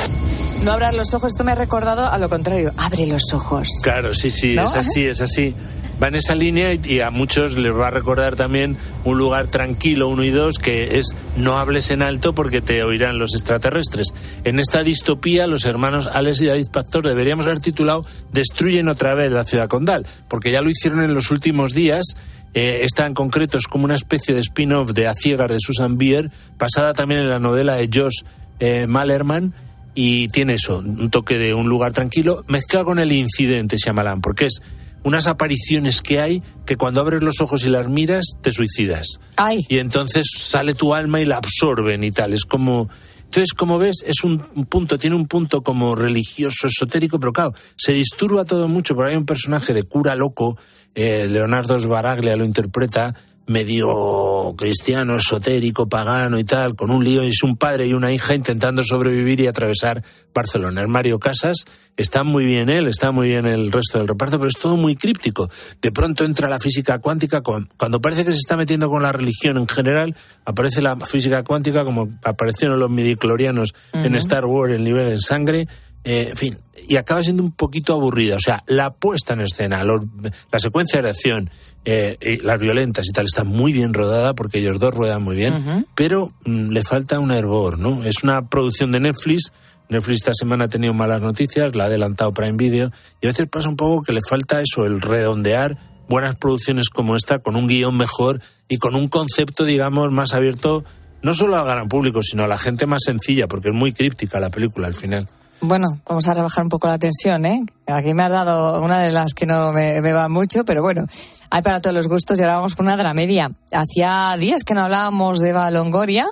No 0.63 0.71
abras 0.71 0.93
los 0.95 1.13
ojos, 1.13 1.31
esto 1.31 1.43
me 1.43 1.51
ha 1.51 1.55
recordado 1.55 2.07
a 2.11 2.17
lo 2.17 2.29
contrario. 2.29 2.71
Abre 2.77 3.07
los 3.07 3.33
ojos. 3.33 3.67
Claro, 3.83 4.13
sí, 4.13 4.29
sí, 4.31 4.55
¿No? 4.55 4.65
es 4.65 4.75
así, 4.75 5.05
es 5.07 5.21
así. 5.21 5.55
Va 6.01 6.07
en 6.07 6.15
esa 6.15 6.33
línea 6.33 6.73
y, 6.73 6.99
a 7.01 7.11
muchos 7.11 7.57
les 7.57 7.75
va 7.75 7.87
a 7.87 7.91
recordar 7.91 8.35
también 8.35 8.75
un 9.03 9.19
lugar 9.19 9.47
tranquilo, 9.47 10.07
uno 10.07 10.23
y 10.23 10.31
dos, 10.31 10.57
que 10.57 10.97
es 10.97 11.15
no 11.37 11.59
hables 11.59 11.91
en 11.91 12.01
alto 12.01 12.33
porque 12.33 12.59
te 12.59 12.83
oirán 12.83 13.19
los 13.19 13.35
extraterrestres. 13.35 14.07
En 14.43 14.59
esta 14.59 14.83
distopía, 14.83 15.45
los 15.45 15.65
hermanos 15.65 16.07
Alex 16.11 16.41
y 16.41 16.47
David 16.47 16.69
Pastor 16.71 17.07
deberíamos 17.07 17.45
haber 17.45 17.59
titulado 17.59 18.03
Destruyen 18.31 18.87
otra 18.87 19.13
vez 19.13 19.31
la 19.31 19.43
ciudad 19.43 19.67
condal, 19.67 20.07
porque 20.27 20.51
ya 20.51 20.61
lo 20.61 20.71
hicieron 20.71 21.03
en 21.03 21.13
los 21.13 21.29
últimos 21.29 21.73
días. 21.73 22.17
Eh, 22.55 22.79
esta 22.83 23.05
en 23.05 23.13
concreto 23.13 23.59
es 23.59 23.67
como 23.67 23.85
una 23.85 23.95
especie 23.95 24.33
de 24.33 24.41
spin-off 24.41 24.93
de 24.93 25.07
A 25.07 25.13
Ciegas 25.13 25.49
de 25.49 25.57
Susan 25.59 25.99
Bier, 25.99 26.31
basada 26.57 26.93
también 26.93 27.21
en 27.21 27.29
la 27.29 27.39
novela 27.39 27.75
de 27.75 27.89
Josh 27.93 28.23
eh, 28.59 28.87
Malerman, 28.87 29.53
y 29.93 30.27
tiene 30.29 30.53
eso, 30.53 30.79
un 30.79 31.11
toque 31.11 31.37
de 31.37 31.53
un 31.53 31.69
lugar 31.69 31.93
tranquilo, 31.93 32.43
mezclado 32.47 32.85
con 32.85 32.99
el 32.99 33.11
incidente 33.11 33.77
Shyamalan, 33.77 34.21
porque 34.21 34.47
es 34.47 34.61
unas 35.03 35.27
apariciones 35.27 36.01
que 36.01 36.19
hay 36.19 36.43
que 36.65 36.75
cuando 36.75 37.01
abres 37.01 37.23
los 37.23 37.41
ojos 37.41 37.65
y 37.65 37.69
las 37.69 37.89
miras 37.89 38.33
te 38.41 38.51
suicidas. 38.51 39.19
Ay. 39.35 39.59
Y 39.69 39.79
entonces 39.79 40.27
sale 40.35 40.73
tu 40.73 40.93
alma 40.93 41.21
y 41.21 41.25
la 41.25 41.37
absorben 41.37 42.03
y 42.03 42.11
tal. 42.11 42.33
Es 42.33 42.45
como. 42.45 42.89
Entonces, 43.25 43.53
como 43.53 43.77
ves, 43.77 44.03
es 44.05 44.25
un 44.25 44.43
un 44.55 44.65
punto, 44.65 44.97
tiene 44.97 45.15
un 45.15 45.27
punto 45.27 45.63
como 45.63 45.95
religioso, 45.95 46.67
esotérico, 46.67 47.19
pero 47.19 47.31
claro, 47.31 47.53
se 47.77 47.93
disturba 47.93 48.43
todo 48.43 48.67
mucho, 48.67 48.93
porque 48.93 49.11
hay 49.11 49.17
un 49.17 49.25
personaje 49.25 49.73
de 49.73 49.83
cura 49.83 50.15
loco, 50.15 50.57
eh, 50.95 51.27
Leonardo 51.29 51.79
Sbaraglia 51.79 52.35
lo 52.35 52.43
interpreta, 52.43 53.15
medio 53.47 54.53
cristiano, 54.57 55.15
esotérico, 55.15 55.87
pagano 55.87 56.39
y 56.39 56.43
tal, 56.43 56.75
con 56.75 56.91
un 56.91 57.03
lío, 57.03 57.23
y 57.23 57.27
es 57.27 57.43
un 57.43 57.57
padre 57.57 57.87
y 57.87 57.93
una 57.93 58.11
hija 58.11 58.35
intentando 58.35 58.83
sobrevivir 58.83 59.39
y 59.41 59.47
atravesar 59.47 60.03
Barcelona. 60.33 60.81
El 60.81 60.87
Mario 60.87 61.19
Casas 61.19 61.65
está 61.97 62.23
muy 62.23 62.45
bien 62.45 62.69
él, 62.69 62.87
está 62.87 63.11
muy 63.11 63.27
bien 63.29 63.45
el 63.45 63.71
resto 63.71 63.97
del 63.97 64.07
reparto, 64.07 64.37
pero 64.37 64.49
es 64.49 64.57
todo 64.57 64.77
muy 64.77 64.95
críptico. 64.95 65.49
De 65.81 65.91
pronto 65.91 66.23
entra 66.23 66.49
la 66.49 66.59
física 66.59 66.99
cuántica, 66.99 67.41
cu- 67.41 67.65
cuando 67.77 67.99
parece 68.01 68.23
que 68.25 68.31
se 68.31 68.37
está 68.37 68.55
metiendo 68.57 68.89
con 68.89 69.03
la 69.03 69.11
religión 69.11 69.57
en 69.57 69.67
general, 69.67 70.15
aparece 70.45 70.81
la 70.81 70.95
física 70.97 71.43
cuántica 71.43 71.83
como 71.83 72.09
aparecieron 72.23 72.79
los 72.79 72.89
midiclorianos 72.89 73.73
en 73.93 74.07
Ujú. 74.07 74.15
Star 74.17 74.45
Wars, 74.45 74.73
el 74.73 74.83
nivel 74.83 75.09
en 75.09 75.19
sangre, 75.19 75.67
eh, 76.03 76.27
en 76.31 76.37
fin, 76.37 76.57
y 76.87 76.95
acaba 76.95 77.21
siendo 77.23 77.43
un 77.43 77.51
poquito 77.51 77.93
aburrida. 77.93 78.35
O 78.35 78.39
sea, 78.39 78.63
la 78.67 78.93
puesta 78.93 79.33
en 79.33 79.41
escena, 79.41 79.83
la 79.83 80.59
secuencia 80.59 81.01
de 81.01 81.09
acción, 81.09 81.49
eh, 81.83 82.17
y 82.21 82.37
las 82.37 82.59
violentas 82.59 83.07
y 83.07 83.11
tal, 83.11 83.25
está 83.25 83.43
muy 83.43 83.73
bien 83.73 83.93
rodada 83.93 84.35
porque 84.35 84.59
ellos 84.59 84.79
dos 84.79 84.93
ruedan 84.93 85.23
muy 85.23 85.35
bien, 85.35 85.85
pero 85.95 86.31
mm, 86.45 86.69
le 86.69 86.83
falta 86.83 87.19
un 87.19 87.31
hervor, 87.31 87.79
¿no? 87.79 88.03
Es 88.03 88.23
una 88.23 88.47
producción 88.47 88.91
de 88.91 88.99
Netflix. 88.99 89.51
Netflix 89.89 90.17
esta 90.17 90.33
semana 90.33 90.65
ha 90.65 90.67
tenido 90.67 90.93
malas 90.93 91.21
noticias, 91.21 91.75
la 91.75 91.83
ha 91.83 91.87
adelantado 91.87 92.33
Prime 92.33 92.57
Video, 92.57 92.91
y 93.19 93.25
a 93.25 93.29
veces 93.29 93.47
pasa 93.47 93.67
un 93.67 93.75
poco 93.75 94.03
que 94.03 94.13
le 94.13 94.21
falta 94.27 94.61
eso, 94.61 94.85
el 94.85 95.01
redondear 95.01 95.77
buenas 96.07 96.35
producciones 96.35 96.89
como 96.89 97.15
esta, 97.15 97.39
con 97.39 97.55
un 97.55 97.67
guion 97.67 97.95
mejor 97.97 98.41
y 98.67 98.77
con 98.77 98.95
un 98.95 99.07
concepto, 99.07 99.65
digamos, 99.65 100.11
más 100.11 100.33
abierto, 100.33 100.83
no 101.21 101.33
solo 101.33 101.57
al 101.57 101.65
gran 101.65 101.87
público, 101.87 102.21
sino 102.21 102.43
a 102.43 102.47
la 102.47 102.57
gente 102.57 102.85
más 102.85 103.01
sencilla, 103.05 103.47
porque 103.47 103.69
es 103.69 103.75
muy 103.75 103.91
críptica 103.91 104.39
la 104.39 104.49
película 104.49 104.87
al 104.87 104.93
final. 104.93 105.27
Bueno, 105.61 106.01
vamos 106.07 106.27
a 106.27 106.33
rebajar 106.33 106.63
un 106.63 106.69
poco 106.69 106.87
la 106.87 106.97
tensión, 106.97 107.45
¿eh? 107.45 107.63
Aquí 107.85 108.13
me 108.13 108.23
has 108.23 108.31
dado 108.31 108.81
una 108.81 108.99
de 108.99 109.11
las 109.11 109.33
que 109.33 109.45
no 109.45 109.71
me, 109.71 110.01
me 110.01 110.11
va 110.11 110.27
mucho, 110.27 110.65
pero 110.65 110.81
bueno, 110.81 111.05
hay 111.51 111.61
para 111.61 111.81
todos 111.81 111.95
los 111.95 112.07
gustos 112.07 112.39
y 112.39 112.41
ahora 112.41 112.55
vamos 112.57 112.75
con 112.75 112.87
una 112.87 112.97
de 112.97 113.03
la 113.03 113.13
media. 113.13 113.51
Hacía 113.71 114.35
días 114.39 114.63
que 114.63 114.73
no 114.73 114.83
hablábamos 114.83 115.39
de 115.39 115.49
Eva 115.49 115.69
Longoria. 115.69 116.25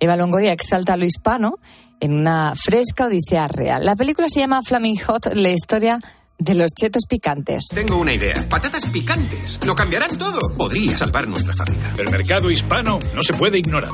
Eva 0.00 0.16
Longoria 0.16 0.52
exalta 0.52 0.96
lo 0.96 1.06
hispano 1.06 1.58
en 2.00 2.12
una 2.12 2.54
fresca 2.54 3.06
odisea 3.06 3.48
real. 3.48 3.84
La 3.84 3.96
película 3.96 4.28
se 4.28 4.40
llama 4.40 4.62
Flaming 4.62 4.98
Hot, 5.06 5.32
la 5.34 5.50
historia 5.50 5.98
de 6.38 6.54
los 6.54 6.70
chetos 6.72 7.04
picantes. 7.08 7.68
Tengo 7.74 7.96
una 7.96 8.12
idea. 8.12 8.34
Patatas 8.48 8.86
picantes. 8.86 9.58
Lo 9.66 9.74
cambiarán 9.74 10.16
todo. 10.18 10.54
Podría 10.56 10.96
salvar 10.96 11.26
nuestra 11.26 11.54
fábrica. 11.54 11.92
El 11.98 12.10
mercado 12.10 12.50
hispano 12.50 12.98
no 13.14 13.22
se 13.22 13.32
puede 13.34 13.58
ignorar. 13.58 13.90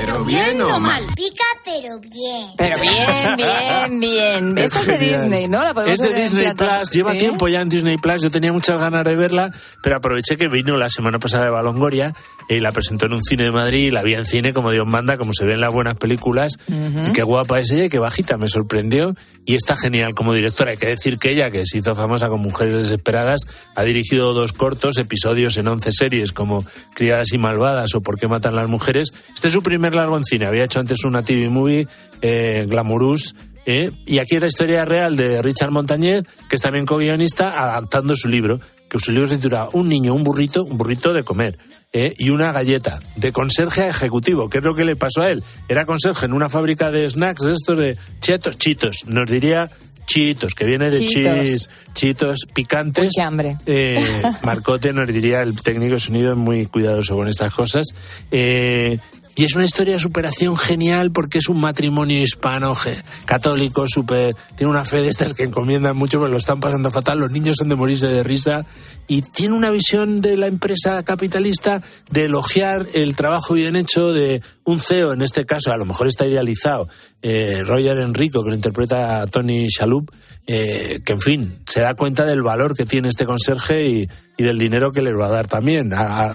Pero 0.00 0.24
bien 0.24 0.62
o 0.62 0.78
mal. 0.78 1.02
Pica, 1.16 1.44
pero 1.64 1.98
bien. 1.98 2.50
Pero 2.56 2.80
bien, 2.80 3.36
bien, 3.36 4.00
bien. 4.00 4.58
Esta 4.58 4.80
es 4.80 4.86
de. 4.86 4.98
Disney, 4.98 5.48
¿no? 5.48 5.62
La 5.62 5.74
podemos 5.74 5.98
Es 5.98 6.06
de 6.06 6.12
ver 6.12 6.22
Disney 6.22 6.54
Plus, 6.54 6.90
lleva 6.90 7.12
¿Sí? 7.12 7.18
tiempo 7.18 7.48
ya 7.48 7.60
en 7.62 7.68
Disney 7.68 7.98
Plus, 7.98 8.22
yo 8.22 8.30
tenía 8.30 8.52
muchas 8.52 8.80
ganas 8.80 9.04
de 9.04 9.16
verla, 9.16 9.52
pero 9.82 9.96
aproveché 9.96 10.36
que 10.36 10.48
vino 10.48 10.76
la 10.76 10.88
semana 10.88 11.18
pasada 11.18 11.44
de 11.44 11.50
Balongoria 11.50 12.14
y 12.48 12.60
la 12.60 12.72
presentó 12.72 13.06
en 13.06 13.12
un 13.14 13.22
cine 13.22 13.44
de 13.44 13.50
Madrid 13.50 13.88
y 13.88 13.90
la 13.90 14.02
vi 14.02 14.14
en 14.14 14.24
cine 14.24 14.52
como 14.52 14.70
Dios 14.70 14.86
manda, 14.86 15.18
como 15.18 15.32
se 15.32 15.44
ve 15.44 15.54
en 15.54 15.60
las 15.60 15.72
buenas 15.72 15.96
películas. 15.96 16.54
Ujú. 16.68 17.08
Y 17.08 17.12
qué 17.12 17.22
guapa 17.22 17.60
es 17.60 17.70
ella 17.70 17.84
y 17.84 17.88
qué 17.90 17.98
bajita, 17.98 18.38
me 18.38 18.48
sorprendió. 18.48 19.14
Y 19.44 19.54
está 19.54 19.76
genial 19.76 20.14
como 20.14 20.34
directora. 20.34 20.70
Hay 20.72 20.76
que 20.76 20.86
decir 20.86 21.18
que 21.18 21.30
ella, 21.30 21.50
que 21.50 21.64
se 21.64 21.78
hizo 21.78 21.94
famosa 21.94 22.28
con 22.28 22.40
Mujeres 22.40 22.74
Desesperadas, 22.74 23.42
ha 23.74 23.82
dirigido 23.82 24.34
dos 24.34 24.52
cortos, 24.52 24.98
episodios 24.98 25.56
en 25.56 25.68
11 25.68 25.90
series 25.92 26.32
como 26.32 26.64
Criadas 26.94 27.32
y 27.32 27.38
Malvadas 27.38 27.94
o 27.94 28.00
Por 28.02 28.18
qué 28.18 28.28
matan 28.28 28.54
las 28.54 28.68
mujeres. 28.68 29.12
Este 29.34 29.48
es 29.48 29.52
su 29.52 29.62
primer 29.62 29.87
largo 29.94 30.16
en 30.16 30.24
cine. 30.24 30.46
Había 30.46 30.64
hecho 30.64 30.80
antes 30.80 31.04
una 31.04 31.22
TV 31.22 31.48
movie, 31.48 31.86
eh, 32.22 32.66
Glamourous, 32.68 33.34
¿eh? 33.66 33.90
Y 34.06 34.18
aquí 34.18 34.38
la 34.40 34.46
historia 34.46 34.84
real 34.84 35.16
de 35.16 35.42
Richard 35.42 35.70
Montañez, 35.70 36.24
que 36.48 36.56
es 36.56 36.62
también 36.62 36.86
co-guionista, 36.86 37.60
adaptando 37.62 38.16
su 38.16 38.28
libro, 38.28 38.60
que 38.88 38.98
su 38.98 39.12
libro 39.12 39.28
se 39.28 39.36
titula 39.36 39.68
Un 39.72 39.88
niño, 39.88 40.14
un 40.14 40.24
burrito, 40.24 40.64
un 40.64 40.78
burrito 40.78 41.12
de 41.12 41.22
comer. 41.22 41.58
¿eh? 41.92 42.12
Y 42.18 42.30
una 42.30 42.52
galleta, 42.52 42.98
de 43.16 43.32
conserje 43.32 43.82
a 43.82 43.88
ejecutivo, 43.88 44.48
que 44.48 44.58
es 44.58 44.64
lo 44.64 44.74
que 44.74 44.84
le 44.84 44.96
pasó 44.96 45.22
a 45.22 45.30
él. 45.30 45.42
Era 45.68 45.84
conserje 45.86 46.26
en 46.26 46.32
una 46.32 46.48
fábrica 46.48 46.90
de 46.90 47.08
snacks 47.08 47.44
de 47.44 47.52
estos 47.52 47.78
de 47.78 47.96
chetos, 48.20 48.58
chitos, 48.58 49.04
nos 49.06 49.30
diría 49.30 49.70
chitos, 50.06 50.54
que 50.54 50.64
viene 50.64 50.90
de 50.90 51.00
Chitos. 51.06 51.44
chis, 51.44 51.70
chitos 51.92 52.46
picantes. 52.54 53.04
Uy, 53.04 53.10
qué 53.14 53.22
hambre. 53.22 53.58
Eh, 53.66 54.02
Marcote 54.42 54.92
nos 54.94 55.06
diría, 55.06 55.42
el 55.42 55.60
técnico 55.60 55.92
de 55.94 56.00
sonido 56.00 56.32
es 56.32 56.38
muy 56.38 56.64
cuidadoso 56.66 57.14
con 57.14 57.28
estas 57.28 57.52
cosas. 57.52 57.88
Eh, 58.30 58.98
y 59.38 59.44
es 59.44 59.54
una 59.54 59.64
historia 59.64 59.94
de 59.94 60.00
superación 60.00 60.56
genial 60.56 61.12
porque 61.12 61.38
es 61.38 61.48
un 61.48 61.60
matrimonio 61.60 62.20
hispano 62.20 62.76
católico, 63.24 63.86
super, 63.86 64.34
tiene 64.56 64.72
una 64.72 64.84
fe 64.84 65.00
de 65.00 65.10
estas 65.10 65.32
que 65.32 65.44
encomiendan 65.44 65.96
mucho, 65.96 66.18
pero 66.18 66.32
lo 66.32 66.38
están 66.38 66.58
pasando 66.58 66.90
fatal, 66.90 67.20
los 67.20 67.30
niños 67.30 67.54
son 67.56 67.68
de 67.68 67.76
morirse 67.76 68.08
de 68.08 68.24
risa 68.24 68.66
y 69.06 69.22
tiene 69.22 69.54
una 69.54 69.70
visión 69.70 70.20
de 70.20 70.36
la 70.36 70.48
empresa 70.48 71.04
capitalista 71.04 71.80
de 72.10 72.24
elogiar 72.24 72.88
el 72.94 73.14
trabajo 73.14 73.54
bien 73.54 73.76
hecho 73.76 74.12
de 74.12 74.42
un 74.64 74.80
CEO, 74.80 75.12
en 75.12 75.22
este 75.22 75.46
caso, 75.46 75.72
a 75.72 75.76
lo 75.76 75.86
mejor 75.86 76.08
está 76.08 76.26
idealizado, 76.26 76.88
eh, 77.22 77.62
Roger 77.64 77.96
Enrico, 77.98 78.42
que 78.42 78.50
lo 78.50 78.56
interpreta 78.56 79.20
a 79.20 79.28
Tony 79.28 79.68
Shalhoub, 79.68 80.10
eh, 80.48 80.98
que 81.04 81.12
en 81.12 81.20
fin, 81.20 81.58
se 81.64 81.82
da 81.82 81.94
cuenta 81.94 82.24
del 82.24 82.42
valor 82.42 82.74
que 82.74 82.86
tiene 82.86 83.06
este 83.06 83.24
conserje 83.24 83.86
y, 83.86 84.08
del 84.36 84.58
dinero 84.58 84.90
que 84.90 85.02
les 85.02 85.14
va 85.14 85.26
a 85.26 85.30
dar 85.30 85.46
también 85.48 85.92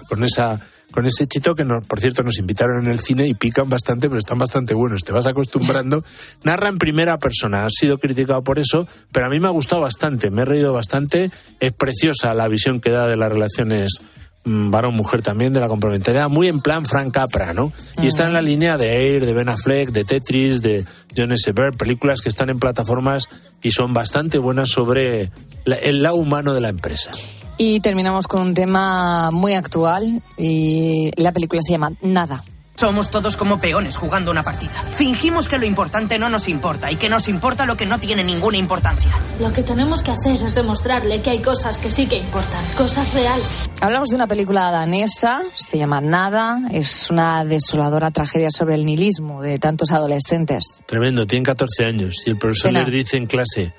con 0.08 0.24
esa 0.24 0.60
con 0.94 1.06
ese 1.06 1.26
chito 1.26 1.56
que 1.56 1.64
nos- 1.64 1.84
por 1.86 1.98
cierto 2.00 2.22
nos 2.22 2.38
invitaron 2.38 2.84
en 2.84 2.90
el 2.92 3.00
cine 3.00 3.26
y 3.26 3.34
pican 3.34 3.68
bastante 3.68 4.08
pero 4.08 4.18
están 4.18 4.38
bastante 4.38 4.74
buenos 4.74 5.02
te 5.02 5.12
vas 5.12 5.26
acostumbrando 5.26 6.04
narra 6.44 6.68
en 6.68 6.78
primera 6.78 7.18
persona 7.18 7.64
ha 7.64 7.68
sido 7.68 7.98
criticado 7.98 8.42
por 8.42 8.60
eso 8.60 8.86
pero 9.12 9.26
a 9.26 9.28
mí 9.28 9.40
me 9.40 9.48
ha 9.48 9.50
gustado 9.50 9.82
bastante 9.82 10.30
me 10.30 10.42
he 10.42 10.44
reído 10.44 10.72
bastante 10.72 11.30
es 11.58 11.72
preciosa 11.72 12.32
la 12.34 12.46
visión 12.46 12.80
que 12.80 12.90
da 12.90 13.08
de 13.08 13.16
las 13.16 13.32
relaciones 13.32 13.98
mm, 14.44 14.70
varón-mujer 14.70 15.22
también 15.22 15.52
de 15.54 15.60
la 15.60 15.68
complementariedad, 15.68 16.28
muy 16.28 16.48
en 16.48 16.60
plan 16.60 16.84
Frank 16.84 17.12
Capra, 17.14 17.54
¿no? 17.54 17.72
Y 18.02 18.06
está 18.08 18.26
en 18.26 18.34
la 18.34 18.42
línea 18.42 18.76
de 18.76 19.14
Air, 19.14 19.24
de 19.24 19.32
Ben 19.32 19.48
Affleck, 19.48 19.88
de 19.90 20.04
Tetris, 20.04 20.60
de 20.60 20.84
John 21.16 21.32
S. 21.32 21.50
Películas 21.78 22.20
que 22.20 22.28
están 22.28 22.50
en 22.50 22.58
plataformas 22.58 23.30
y 23.62 23.70
son 23.72 23.94
bastante 23.94 24.36
buenas 24.36 24.68
sobre 24.68 25.30
la- 25.64 25.76
el 25.76 26.02
lado 26.02 26.16
humano 26.16 26.52
de 26.52 26.60
la 26.60 26.68
empresa. 26.68 27.10
Y 27.56 27.80
terminamos 27.80 28.26
con 28.26 28.42
un 28.42 28.54
tema 28.54 29.30
muy 29.30 29.54
actual 29.54 30.22
y 30.36 31.10
la 31.16 31.32
película 31.32 31.60
se 31.62 31.72
llama 31.72 31.92
Nada. 32.02 32.44
Somos 32.76 33.08
todos 33.08 33.36
como 33.36 33.60
peones 33.60 33.96
jugando 33.96 34.32
una 34.32 34.42
partida. 34.42 34.72
Fingimos 34.72 35.46
que 35.46 35.58
lo 35.58 35.64
importante 35.64 36.18
no 36.18 36.28
nos 36.28 36.48
importa 36.48 36.90
y 36.90 36.96
que 36.96 37.08
nos 37.08 37.28
importa 37.28 37.66
lo 37.66 37.76
que 37.76 37.86
no 37.86 38.00
tiene 38.00 38.24
ninguna 38.24 38.56
importancia. 38.56 39.12
Lo 39.38 39.52
que 39.52 39.62
tenemos 39.62 40.02
que 40.02 40.10
hacer 40.10 40.42
es 40.42 40.56
demostrarle 40.56 41.22
que 41.22 41.30
hay 41.30 41.38
cosas 41.38 41.78
que 41.78 41.88
sí 41.88 42.06
que 42.06 42.16
importan, 42.16 42.64
cosas 42.76 43.14
reales. 43.14 43.70
Hablamos 43.80 44.08
de 44.08 44.16
una 44.16 44.26
película 44.26 44.72
danesa, 44.72 45.42
se 45.54 45.78
llama 45.78 46.00
Nada, 46.00 46.62
es 46.72 47.10
una 47.10 47.44
desoladora 47.44 48.10
tragedia 48.10 48.50
sobre 48.50 48.74
el 48.74 48.84
nihilismo 48.84 49.40
de 49.40 49.60
tantos 49.60 49.92
adolescentes. 49.92 50.82
Tremendo, 50.86 51.28
tienen 51.28 51.44
14 51.44 51.84
años 51.84 52.24
y 52.26 52.30
el 52.30 52.38
profesor 52.38 52.70
Pena. 52.70 52.82
les 52.82 52.92
dice 52.92 53.18
en 53.18 53.26
clase, 53.26 53.72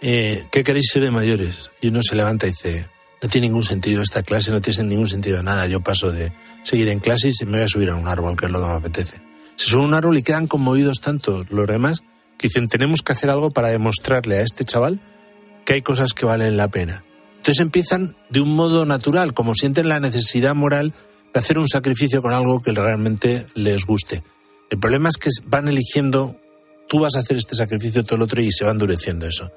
eh, 0.00 0.46
¿qué 0.50 0.64
queréis 0.64 0.88
ser 0.90 1.02
de 1.02 1.10
mayores? 1.10 1.70
Y 1.82 1.88
uno 1.88 2.00
se 2.00 2.14
levanta 2.14 2.46
y 2.46 2.50
dice, 2.50 2.88
no 3.22 3.28
tiene 3.28 3.48
ningún 3.48 3.64
sentido 3.64 4.02
esta 4.02 4.22
clase, 4.22 4.50
no 4.50 4.60
tiene 4.60 4.84
ningún 4.84 5.08
sentido 5.08 5.42
nada. 5.42 5.66
Yo 5.66 5.80
paso 5.80 6.12
de 6.12 6.32
seguir 6.62 6.88
en 6.88 7.00
clase 7.00 7.28
y 7.28 7.44
me 7.46 7.58
voy 7.58 7.62
a 7.62 7.68
subir 7.68 7.90
a 7.90 7.96
un 7.96 8.06
árbol, 8.06 8.36
que 8.36 8.46
es 8.46 8.52
lo 8.52 8.60
que 8.60 8.66
me 8.66 8.74
apetece. 8.74 9.20
Se 9.56 9.66
sube 9.66 9.82
a 9.82 9.86
un 9.86 9.94
árbol 9.94 10.18
y 10.18 10.22
quedan 10.22 10.46
conmovidos 10.46 11.00
tanto 11.00 11.44
los 11.50 11.66
demás 11.66 12.02
que 12.38 12.46
dicen, 12.48 12.68
tenemos 12.68 13.02
que 13.02 13.12
hacer 13.12 13.30
algo 13.30 13.50
para 13.50 13.68
demostrarle 13.68 14.38
a 14.38 14.42
este 14.42 14.64
chaval 14.64 15.00
que 15.64 15.74
hay 15.74 15.82
cosas 15.82 16.14
que 16.14 16.24
valen 16.24 16.56
la 16.56 16.68
pena. 16.68 17.04
Entonces 17.38 17.60
empiezan 17.60 18.16
de 18.30 18.40
un 18.40 18.54
modo 18.54 18.86
natural, 18.86 19.34
como 19.34 19.54
sienten 19.54 19.88
la 19.88 20.00
necesidad 20.00 20.54
moral 20.54 20.94
de 21.32 21.40
hacer 21.40 21.58
un 21.58 21.68
sacrificio 21.68 22.22
con 22.22 22.32
algo 22.32 22.60
que 22.60 22.72
realmente 22.72 23.46
les 23.54 23.84
guste. 23.84 24.22
El 24.70 24.78
problema 24.78 25.08
es 25.08 25.16
que 25.16 25.30
van 25.44 25.66
eligiendo, 25.68 26.36
tú 26.88 27.00
vas 27.00 27.16
a 27.16 27.20
hacer 27.20 27.36
este 27.36 27.56
sacrificio, 27.56 28.04
todo 28.04 28.16
el 28.16 28.22
otro, 28.22 28.40
y 28.40 28.52
se 28.52 28.64
va 28.64 28.70
endureciendo 28.70 29.26
eso. 29.26 29.50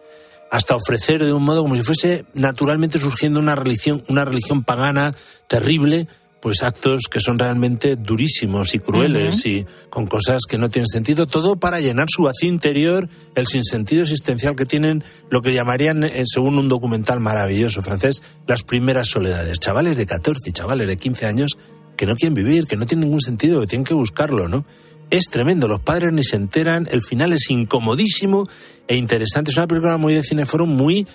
Hasta 0.51 0.75
ofrecer 0.75 1.23
de 1.23 1.33
un 1.33 1.43
modo 1.43 1.63
como 1.63 1.75
si 1.75 1.81
fuese 1.81 2.25
naturalmente 2.33 2.99
surgiendo 2.99 3.39
una 3.39 3.55
religión, 3.55 4.03
una 4.09 4.25
religión 4.25 4.63
pagana 4.63 5.15
terrible, 5.47 6.07
pues 6.41 6.63
actos 6.63 7.03
que 7.09 7.19
son 7.19 7.39
realmente 7.39 7.95
durísimos 7.95 8.73
y 8.73 8.79
crueles 8.79 9.45
y 9.45 9.65
con 9.89 10.07
cosas 10.07 10.41
que 10.49 10.57
no 10.57 10.69
tienen 10.69 10.87
sentido, 10.87 11.27
todo 11.27 11.55
para 11.55 11.79
llenar 11.79 12.07
su 12.09 12.23
vacío 12.23 12.49
interior, 12.49 13.07
el 13.35 13.47
sinsentido 13.47 14.01
existencial 14.03 14.55
que 14.55 14.65
tienen, 14.65 15.03
lo 15.29 15.41
que 15.41 15.53
llamarían, 15.53 16.03
eh, 16.03 16.23
según 16.25 16.57
un 16.57 16.67
documental 16.67 17.19
maravilloso 17.19 17.81
francés, 17.81 18.21
las 18.47 18.63
primeras 18.63 19.07
soledades. 19.07 19.59
Chavales 19.59 19.97
de 19.97 20.05
14 20.05 20.49
y 20.49 20.51
chavales 20.51 20.87
de 20.87 20.97
15 20.97 21.27
años 21.27 21.57
que 21.95 22.07
no 22.07 22.15
quieren 22.15 22.33
vivir, 22.33 22.65
que 22.65 22.75
no 22.75 22.85
tienen 22.85 23.05
ningún 23.05 23.21
sentido, 23.21 23.61
que 23.61 23.67
tienen 23.67 23.85
que 23.85 23.93
buscarlo, 23.93 24.47
¿no? 24.47 24.65
Es 25.11 25.25
tremendo, 25.25 25.67
los 25.67 25.81
padres 25.81 26.13
ni 26.13 26.23
se 26.23 26.37
enteran, 26.37 26.87
el 26.89 27.01
final 27.01 27.33
es 27.33 27.49
incomodísimo 27.49 28.47
e 28.87 28.95
interesante. 28.95 29.51
Es 29.51 29.57
una 29.57 29.67
película 29.67 29.97
muy 29.97 30.13
de 30.13 30.23
cineforum, 30.23 30.69
muy 30.69 31.05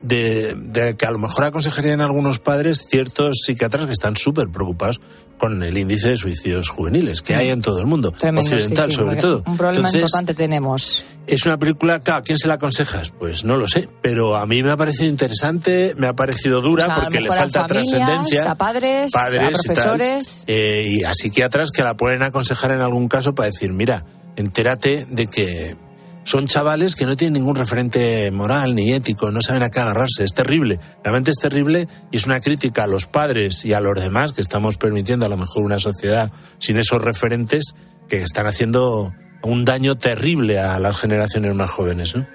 de, 0.00 0.54
de 0.56 0.96
que 0.96 1.04
a 1.06 1.10
lo 1.10 1.18
mejor 1.18 1.44
aconsejarían 1.44 2.00
algunos 2.00 2.38
padres 2.38 2.86
ciertos 2.88 3.42
psiquiatras 3.44 3.86
que 3.86 3.92
están 3.92 4.16
súper 4.16 4.48
preocupados 4.48 5.00
con 5.42 5.60
el 5.60 5.76
índice 5.76 6.10
de 6.10 6.16
suicidios 6.16 6.68
juveniles 6.68 7.20
que 7.20 7.34
hay 7.34 7.48
en 7.50 7.60
todo 7.60 7.80
el 7.80 7.86
mundo, 7.86 8.12
Tremendo, 8.12 8.48
occidental 8.48 8.90
sí, 8.90 8.94
sobre 8.94 9.16
todo. 9.16 9.42
Un 9.44 9.56
problema 9.56 9.88
Entonces, 9.88 10.00
importante 10.02 10.34
tenemos. 10.34 11.04
es 11.26 11.44
una 11.46 11.58
película, 11.58 11.98
claro, 11.98 12.20
¿a 12.20 12.22
quién 12.22 12.38
se 12.38 12.46
la 12.46 12.54
aconsejas? 12.54 13.10
Pues 13.10 13.42
no 13.42 13.56
lo 13.56 13.66
sé, 13.66 13.88
pero 14.02 14.36
a 14.36 14.46
mí 14.46 14.62
me 14.62 14.70
ha 14.70 14.76
parecido 14.76 15.08
interesante, 15.08 15.94
me 15.98 16.06
ha 16.06 16.14
parecido 16.14 16.60
dura 16.60 16.84
O 16.84 16.86
sea, 16.86 16.94
porque 17.02 17.20
le 17.20 17.26
falta 17.28 17.66
trascendencia. 17.66 18.52
a 18.52 18.54
padres, 18.54 19.12
a 19.16 19.30
y 19.30 19.36
tal, 19.36 19.52
profesores. 19.52 20.44
eh, 20.46 20.84
y 21.00 21.02
a 21.02 21.12
psiquiatras 21.12 21.72
que 21.72 21.82
la 21.82 21.96
pueden 21.96 22.22
aconsejar 22.22 22.70
en 22.70 22.80
algún 22.80 23.08
caso 23.08 23.34
para 23.34 23.48
decir, 23.48 23.72
mira, 23.72 24.04
entérate 24.36 25.06
de 25.10 25.26
que 25.26 25.76
son 26.24 26.46
chavales 26.46 26.94
que 26.96 27.04
no 27.06 27.16
tienen 27.16 27.34
ningún 27.42 27.56
referente 27.56 28.30
moral 28.30 28.74
ni 28.74 28.92
ético, 28.92 29.30
no 29.30 29.42
saben 29.42 29.62
a 29.62 29.70
qué 29.70 29.80
agarrarse. 29.80 30.24
Es 30.24 30.34
terrible, 30.34 30.78
realmente 31.02 31.30
es 31.30 31.38
terrible 31.38 31.88
y 32.10 32.16
es 32.16 32.26
una 32.26 32.40
crítica 32.40 32.84
a 32.84 32.86
los 32.86 33.06
padres 33.06 33.64
y 33.64 33.72
a 33.72 33.80
los 33.80 33.98
demás 34.00 34.32
que 34.32 34.40
estamos 34.40 34.76
permitiendo 34.76 35.26
a 35.26 35.28
lo 35.28 35.36
mejor 35.36 35.62
una 35.64 35.78
sociedad 35.78 36.30
sin 36.58 36.78
esos 36.78 37.02
referentes 37.02 37.74
que 38.08 38.22
están 38.22 38.46
haciendo 38.46 39.12
un 39.42 39.64
daño 39.64 39.96
terrible 39.96 40.60
a 40.60 40.78
las 40.78 40.96
generaciones 40.98 41.54
más 41.54 41.70
jóvenes. 41.70 42.14
¿no? 42.14 42.26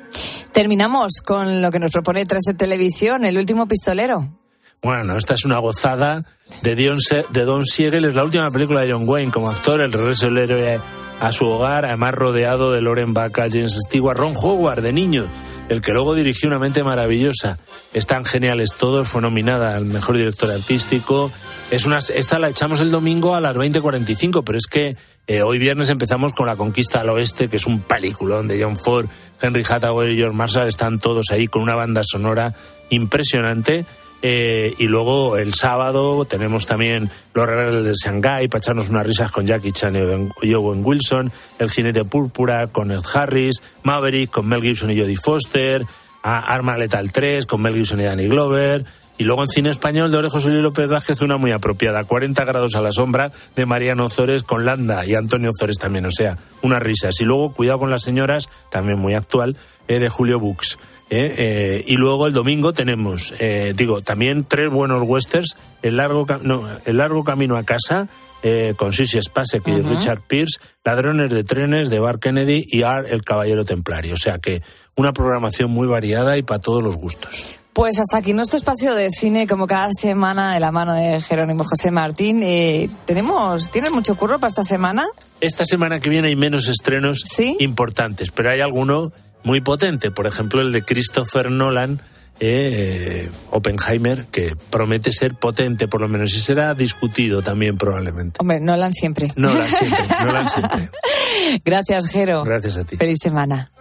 Terminamos 0.51 1.21
con 1.25 1.61
lo 1.61 1.71
que 1.71 1.79
nos 1.79 1.91
propone 1.91 2.25
13 2.25 2.53
Televisión, 2.55 3.23
el 3.25 3.37
último 3.37 3.67
pistolero. 3.67 4.33
Bueno, 4.81 5.17
esta 5.17 5.33
es 5.33 5.43
una 5.45 5.57
gozada 5.59 6.23
de, 6.61 6.75
Dion 6.75 6.99
Se- 6.99 7.25
de 7.31 7.45
Don 7.45 7.65
Siegel, 7.65 8.05
es 8.05 8.15
la 8.15 8.23
última 8.23 8.49
película 8.51 8.81
de 8.81 8.91
John 8.93 9.07
Wayne 9.07 9.31
como 9.31 9.49
actor, 9.49 9.81
el 9.81 9.91
regreso 9.91 10.27
del 10.27 10.37
héroe 10.37 10.79
a 11.19 11.31
su 11.31 11.47
hogar, 11.47 11.85
además 11.85 12.13
rodeado 12.13 12.71
de 12.71 12.81
Loren 12.81 13.13
Bacall, 13.13 13.51
James 13.51 13.77
Stewart, 13.87 14.17
Ron 14.17 14.33
Howard 14.35 14.81
de 14.81 14.93
niño, 14.93 15.25
el 15.69 15.81
que 15.81 15.91
luego 15.91 16.15
dirigió 16.15 16.47
Una 16.47 16.59
mente 16.59 16.83
maravillosa. 16.83 17.57
Están 17.93 18.25
geniales 18.25 18.75
todos, 18.77 19.07
fue 19.07 19.21
nominada 19.21 19.75
al 19.75 19.85
mejor 19.85 20.17
director 20.17 20.51
artístico. 20.51 21.31
Es 21.71 21.85
una, 21.85 21.99
esta 21.99 22.39
la 22.39 22.49
echamos 22.49 22.79
el 22.79 22.91
domingo 22.91 23.35
a 23.35 23.41
las 23.41 23.55
20.45, 23.55 24.43
pero 24.45 24.57
es 24.57 24.67
que 24.67 24.95
eh, 25.27 25.41
hoy 25.41 25.57
viernes 25.59 25.89
empezamos 25.89 26.31
con 26.33 26.45
La 26.45 26.55
Conquista 26.55 27.01
al 27.01 27.09
Oeste, 27.09 27.49
que 27.49 27.57
es 27.57 27.65
un 27.65 27.81
peliculón 27.81 28.47
de 28.47 28.63
John 28.63 28.77
Ford, 28.77 29.07
Henry 29.41 29.65
Hathaway 29.67 30.13
y 30.13 30.17
George 30.17 30.35
Marshall, 30.35 30.67
están 30.67 30.99
todos 30.99 31.31
ahí 31.31 31.47
con 31.47 31.61
una 31.61 31.75
banda 31.75 32.01
sonora 32.05 32.53
impresionante. 32.89 33.85
Eh, 34.23 34.73
y 34.79 34.87
luego 34.87 35.37
el 35.37 35.53
sábado 35.53 36.25
tenemos 36.25 36.65
también 36.65 37.09
Los 37.35 37.47
Rebeldes 37.47 37.85
de 37.85 37.93
Shanghái 37.93 38.47
para 38.47 38.59
echarnos 38.59 38.89
unas 38.89 39.05
risas 39.05 39.31
con 39.31 39.45
Jackie 39.45 39.71
Chan 39.71 39.95
y 40.41 40.53
Owen- 40.53 40.81
Wilson, 40.83 41.31
El 41.59 41.69
Jinete 41.69 42.03
Púrpura 42.03 42.67
con 42.67 42.91
Ed 42.91 43.01
Harris, 43.13 43.61
Maverick 43.83 44.31
con 44.31 44.47
Mel 44.47 44.61
Gibson 44.63 44.89
y 44.91 44.99
Jodie 44.99 45.17
Foster, 45.17 45.85
Arma 46.23 46.77
Letal 46.77 47.11
3 47.11 47.45
con 47.45 47.61
Mel 47.61 47.75
Gibson 47.75 47.99
y 48.01 48.03
Danny 48.03 48.27
Glover. 48.27 48.85
Y 49.19 49.23
luego 49.23 49.41
en 49.43 49.49
cine 49.49 49.69
español 49.69 50.11
de 50.11 50.17
Orejo 50.17 50.39
Solís 50.39 50.61
López 50.61 50.87
Vázquez 50.87 51.21
una 51.21 51.37
muy 51.37 51.51
apropiada, 51.51 52.03
40 52.03 52.45
grados 52.45 52.75
a 52.75 52.81
la 52.81 52.91
sombra 52.91 53.31
de 53.55 53.65
Mariano 53.65 54.09
Zores 54.09 54.43
con 54.43 54.63
Landa 54.65 55.05
y 55.07 55.15
Antonio 55.15 55.51
Zores 55.59 55.77
también, 55.79 56.05
o 56.05 56.11
sea, 56.11 56.37
unas 56.61 56.83
risas. 56.83 57.19
Y 57.21 57.23
luego 57.25 57.51
Cuidado 57.51 57.79
con 57.79 57.89
las 57.89 58.03
señoras, 58.03 58.47
también 58.69 58.99
muy 58.99 59.15
actual, 59.15 59.55
eh, 59.87 59.97
de 59.99 60.09
Julio 60.09 60.39
Bux. 60.39 60.77
¿Eh? 61.09 61.35
Eh, 61.37 61.83
y 61.87 61.95
luego 61.95 62.27
el 62.27 62.33
domingo 62.33 62.73
tenemos, 62.73 63.33
eh, 63.39 63.73
digo, 63.75 64.01
también 64.01 64.43
tres 64.43 64.69
buenos 64.69 65.03
westerns, 65.05 65.57
El 65.81 65.97
largo, 65.97 66.25
no, 66.41 66.67
el 66.85 66.97
largo 66.97 67.23
camino 67.23 67.55
a 67.55 67.63
casa, 67.63 68.07
eh, 68.43 68.75
con 68.77 68.93
Sissy 68.93 69.21
Spacek 69.21 69.67
y. 69.67 69.81
Richard 69.81 70.21
Pierce, 70.21 70.59
Ladrones 70.83 71.31
de 71.31 71.43
trenes 71.43 71.89
de 71.89 71.99
Bar 71.99 72.19
Kennedy 72.19 72.65
y 72.69 72.83
Ar, 72.83 73.05
el 73.09 73.23
caballero 73.23 73.65
templario. 73.65 74.13
O 74.13 74.17
sea 74.17 74.37
que 74.37 74.61
una 74.95 75.11
programación 75.11 75.71
muy 75.71 75.87
variada 75.87 76.37
y 76.37 76.43
para 76.43 76.59
todos 76.59 76.83
los 76.83 76.95
gustos. 76.97 77.59
Pues 77.73 77.99
hasta 77.99 78.17
aquí 78.17 78.33
nuestro 78.33 78.57
espacio 78.57 78.95
de 78.95 79.11
cine, 79.11 79.47
como 79.47 79.67
cada 79.67 79.89
semana, 79.91 80.53
de 80.53 80.59
la 80.59 80.71
mano 80.71 80.93
de 80.93 81.21
Jerónimo 81.21 81.63
José 81.63 81.91
Martín. 81.91 82.41
Eh, 82.41 82.89
tenemos, 83.05 83.69
¿Tienes 83.69 83.91
mucho 83.91 84.15
curro 84.15 84.39
para 84.39 84.49
esta 84.49 84.63
semana? 84.63 85.05
Esta 85.41 85.63
semana 85.65 85.99
que 85.99 86.09
viene 86.09 86.29
hay 86.29 86.35
menos 86.35 86.67
estrenos 86.69 87.23
importantes, 87.59 88.31
pero 88.31 88.49
hay 88.49 88.61
alguno 88.61 89.11
muy 89.47 89.61
potente. 89.61 90.11
Por 90.11 90.27
ejemplo, 90.27 90.61
el 90.61 90.73
de 90.73 90.83
Christopher 90.83 91.49
Nolan, 91.49 92.01
eh, 92.41 93.29
Oppenheimer, 93.49 94.25
que 94.25 94.57
promete 94.69 95.11
ser 95.13 95.35
potente, 95.35 95.87
por 95.87 96.01
lo 96.01 96.09
menos, 96.09 96.33
y 96.33 96.39
será 96.39 96.75
discutido 96.75 97.41
también 97.41 97.77
probablemente. 97.77 98.37
Hombre, 98.39 98.59
Nolan 98.59 98.91
siempre. 98.91 99.29
Nolan 99.37 99.71
siempre, 99.71 100.05
Nolan 100.21 100.49
siempre. 100.49 100.89
Gracias, 101.65 102.07
Jero. 102.09 102.43
Gracias 102.43 102.77
a 102.77 102.83
ti. 102.83 102.97
Feliz 102.97 103.19
semana. 103.23 103.71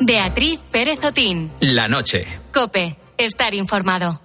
Beatriz 0.00 0.60
Pérez 0.70 1.04
Otín. 1.04 1.52
La 1.60 1.88
noche. 1.88 2.26
Cope. 2.52 3.05
Estar 3.18 3.54
informado. 3.54 4.20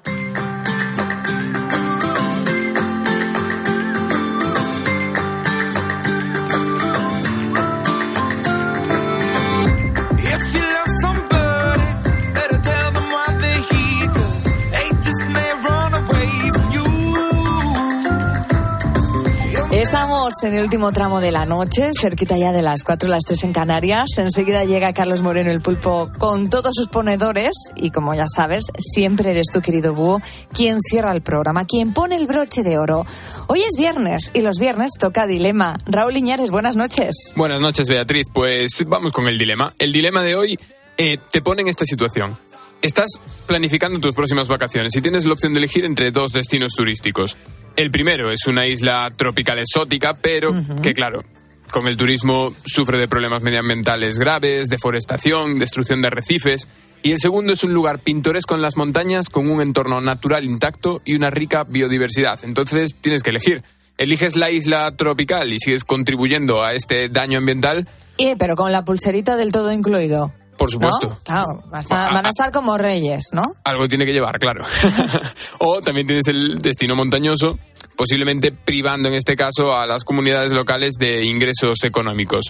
En 20.43 20.53
el 20.53 20.63
último 20.63 20.91
tramo 20.91 21.19
de 21.19 21.31
la 21.31 21.47
noche, 21.47 21.93
cerquita 21.99 22.37
ya 22.37 22.51
de 22.51 22.61
las 22.61 22.83
4 22.83 23.09
las 23.09 23.23
3 23.25 23.43
en 23.45 23.53
Canarias. 23.53 24.05
Enseguida 24.19 24.65
llega 24.65 24.93
Carlos 24.93 25.23
Moreno, 25.23 25.49
el 25.49 25.61
pulpo, 25.61 26.11
con 26.19 26.47
todos 26.47 26.75
sus 26.75 26.89
ponedores. 26.89 27.53
Y 27.75 27.89
como 27.89 28.13
ya 28.13 28.25
sabes, 28.27 28.65
siempre 28.77 29.31
eres 29.31 29.47
tú, 29.51 29.61
querido 29.61 29.95
búho, 29.95 30.21
quien 30.53 30.79
cierra 30.79 31.11
el 31.11 31.21
programa, 31.21 31.65
quien 31.65 31.91
pone 31.91 32.17
el 32.17 32.27
broche 32.27 32.61
de 32.61 32.77
oro. 32.77 33.03
Hoy 33.47 33.61
es 33.61 33.75
viernes 33.75 34.29
y 34.35 34.41
los 34.41 34.59
viernes 34.59 34.91
toca 34.99 35.25
Dilema. 35.25 35.79
Raúl 35.87 36.15
Iñares, 36.15 36.51
buenas 36.51 36.75
noches. 36.75 37.33
Buenas 37.35 37.59
noches, 37.59 37.87
Beatriz. 37.87 38.27
Pues 38.31 38.85
vamos 38.85 39.13
con 39.13 39.27
el 39.27 39.39
dilema. 39.39 39.73
El 39.79 39.91
dilema 39.91 40.21
de 40.21 40.35
hoy 40.35 40.59
eh, 40.97 41.17
te 41.31 41.41
pone 41.41 41.63
en 41.63 41.67
esta 41.67 41.85
situación. 41.85 42.37
Estás 42.83 43.19
planificando 43.47 43.99
tus 43.99 44.13
próximas 44.13 44.47
vacaciones 44.47 44.95
y 44.95 45.01
tienes 45.01 45.25
la 45.25 45.33
opción 45.33 45.53
de 45.53 45.59
elegir 45.59 45.83
entre 45.83 46.11
dos 46.11 46.31
destinos 46.31 46.73
turísticos. 46.73 47.37
El 47.75 47.89
primero 47.91 48.31
es 48.31 48.47
una 48.47 48.67
isla 48.67 49.09
tropical 49.15 49.59
exótica, 49.59 50.13
pero 50.13 50.51
que 50.83 50.93
claro, 50.93 51.23
con 51.71 51.87
el 51.87 51.97
turismo 51.97 52.53
sufre 52.65 52.97
de 52.97 53.07
problemas 53.07 53.41
medioambientales 53.41 54.19
graves, 54.19 54.69
deforestación, 54.69 55.57
destrucción 55.57 56.01
de 56.01 56.07
arrecifes. 56.07 56.67
Y 57.03 57.11
el 57.11 57.17
segundo 57.19 57.53
es 57.53 57.63
un 57.63 57.73
lugar 57.73 57.99
pintoresco 57.99 58.53
en 58.55 58.61
las 58.61 58.77
montañas 58.77 59.29
con 59.29 59.49
un 59.49 59.61
entorno 59.61 60.01
natural 60.01 60.43
intacto 60.43 61.01
y 61.05 61.15
una 61.15 61.29
rica 61.31 61.63
biodiversidad. 61.63 62.39
Entonces 62.43 62.93
tienes 62.99 63.23
que 63.23 63.31
elegir. 63.31 63.63
Eliges 63.97 64.35
la 64.35 64.51
isla 64.51 64.91
tropical 64.95 65.51
y 65.53 65.59
sigues 65.59 65.83
contribuyendo 65.83 66.63
a 66.63 66.73
este 66.73 67.09
daño 67.09 67.37
ambiental, 67.39 67.87
Eh, 68.17 68.35
pero 68.37 68.55
con 68.55 68.71
la 68.71 68.83
pulserita 68.85 69.35
del 69.35 69.51
todo 69.51 69.71
incluido. 69.71 70.33
Por 70.61 70.71
supuesto. 70.71 71.07
¿No? 71.09 71.17
Claro, 71.23 71.63
va 71.73 71.77
a 71.77 71.81
estar- 71.81 72.13
van 72.13 72.25
a 72.25 72.29
estar 72.29 72.51
como 72.51 72.77
reyes, 72.77 73.25
¿no? 73.33 73.53
Algo 73.63 73.87
tiene 73.87 74.05
que 74.05 74.13
llevar, 74.13 74.39
claro. 74.39 74.63
o 75.59 75.81
también 75.81 76.07
tienes 76.07 76.27
el 76.27 76.59
destino 76.61 76.95
montañoso, 76.95 77.59
posiblemente 77.95 78.51
privando 78.51 79.09
en 79.09 79.15
este 79.15 79.35
caso 79.35 79.75
a 79.75 79.85
las 79.85 80.03
comunidades 80.03 80.51
locales 80.51 80.93
de 80.99 81.25
ingresos 81.25 81.83
económicos. 81.83 82.45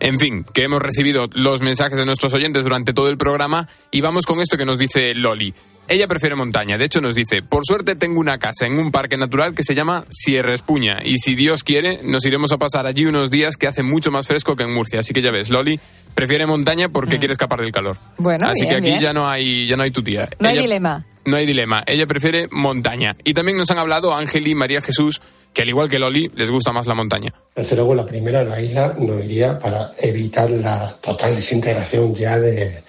En 0.00 0.18
fin, 0.18 0.44
que 0.52 0.64
hemos 0.64 0.82
recibido 0.82 1.28
los 1.34 1.62
mensajes 1.62 1.96
de 1.98 2.04
nuestros 2.04 2.34
oyentes 2.34 2.64
durante 2.64 2.92
todo 2.92 3.08
el 3.08 3.16
programa 3.16 3.68
y 3.90 4.00
vamos 4.00 4.26
con 4.26 4.40
esto 4.40 4.56
que 4.56 4.64
nos 4.64 4.78
dice 4.78 5.14
Loli. 5.14 5.54
Ella 5.88 6.06
prefiere 6.06 6.36
montaña, 6.36 6.78
de 6.78 6.84
hecho 6.84 7.00
nos 7.00 7.14
dice, 7.14 7.42
por 7.42 7.64
suerte 7.66 7.96
tengo 7.96 8.20
una 8.20 8.38
casa 8.38 8.66
en 8.66 8.78
un 8.78 8.92
parque 8.92 9.16
natural 9.16 9.52
que 9.54 9.64
se 9.64 9.74
llama 9.74 10.04
Sierra 10.08 10.54
Espuña 10.54 10.98
y 11.04 11.18
si 11.18 11.34
Dios 11.34 11.64
quiere 11.64 12.00
nos 12.04 12.24
iremos 12.24 12.52
a 12.52 12.56
pasar 12.58 12.86
allí 12.86 13.04
unos 13.04 13.30
días 13.30 13.56
que 13.56 13.66
hace 13.66 13.82
mucho 13.82 14.10
más 14.12 14.26
fresco 14.28 14.54
que 14.54 14.62
en 14.62 14.72
Murcia, 14.72 15.00
así 15.00 15.12
que 15.12 15.20
ya 15.20 15.32
ves, 15.32 15.50
Loli 15.50 15.78
prefiere 16.14 16.46
montaña 16.46 16.88
porque 16.88 17.18
quiere 17.18 17.32
escapar 17.32 17.60
del 17.60 17.72
calor. 17.72 17.96
Mm. 18.18 18.22
Bueno, 18.22 18.46
Así 18.46 18.60
bien, 18.60 18.70
que 18.70 18.76
aquí 18.76 18.88
bien. 18.90 19.00
ya 19.00 19.12
no 19.12 19.28
hay 19.28 19.66
ya 19.66 19.76
no 19.76 19.82
hay 19.82 19.90
tu 19.90 20.02
tía. 20.02 20.28
No 20.38 20.48
hay 20.48 20.58
dilema. 20.58 21.04
No 21.24 21.36
hay 21.36 21.46
dilema. 21.46 21.82
Ella 21.86 22.06
prefiere 22.06 22.48
montaña. 22.50 23.16
Y 23.24 23.34
también 23.34 23.58
nos 23.58 23.70
han 23.70 23.78
hablado 23.78 24.14
Ángel 24.14 24.46
y 24.46 24.54
María 24.54 24.80
Jesús, 24.80 25.20
que 25.52 25.62
al 25.62 25.68
igual 25.68 25.88
que 25.88 25.98
Loli, 25.98 26.30
les 26.34 26.50
gusta 26.50 26.72
más 26.72 26.86
la 26.86 26.94
montaña. 26.94 27.32
Desde 27.54 27.76
luego, 27.76 27.94
la 27.94 28.06
primera, 28.06 28.44
la 28.44 28.60
isla, 28.60 28.94
no 28.98 29.18
iría 29.18 29.58
para 29.58 29.92
evitar 29.98 30.50
la 30.50 30.94
total 31.00 31.36
desintegración 31.36 32.14
ya 32.14 32.38
de, 32.38 32.82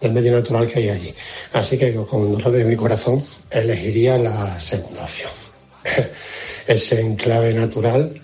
del 0.00 0.12
medio 0.12 0.32
natural 0.32 0.66
que 0.66 0.80
hay 0.80 0.88
allí. 0.90 1.14
Así 1.52 1.78
que 1.78 1.94
con 1.94 2.32
dolor 2.32 2.52
de 2.52 2.64
mi 2.64 2.76
corazón 2.76 3.22
elegiría 3.50 4.18
la 4.18 4.58
segunda 4.60 5.02
opción. 5.02 5.30
Ese 6.66 7.00
enclave 7.00 7.54
natural 7.54 8.20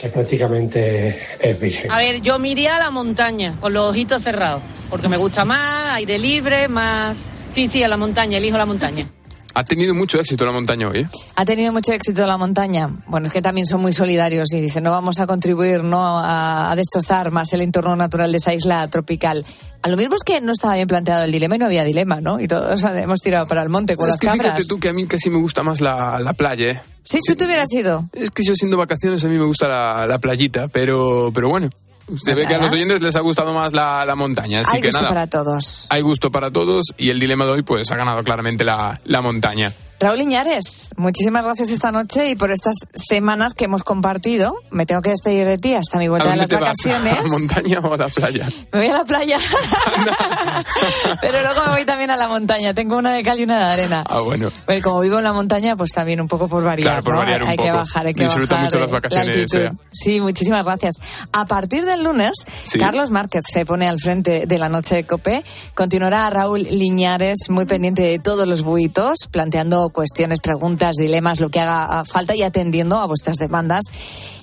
que 0.00 0.08
prácticamente 0.08 1.18
es 1.40 1.60
virgen. 1.60 1.90
A 1.90 1.98
ver, 1.98 2.22
yo 2.22 2.38
me 2.38 2.48
iría 2.48 2.76
a 2.76 2.78
la 2.78 2.90
montaña, 2.90 3.56
con 3.60 3.74
los 3.74 3.90
ojitos 3.90 4.22
cerrados, 4.22 4.62
porque 4.88 5.10
me 5.10 5.18
gusta 5.18 5.44
más, 5.44 5.94
aire 5.96 6.18
libre, 6.18 6.68
más... 6.68 7.18
Sí, 7.50 7.68
sí, 7.68 7.82
a 7.82 7.88
la 7.88 7.96
montaña, 7.96 8.38
elijo 8.38 8.58
la 8.58 8.66
montaña. 8.66 9.06
Ha 9.52 9.64
tenido 9.64 9.96
mucho 9.96 10.20
éxito 10.20 10.46
la 10.46 10.52
montaña 10.52 10.88
hoy, 10.88 11.00
¿eh? 11.00 11.06
Ha 11.34 11.44
tenido 11.44 11.72
mucho 11.72 11.92
éxito 11.92 12.24
la 12.24 12.36
montaña. 12.36 12.88
Bueno, 13.08 13.26
es 13.26 13.32
que 13.32 13.42
también 13.42 13.66
son 13.66 13.80
muy 13.80 13.92
solidarios 13.92 14.52
y 14.54 14.60
dicen, 14.60 14.84
no 14.84 14.92
vamos 14.92 15.18
a 15.18 15.26
contribuir 15.26 15.82
no 15.82 15.98
a, 16.00 16.70
a 16.70 16.76
destrozar 16.76 17.32
más 17.32 17.52
el 17.52 17.62
entorno 17.62 17.96
natural 17.96 18.30
de 18.30 18.38
esa 18.38 18.54
isla 18.54 18.86
tropical. 18.86 19.44
A 19.82 19.88
lo 19.88 19.96
mismo 19.96 20.14
es 20.14 20.22
que 20.22 20.40
no 20.40 20.52
estaba 20.52 20.74
bien 20.76 20.86
planteado 20.86 21.24
el 21.24 21.32
dilema 21.32 21.56
y 21.56 21.58
no 21.58 21.66
había 21.66 21.82
dilema, 21.82 22.20
¿no? 22.20 22.38
Y 22.40 22.46
todos 22.46 22.84
hemos 22.94 23.18
tirado 23.20 23.48
para 23.48 23.62
el 23.64 23.70
monte 23.70 23.96
con 23.96 24.06
es 24.06 24.12
las 24.12 24.20
que 24.20 24.28
cabras. 24.28 24.44
fíjate 24.44 24.64
tú 24.68 24.78
que 24.78 24.88
a 24.88 24.92
mí 24.92 25.04
casi 25.08 25.30
me 25.30 25.38
gusta 25.38 25.64
más 25.64 25.80
la, 25.80 26.20
la 26.20 26.32
playa, 26.32 26.68
¿eh? 26.68 26.80
Sí, 27.02 27.18
tú 27.26 27.34
te 27.34 27.44
hubieras 27.44 27.72
ido. 27.74 28.04
Es 28.12 28.30
que 28.30 28.44
yo 28.44 28.54
siendo 28.54 28.76
vacaciones 28.76 29.24
a 29.24 29.28
mí 29.28 29.36
me 29.36 29.44
gusta 29.46 29.66
la, 29.66 30.06
la 30.06 30.20
playita, 30.20 30.68
pero, 30.68 31.32
pero 31.34 31.48
bueno. 31.48 31.70
Se 32.16 32.34
ve 32.34 32.46
que 32.46 32.54
a 32.54 32.58
los 32.58 32.72
oyentes 32.72 33.02
les 33.02 33.14
ha 33.16 33.20
gustado 33.20 33.52
más 33.52 33.72
la, 33.72 34.04
la 34.04 34.14
montaña, 34.14 34.60
así 34.60 34.76
Hay 34.76 34.80
que 34.82 34.88
gusto 34.88 35.02
nada. 35.02 35.08
para 35.14 35.26
todos. 35.26 35.86
Hay 35.90 36.02
gusto 36.02 36.30
para 36.30 36.50
todos 36.50 36.86
y 36.96 37.10
el 37.10 37.20
dilema 37.20 37.44
de 37.44 37.52
hoy 37.52 37.62
pues 37.62 37.90
ha 37.92 37.96
ganado 37.96 38.22
claramente 38.22 38.64
la, 38.64 38.98
la 39.04 39.20
montaña. 39.20 39.72
Raúl 40.02 40.22
Iñares, 40.22 40.92
muchísimas 40.96 41.44
gracias 41.44 41.68
esta 41.68 41.92
noche 41.92 42.30
y 42.30 42.34
por 42.34 42.50
estas 42.50 42.74
semanas 42.94 43.52
que 43.52 43.66
hemos 43.66 43.82
compartido. 43.82 44.54
Me 44.70 44.86
tengo 44.86 45.02
que 45.02 45.10
despedir 45.10 45.46
de 45.46 45.58
ti 45.58 45.74
hasta 45.74 45.98
mi 45.98 46.06
¿A 46.06 46.10
vuelta 46.10 46.30
de 46.30 46.36
las 46.36 46.48
vas? 46.50 46.56
¿A 46.58 46.88
la 46.88 46.98
vacaciones. 46.98 47.30
montaña 47.30 47.80
o 47.80 47.92
a 47.92 47.96
la 47.98 48.08
playa? 48.08 48.48
Me 48.72 48.78
voy 48.78 48.88
a 48.88 48.92
la 48.94 49.04
playa. 49.04 49.36
Pero 51.20 51.42
luego 51.42 51.60
me 51.66 51.72
voy 51.72 51.84
también 51.84 52.10
a 52.10 52.16
la 52.16 52.28
montaña. 52.28 52.72
Tengo 52.72 52.96
una 52.96 53.12
de 53.12 53.22
cal 53.22 53.38
y 53.40 53.42
una 53.44 53.58
de 53.58 53.64
arena. 53.64 54.04
Ah, 54.08 54.20
bueno. 54.20 54.48
Bueno, 54.64 54.82
como 54.82 55.00
vivo 55.00 55.18
en 55.18 55.24
la 55.24 55.34
montaña, 55.34 55.76
pues 55.76 55.90
también 55.92 56.18
un 56.22 56.28
poco 56.28 56.48
por 56.48 56.64
variar. 56.64 56.82
Claro, 56.88 57.04
por 57.04 57.12
¿no? 57.12 57.18
variar 57.20 57.42
un 57.42 57.48
hay 57.50 57.56
que 57.58 57.62
poco. 57.64 57.76
bajar, 57.76 58.06
hay 58.06 58.14
que 58.14 58.24
Disfruta 58.24 58.54
bajar 58.54 58.64
mucho 58.64 58.80
las 58.80 58.90
vacaciones, 58.90 59.52
la. 59.52 59.74
Sí, 59.92 60.20
muchísimas 60.22 60.64
gracias. 60.64 60.94
A 61.32 61.44
partir 61.44 61.84
del 61.84 62.04
lunes, 62.04 62.32
Sí. 62.62 62.78
Carlos 62.78 63.10
Márquez 63.10 63.42
se 63.46 63.66
pone 63.66 63.86
al 63.86 63.98
frente 64.00 64.46
de 64.46 64.58
la 64.58 64.70
noche 64.70 64.94
de 64.94 65.04
COPE. 65.04 65.44
Continuará 65.74 66.30
Raúl 66.30 66.62
Liñares 66.62 67.50
muy 67.50 67.66
pendiente 67.66 68.02
de 68.02 68.18
todos 68.18 68.48
los 68.48 68.62
buitos, 68.62 69.28
planteando 69.30 69.89
cuestiones, 69.90 70.40
preguntas, 70.40 70.96
dilemas, 70.96 71.40
lo 71.40 71.48
que 71.48 71.60
haga 71.60 72.04
falta 72.04 72.34
y 72.34 72.42
atendiendo 72.42 72.96
a 72.96 73.06
vuestras 73.06 73.36
demandas. 73.36 73.84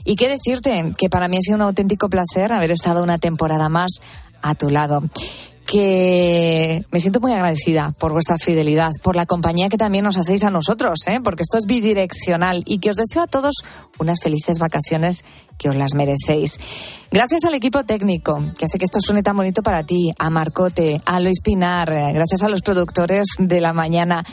Y 0.04 0.16
qué 0.16 0.30
decirte, 0.30 0.94
que 0.98 1.10
para 1.10 1.28
mí 1.28 1.38
ha 1.38 1.42
sido 1.42 1.56
un 1.56 1.64
auténtico 1.64 2.10
placer 2.10 2.52
haber 2.54 2.72
estado 2.72 3.04
una 3.04 3.18
temporada 3.18 3.70
más 3.70 3.92
a 4.42 4.56
tu 4.56 4.70
lado 4.70 5.04
que 5.68 6.86
me 6.92 7.00
siento 7.02 7.20
muy 7.20 7.34
agradecida 7.34 7.94
por 8.00 8.14
vuestra 8.14 8.38
fidelidad, 8.38 8.92
por 9.04 9.18
la 9.18 9.26
compañía 9.26 9.68
que 9.68 9.78
también 9.78 10.06
nos 10.06 10.18
hacéis 10.18 10.46
a 10.46 10.50
nosotros, 10.50 11.00
¿eh? 11.08 11.20
porque 11.22 11.44
esto 11.44 11.58
es 11.58 11.66
bidireccional 11.66 12.64
y 12.66 12.80
que 12.80 12.90
os 12.90 12.96
deseo 12.96 13.24
a 13.24 13.28
todos 13.28 13.56
unas 14.00 14.20
felices 14.22 14.60
vacaciones 14.60 15.26
que 15.58 15.68
os 15.68 15.76
las 15.76 15.94
merecéis. 15.94 16.58
Gracias 17.12 17.44
al 17.44 17.54
equipo 17.54 17.84
técnico 17.84 18.42
que 18.58 18.66
hace 18.66 18.78
que 18.78 18.86
esto 18.86 19.00
suene 19.02 19.24
tan 19.24 19.36
bonito 19.36 19.62
para 19.62 19.84
ti, 19.84 20.12
a 20.18 20.30
Marcote, 20.30 21.02
a 21.06 21.20
Luis 21.20 21.42
Pinar, 21.42 21.92
eh, 21.92 22.14
gracias 22.14 22.44
a 22.44 22.50
los 22.50 22.62
productores 22.62 23.28
de 23.38 23.60
la 23.60 23.74
mañana 23.74 24.24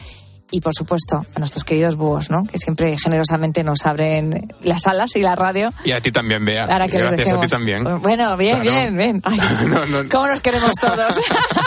y 0.56 0.60
por 0.60 0.72
supuesto 0.72 1.26
a 1.34 1.38
nuestros 1.40 1.64
queridos 1.64 1.96
búhos, 1.96 2.30
¿no? 2.30 2.44
que 2.44 2.58
siempre 2.58 2.96
generosamente 2.96 3.64
nos 3.64 3.84
abren 3.84 4.48
las 4.62 4.82
salas 4.82 5.16
y 5.16 5.20
la 5.20 5.34
radio. 5.34 5.72
Y 5.84 5.90
a 5.90 6.00
ti 6.00 6.12
también, 6.12 6.44
Bea. 6.44 6.64
Ahora 6.64 6.86
que 6.86 6.98
Gracias 6.98 7.32
a 7.32 7.40
ti 7.40 7.48
también. 7.48 7.82
Bueno, 8.00 8.36
bien, 8.36 8.60
Claro. 8.60 8.70
bien, 8.70 8.96
bien. 8.96 9.22
Ay, 9.24 9.38
No, 9.66 9.84
no, 9.86 10.08
¿Cómo 10.08 10.28
nos 10.28 10.38
queremos 10.40 10.72
todos? 10.80 11.16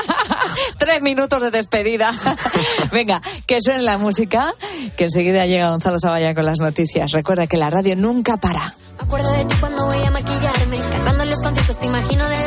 Tres 0.77 1.01
minutos 1.01 1.41
de 1.41 1.51
despedida. 1.51 2.13
Venga, 2.93 3.21
que 3.45 3.59
suene 3.61 3.83
la 3.83 3.97
música, 3.97 4.53
que 4.95 5.05
enseguida 5.05 5.45
llega 5.45 5.69
Gonzalo 5.69 5.99
Zavalla 5.99 6.33
con 6.33 6.45
las 6.45 6.59
noticias. 6.59 7.11
Recuerda 7.11 7.45
que 7.47 7.57
la 7.57 7.69
radio 7.69 7.95
nunca 7.97 8.37
para. 8.37 8.73
Me 8.97 9.03
acuerdo 9.03 9.31
de 9.33 9.45
ti 9.45 9.55
cuando 9.59 9.85
voy 9.85 10.03
a 10.03 10.11
maquillarme. 10.11 10.79
Cantando 10.79 11.25
los 11.25 11.41
conciertos 11.41 11.77
te 11.79 11.85
imagino 11.87 12.23
delante. 12.27 12.46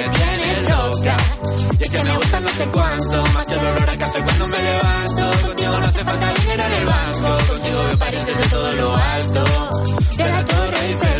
sé 2.51 2.65
cuánto 2.67 3.23
Más 3.33 3.47
el 3.49 3.65
olor 3.65 3.89
a 3.89 3.97
café 3.97 4.23
cuando 4.23 4.47
me 4.47 4.61
levanto. 4.61 5.47
Contigo 5.47 5.79
no 5.79 5.85
hace 5.85 6.03
falta 6.03 6.33
dinero 6.41 6.63
en 6.63 6.73
el 6.73 6.85
banco 6.85 7.37
Contigo 7.47 7.83
veo 7.85 7.99
París 7.99 8.25
desde 8.25 8.49
todo 8.49 8.73
lo 8.73 8.95
alto. 8.95 9.43
De 10.17 10.29
la 10.29 10.45
Torre 10.45 10.85
Eiffel, 10.87 11.10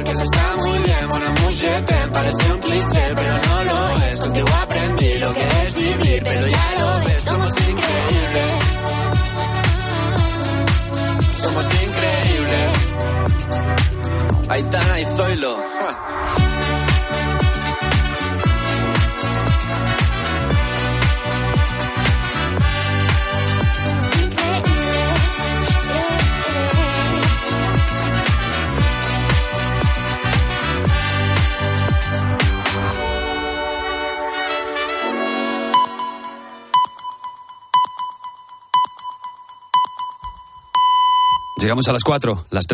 Llegamos 41.61 41.87
a 41.87 41.93
las 41.93 42.03
4, 42.03 42.45
las 42.49 42.65
3. 42.65 42.69